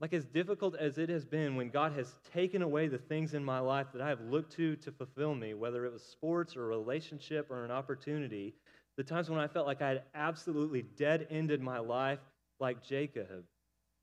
Like, 0.01 0.13
as 0.13 0.25
difficult 0.25 0.75
as 0.75 0.97
it 0.97 1.07
has 1.09 1.23
been 1.23 1.55
when 1.55 1.69
God 1.69 1.93
has 1.93 2.15
taken 2.33 2.61
away 2.61 2.87
the 2.87 2.97
things 2.97 3.33
in 3.33 3.45
my 3.45 3.59
life 3.59 3.87
that 3.93 4.01
I 4.01 4.09
have 4.09 4.19
looked 4.19 4.51
to 4.57 4.75
to 4.77 4.91
fulfill 4.91 5.33
me, 5.35 5.53
whether 5.53 5.85
it 5.85 5.93
was 5.93 6.03
sports 6.03 6.57
or 6.57 6.63
a 6.63 6.67
relationship 6.67 7.49
or 7.49 7.63
an 7.63 7.71
opportunity, 7.71 8.55
the 8.97 9.03
times 9.03 9.29
when 9.29 9.39
I 9.39 9.47
felt 9.47 9.67
like 9.67 9.81
I 9.81 9.89
had 9.89 10.03
absolutely 10.13 10.81
dead 10.81 11.27
ended 11.29 11.61
my 11.61 11.79
life, 11.79 12.19
like 12.59 12.83
Jacob, 12.83 13.45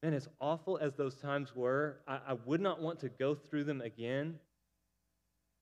and 0.03 0.15
as 0.15 0.29
awful 0.41 0.79
as 0.79 0.95
those 0.95 1.15
times 1.15 1.55
were, 1.55 2.01
I, 2.09 2.19
I 2.29 2.33
would 2.45 2.61
not 2.61 2.81
want 2.81 2.99
to 3.01 3.09
go 3.09 3.35
through 3.35 3.65
them 3.65 3.81
again, 3.81 4.39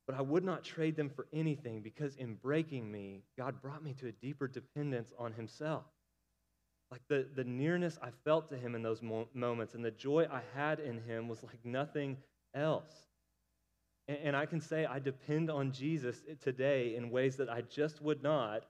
but 0.07 0.17
I 0.17 0.23
would 0.23 0.45
not 0.45 0.65
trade 0.65 0.97
them 0.97 1.11
for 1.11 1.27
anything 1.33 1.83
because 1.83 2.17
in 2.17 2.35
breaking 2.37 2.91
me, 2.91 3.23
God 3.37 3.61
brought 3.61 3.85
me 3.85 3.95
to 4.01 4.09
a 4.09 4.13
deeper 4.13 4.49
dependence 4.49 5.13
on 5.19 5.33
Himself. 5.35 5.85
Like 6.91 7.03
the, 7.09 7.27
the 7.35 7.45
nearness 7.45 7.99
I 8.03 8.09
felt 8.25 8.49
to 8.51 8.57
Him 8.57 8.75
in 8.75 8.83
those 8.83 9.03
mo- 9.03 9.29
moments 9.35 9.75
and 9.75 9.85
the 9.85 9.91
joy 9.91 10.27
I 10.31 10.41
had 10.55 10.81
in 10.81 11.03
Him 11.03 11.29
was 11.29 11.43
like 11.43 11.63
nothing 11.63 12.17
else. 12.55 12.93
And, 14.09 14.19
and 14.25 14.37
I 14.37 14.47
can 14.47 14.61
say 14.61 14.87
I 14.87 15.01
depend 15.01 15.51
on 15.51 15.71
Jesus 15.71 16.23
today 16.43 16.97
in 16.97 17.11
ways 17.11 17.37
that 17.37 17.51
I 17.51 17.61
just 17.61 18.01
would 18.01 18.23
not 18.23 18.65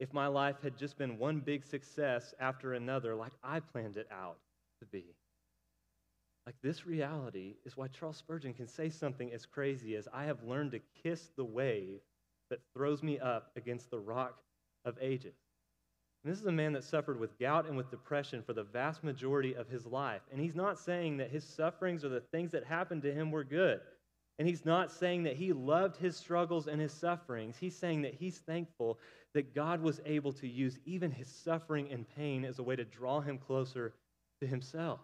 if 0.00 0.12
my 0.12 0.26
life 0.26 0.56
had 0.62 0.76
just 0.76 0.98
been 0.98 1.18
one 1.18 1.38
big 1.38 1.64
success 1.64 2.34
after 2.40 2.74
another, 2.74 3.14
like 3.14 3.32
I 3.42 3.60
planned 3.60 3.96
it 3.96 4.08
out 4.10 4.38
to 4.84 4.90
be. 4.90 5.14
Like 6.46 6.56
this 6.62 6.86
reality 6.86 7.54
is 7.64 7.76
why 7.76 7.88
Charles 7.88 8.18
Spurgeon 8.18 8.52
can 8.52 8.68
say 8.68 8.90
something 8.90 9.32
as 9.32 9.46
crazy 9.46 9.96
as 9.96 10.08
I 10.12 10.24
have 10.24 10.44
learned 10.44 10.72
to 10.72 10.80
kiss 11.02 11.30
the 11.36 11.44
wave 11.44 12.00
that 12.50 12.60
throws 12.74 13.02
me 13.02 13.18
up 13.18 13.50
against 13.56 13.90
the 13.90 13.98
rock 13.98 14.38
of 14.84 14.98
ages. 15.00 15.34
And 16.22 16.32
this 16.32 16.40
is 16.40 16.46
a 16.46 16.52
man 16.52 16.72
that 16.74 16.84
suffered 16.84 17.18
with 17.18 17.38
gout 17.38 17.66
and 17.66 17.76
with 17.76 17.90
depression 17.90 18.42
for 18.42 18.52
the 18.52 18.62
vast 18.62 19.04
majority 19.04 19.54
of 19.54 19.68
his 19.68 19.86
life. 19.86 20.22
And 20.30 20.40
he's 20.40 20.54
not 20.54 20.78
saying 20.78 21.18
that 21.18 21.30
his 21.30 21.44
sufferings 21.44 22.04
or 22.04 22.08
the 22.08 22.20
things 22.20 22.50
that 22.52 22.64
happened 22.64 23.02
to 23.02 23.12
him 23.12 23.30
were 23.30 23.44
good. 23.44 23.80
And 24.38 24.48
he's 24.48 24.64
not 24.64 24.90
saying 24.90 25.22
that 25.24 25.36
he 25.36 25.52
loved 25.52 25.96
his 25.96 26.16
struggles 26.16 26.66
and 26.66 26.80
his 26.80 26.92
sufferings. 26.92 27.56
He's 27.56 27.76
saying 27.76 28.02
that 28.02 28.14
he's 28.14 28.38
thankful 28.38 28.98
that 29.32 29.54
God 29.54 29.80
was 29.80 30.00
able 30.04 30.32
to 30.34 30.48
use 30.48 30.78
even 30.84 31.10
his 31.10 31.28
suffering 31.28 31.88
and 31.90 32.08
pain 32.16 32.44
as 32.44 32.58
a 32.58 32.62
way 32.62 32.76
to 32.76 32.84
draw 32.84 33.20
him 33.20 33.38
closer 33.38 33.94
to 34.44 34.50
himself. 34.50 35.00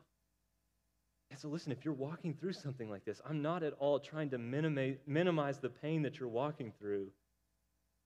And 1.31 1.39
so, 1.39 1.49
listen, 1.49 1.73
if 1.73 1.85
you're 1.85 1.95
walking 1.95 2.35
through 2.35 2.53
something 2.53 2.91
like 2.91 3.05
this, 3.05 3.21
I'm 3.29 3.41
not 3.41 3.63
at 3.63 3.73
all 3.75 4.01
trying 4.01 4.31
to 4.31 4.39
minimize, 4.39 4.97
minimize 5.07 5.59
the 5.59 5.69
pain 5.69 6.03
that 6.03 6.19
you're 6.19 6.29
walking 6.29 6.73
through. 6.79 7.09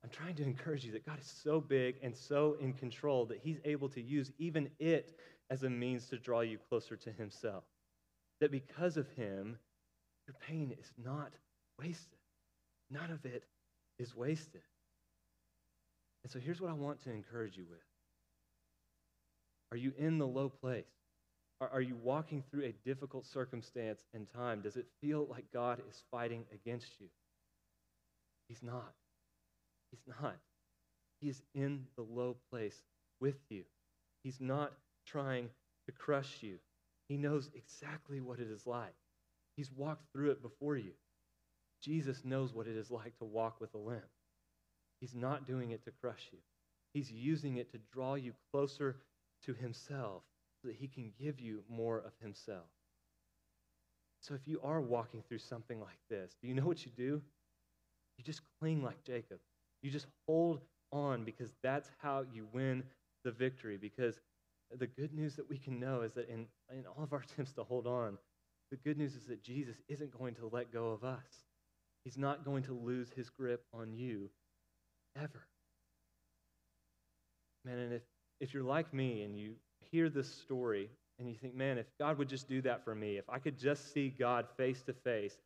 I'm 0.02 0.10
trying 0.10 0.34
to 0.36 0.42
encourage 0.42 0.84
you 0.84 0.92
that 0.92 1.06
God 1.06 1.18
is 1.18 1.26
so 1.42 1.60
big 1.60 1.96
and 2.02 2.14
so 2.14 2.56
in 2.60 2.74
control 2.74 3.24
that 3.26 3.40
He's 3.42 3.58
able 3.64 3.88
to 3.90 4.02
use 4.02 4.30
even 4.38 4.68
it 4.78 5.16
as 5.50 5.62
a 5.62 5.70
means 5.70 6.08
to 6.10 6.18
draw 6.18 6.40
you 6.40 6.58
closer 6.68 6.96
to 6.96 7.10
Himself. 7.10 7.64
That 8.40 8.50
because 8.50 8.98
of 8.98 9.08
Him, 9.12 9.56
your 10.26 10.36
pain 10.46 10.74
is 10.78 10.92
not 11.02 11.32
wasted. 11.78 12.18
None 12.90 13.10
of 13.10 13.24
it 13.24 13.44
is 13.98 14.14
wasted. 14.14 14.62
And 16.22 16.30
so 16.30 16.38
here's 16.38 16.60
what 16.60 16.70
I 16.70 16.74
want 16.74 17.02
to 17.04 17.10
encourage 17.10 17.56
you 17.56 17.64
with 17.70 17.80
Are 19.72 19.78
you 19.78 19.94
in 19.96 20.18
the 20.18 20.26
low 20.26 20.50
place? 20.50 20.84
Are, 21.72 21.80
you 21.80 21.96
walking 22.02 22.42
through 22.50 22.64
a 22.64 22.74
difficult 22.84 23.26
circumstance 23.26 24.02
and 24.12 24.26
time? 24.32 24.60
Does 24.60 24.76
it 24.76 24.86
feel 25.00 25.26
like 25.30 25.44
God 25.52 25.80
is 25.88 26.02
fighting 26.10 26.44
against 26.52 27.00
you? 27.00 27.06
He's 28.48 28.62
not. 28.62 28.92
He's 29.90 30.02
not. 30.20 30.36
He 31.20 31.28
is 31.28 31.42
in 31.54 31.86
the 31.96 32.02
low 32.02 32.36
place 32.50 32.82
with 33.20 33.36
you. 33.48 33.64
He's 34.22 34.40
not 34.40 34.72
trying 35.06 35.48
to 35.86 35.92
crush 35.92 36.38
you. 36.42 36.58
He 37.08 37.16
knows 37.16 37.50
exactly 37.54 38.20
what 38.20 38.40
it 38.40 38.50
is 38.50 38.66
like. 38.66 38.94
He's 39.56 39.70
walked 39.70 40.12
through 40.12 40.30
it 40.30 40.42
before 40.42 40.76
you. 40.76 40.92
Jesus 41.82 42.24
knows 42.24 42.52
what 42.52 42.66
it 42.66 42.76
is 42.76 42.90
like 42.90 43.16
to 43.18 43.24
walk 43.24 43.60
with 43.60 43.74
a 43.74 43.78
limp. 43.78 44.02
He's 45.00 45.14
not 45.14 45.46
doing 45.46 45.70
it 45.70 45.84
to 45.84 45.90
crush 46.00 46.28
you. 46.32 46.38
He's 46.94 47.10
using 47.10 47.58
it 47.58 47.70
to 47.72 47.78
draw 47.92 48.14
you 48.14 48.32
closer 48.50 48.96
to 49.44 49.52
himself 49.52 50.22
so 50.64 50.68
that 50.68 50.76
he 50.76 50.88
can 50.88 51.12
give 51.20 51.40
you 51.40 51.62
more 51.68 51.98
of 51.98 52.12
himself. 52.22 52.64
So 54.20 54.34
if 54.34 54.40
you 54.46 54.58
are 54.64 54.80
walking 54.80 55.22
through 55.28 55.38
something 55.38 55.78
like 55.78 55.98
this, 56.08 56.36
do 56.40 56.48
you 56.48 56.54
know 56.54 56.64
what 56.64 56.86
you 56.86 56.92
do? 56.96 57.20
You 58.16 58.24
just 58.24 58.40
cling 58.58 58.82
like 58.82 59.04
Jacob. 59.04 59.38
You 59.82 59.90
just 59.90 60.06
hold 60.26 60.60
on 60.90 61.24
because 61.24 61.50
that's 61.62 61.90
how 61.98 62.24
you 62.32 62.46
win 62.52 62.82
the 63.24 63.30
victory. 63.30 63.76
Because 63.76 64.20
the 64.78 64.86
good 64.86 65.12
news 65.12 65.36
that 65.36 65.48
we 65.48 65.58
can 65.58 65.78
know 65.78 66.00
is 66.00 66.12
that 66.12 66.30
in, 66.30 66.46
in 66.72 66.86
all 66.86 67.04
of 67.04 67.12
our 67.12 67.20
attempts 67.30 67.52
to 67.52 67.64
hold 67.64 67.86
on, 67.86 68.16
the 68.70 68.78
good 68.78 68.96
news 68.96 69.14
is 69.14 69.26
that 69.26 69.42
Jesus 69.42 69.76
isn't 69.88 70.18
going 70.18 70.34
to 70.36 70.48
let 70.50 70.72
go 70.72 70.92
of 70.92 71.04
us. 71.04 71.44
He's 72.04 72.16
not 72.16 72.44
going 72.44 72.62
to 72.64 72.72
lose 72.72 73.10
his 73.10 73.28
grip 73.28 73.62
on 73.74 73.92
you 73.92 74.30
ever. 75.16 75.46
Man, 77.66 77.78
and 77.78 77.92
if, 77.92 78.02
if 78.40 78.54
you're 78.54 78.62
like 78.62 78.92
me 78.94 79.22
and 79.22 79.38
you 79.38 79.56
hear 79.90 80.08
this 80.08 80.32
story 80.32 80.90
and 81.18 81.28
you 81.28 81.34
think, 81.34 81.54
man, 81.54 81.78
if 81.78 81.86
God 81.98 82.18
would 82.18 82.28
just 82.28 82.48
do 82.48 82.60
that 82.62 82.84
for 82.84 82.94
me, 82.94 83.18
if 83.18 83.28
I 83.28 83.38
could 83.38 83.58
just 83.58 83.92
see 83.92 84.08
God 84.08 84.46
face 84.56 84.82
to 84.82 84.92
face, 84.92 85.36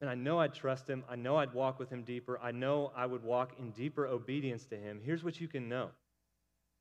and 0.00 0.08
I 0.08 0.14
know 0.14 0.40
I'd 0.40 0.54
trust 0.54 0.88
him, 0.88 1.04
I 1.08 1.16
know 1.16 1.36
I'd 1.36 1.54
walk 1.54 1.78
with 1.78 1.90
him 1.90 2.02
deeper, 2.02 2.38
I 2.40 2.52
know 2.52 2.92
I 2.96 3.06
would 3.06 3.22
walk 3.22 3.52
in 3.58 3.70
deeper 3.70 4.06
obedience 4.06 4.64
to 4.66 4.76
him, 4.76 5.00
here's 5.04 5.24
what 5.24 5.40
you 5.40 5.48
can 5.48 5.68
know. 5.68 5.90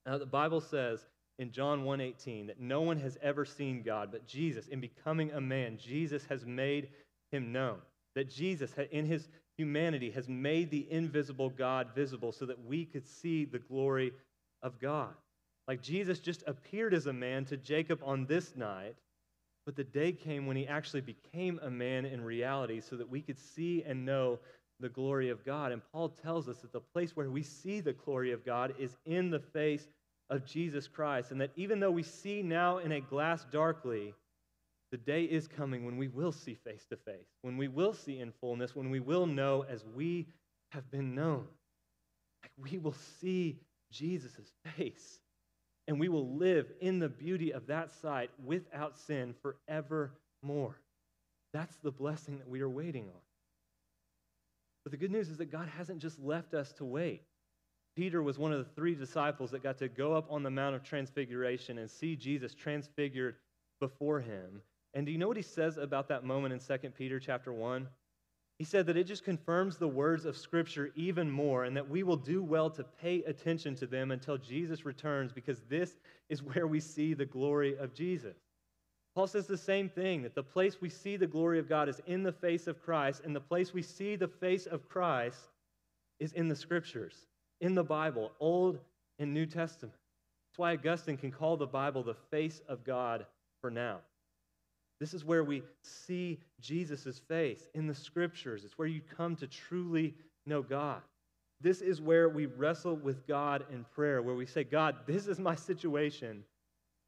Now, 0.06 0.18
the 0.18 0.26
Bible 0.26 0.62
says 0.62 1.06
in 1.40 1.52
John 1.52 1.84
1:18 1.84 2.48
that 2.48 2.60
no 2.60 2.82
one 2.82 2.98
has 2.98 3.18
ever 3.22 3.46
seen 3.46 3.82
God, 3.82 4.12
but 4.12 4.28
Jesus, 4.28 4.68
in 4.68 4.80
becoming 4.80 5.32
a 5.32 5.42
man, 5.42 5.78
Jesus 5.78 6.26
has 6.26 6.46
made 6.46 6.90
him 7.32 7.52
known. 7.52 7.82
That 8.16 8.30
Jesus, 8.30 8.74
in 8.92 9.06
his 9.06 9.30
humanity, 9.58 10.12
has 10.12 10.28
made 10.28 10.70
the 10.70 10.92
invisible 10.92 11.50
God 11.50 11.94
visible 11.96 12.32
so 12.32 12.46
that 12.46 12.66
we 12.66 12.86
could 12.86 13.08
see 13.08 13.46
the 13.46 13.60
glory 13.60 14.12
of 14.62 14.80
God. 14.80 15.14
Like 15.68 15.82
Jesus 15.82 16.20
just 16.20 16.44
appeared 16.48 16.94
as 16.94 17.08
a 17.08 17.14
man 17.14 17.46
to 17.46 17.58
Jacob 17.58 18.02
on 18.04 18.26
this 18.26 18.56
night, 18.56 18.96
but 19.66 19.76
the 19.76 19.84
day 19.84 20.12
came 20.12 20.48
when 20.48 20.58
he 20.58 20.68
actually 20.68 21.02
became 21.02 21.60
a 21.62 21.70
man 21.70 22.06
in 22.06 22.24
reality 22.24 22.82
so 22.82 22.96
that 22.96 23.10
we 23.10 23.22
could 23.22 23.40
see 23.40 23.84
and 23.84 24.06
know 24.06 24.40
the 24.80 24.90
glory 24.90 25.30
of 25.30 25.46
God. 25.46 25.72
And 25.72 25.82
Paul 25.94 26.10
tells 26.10 26.50
us 26.50 26.58
that 26.58 26.74
the 26.74 26.82
place 26.82 27.16
where 27.16 27.30
we 27.30 27.44
see 27.44 27.80
the 27.80 27.94
glory 27.94 28.32
of 28.32 28.46
God 28.46 28.74
is 28.80 28.98
in 29.06 29.30
the 29.30 29.40
face 29.40 29.88
of 30.30 30.46
Jesus 30.46 30.88
Christ. 30.88 31.32
And 31.32 31.40
that 31.40 31.52
even 31.56 31.80
though 31.80 31.92
we 31.92 32.04
see 32.04 32.42
now 32.42 32.80
in 32.80 32.92
a 32.94 33.02
glass 33.02 33.46
darkly, 33.52 34.14
the 34.92 34.98
day 34.98 35.24
is 35.24 35.48
coming 35.48 35.86
when 35.86 35.98
we 35.98 36.08
will 36.08 36.32
see 36.32 36.56
face 36.56 36.86
to 36.90 36.98
face, 36.98 37.28
when 37.44 37.56
we 37.56 37.68
will 37.68 37.94
see 37.94 38.20
in 38.20 38.32
fullness, 38.42 38.76
when 38.76 38.90
we 38.90 39.00
will 39.00 39.26
know 39.26 39.64
as 39.70 39.86
we 39.96 40.28
have 40.72 40.90
been 40.92 41.16
known. 41.16 41.46
Like 42.44 42.52
we 42.72 42.78
will 42.78 42.96
see 43.20 43.60
Jesus' 43.92 44.52
face 44.76 45.20
and 45.88 46.00
we 46.00 46.10
will 46.10 46.36
live 46.36 46.72
in 46.80 47.00
the 47.00 47.10
beauty 47.10 47.52
of 47.52 47.68
that 47.68 47.94
sight 47.94 48.30
without 48.44 48.98
sin 48.98 49.34
forevermore. 49.42 50.80
That's 51.54 51.76
the 51.78 51.92
blessing 51.92 52.38
that 52.38 52.50
we 52.50 52.62
are 52.62 52.70
waiting 52.70 53.06
on. 53.06 53.22
But 54.84 54.92
the 54.92 54.98
good 54.98 55.12
news 55.12 55.30
is 55.30 55.38
that 55.38 55.52
God 55.52 55.68
hasn't 55.68 56.00
just 56.00 56.20
left 56.20 56.54
us 56.54 56.72
to 56.74 56.86
wait. 56.86 57.22
Peter 57.96 58.24
was 58.24 58.40
one 58.40 58.54
of 58.54 58.60
the 58.60 58.72
three 58.74 58.96
disciples 58.96 59.52
that 59.52 59.64
got 59.64 59.78
to 59.80 59.90
go 59.90 60.14
up 60.14 60.26
on 60.30 60.44
the 60.44 60.50
Mount 60.50 60.76
of 60.76 60.84
Transfiguration 60.84 61.78
and 61.78 61.90
see 61.90 62.16
Jesus 62.16 62.54
transfigured 62.54 63.36
before 63.80 64.22
him. 64.22 64.62
And 64.94 65.06
do 65.06 65.12
you 65.12 65.18
know 65.18 65.28
what 65.28 65.38
he 65.38 65.44
says 65.44 65.78
about 65.78 66.08
that 66.08 66.24
moment 66.24 66.54
in 66.54 66.80
2 66.80 66.90
Peter 66.92 67.20
chapter 67.20 67.52
1? 67.52 67.88
He 68.62 68.66
said 68.66 68.86
that 68.86 68.96
it 68.96 69.06
just 69.06 69.24
confirms 69.24 69.78
the 69.78 69.88
words 69.88 70.26
of 70.26 70.38
Scripture 70.38 70.92
even 70.94 71.32
more 71.32 71.64
and 71.64 71.76
that 71.76 71.90
we 71.90 72.04
will 72.04 72.16
do 72.16 72.44
well 72.44 72.70
to 72.70 72.84
pay 72.84 73.24
attention 73.24 73.74
to 73.78 73.88
them 73.88 74.12
until 74.12 74.38
Jesus 74.38 74.86
returns 74.86 75.32
because 75.32 75.62
this 75.68 75.96
is 76.30 76.44
where 76.54 76.68
we 76.68 76.80
see 76.80 77.16
the 77.16 77.26
glory 77.26 77.76
of 77.76 77.96
Jesus. 77.96 78.38
Paul 79.16 79.26
says 79.26 79.48
the 79.48 79.58
same 79.58 79.90
thing 79.90 80.22
that 80.22 80.36
the 80.36 80.44
place 80.44 80.80
we 80.80 80.90
see 80.90 81.18
the 81.18 81.26
glory 81.26 81.58
of 81.58 81.68
God 81.68 81.90
is 81.90 82.04
in 82.06 82.22
the 82.22 82.32
face 82.32 82.68
of 82.68 82.84
Christ, 82.84 83.24
and 83.26 83.36
the 83.36 83.40
place 83.40 83.74
we 83.74 83.82
see 83.82 84.16
the 84.16 84.28
face 84.28 84.68
of 84.68 84.88
Christ 84.88 85.40
is 86.20 86.32
in 86.34 86.48
the 86.48 86.56
Scriptures, 86.56 87.16
in 87.62 87.74
the 87.74 87.84
Bible, 87.84 88.32
Old 88.40 88.78
and 89.18 89.34
New 89.34 89.48
Testament. 89.48 89.98
That's 90.52 90.60
why 90.60 90.74
Augustine 90.74 91.18
can 91.18 91.32
call 91.32 91.58
the 91.58 91.66
Bible 91.66 92.04
the 92.04 92.14
face 92.30 92.62
of 92.68 92.84
God 92.84 93.26
for 93.60 93.72
now. 93.72 94.02
This 95.02 95.16
is 95.16 95.26
where 95.26 95.44
we 95.44 95.64
see 95.82 96.40
Jesus' 96.60 97.20
face 97.28 97.68
in 97.74 97.88
the 97.88 97.96
Scriptures. 97.96 98.64
It's 98.64 98.78
where 98.78 98.88
you 98.88 99.02
come 99.18 99.36
to 99.38 99.48
truly 99.48 100.14
know 100.46 100.62
God. 100.62 101.02
This 101.60 101.82
is 101.82 102.00
where 102.00 102.30
we 102.30 102.46
wrestle 102.46 102.96
with 102.96 103.26
God 103.26 103.66
in 103.72 103.84
prayer, 103.96 104.22
where 104.22 104.36
we 104.36 104.46
say, 104.46 104.64
God, 104.64 104.98
this 105.08 105.26
is 105.26 105.40
my 105.40 105.56
situation, 105.56 106.44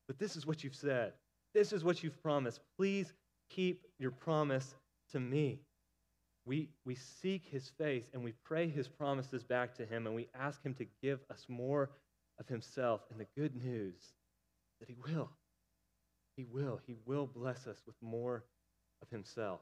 but 0.07 0.17
this 0.17 0.35
is 0.35 0.47
what 0.47 0.63
you've 0.63 0.73
said. 0.73 1.13
This 1.53 1.71
is 1.71 1.83
what 1.83 2.01
you've 2.01 2.19
promised. 2.23 2.61
Please 2.77 3.13
keep 3.51 3.85
your 3.99 4.11
promise 4.11 4.73
to 5.11 5.19
me. 5.19 5.59
We, 6.47 6.69
we 6.85 6.95
seek 6.95 7.45
his 7.45 7.69
face 7.77 8.05
and 8.11 8.23
we 8.23 8.33
pray 8.43 8.69
his 8.69 8.87
promises 8.87 9.43
back 9.43 9.75
to 9.75 9.85
him 9.85 10.07
and 10.07 10.15
we 10.15 10.29
ask 10.33 10.63
him 10.63 10.73
to 10.75 10.87
give 11.03 11.19
us 11.29 11.45
more 11.47 11.91
of 12.39 12.47
himself 12.47 13.01
and 13.11 13.19
the 13.19 13.27
good 13.39 13.55
news 13.63 14.13
that 14.79 14.89
he 14.89 14.95
will. 14.95 15.29
He 16.35 16.45
will. 16.45 16.79
He 16.87 16.95
will 17.05 17.27
bless 17.27 17.67
us 17.67 17.81
with 17.85 17.95
more 18.01 18.45
of 19.01 19.09
himself. 19.09 19.61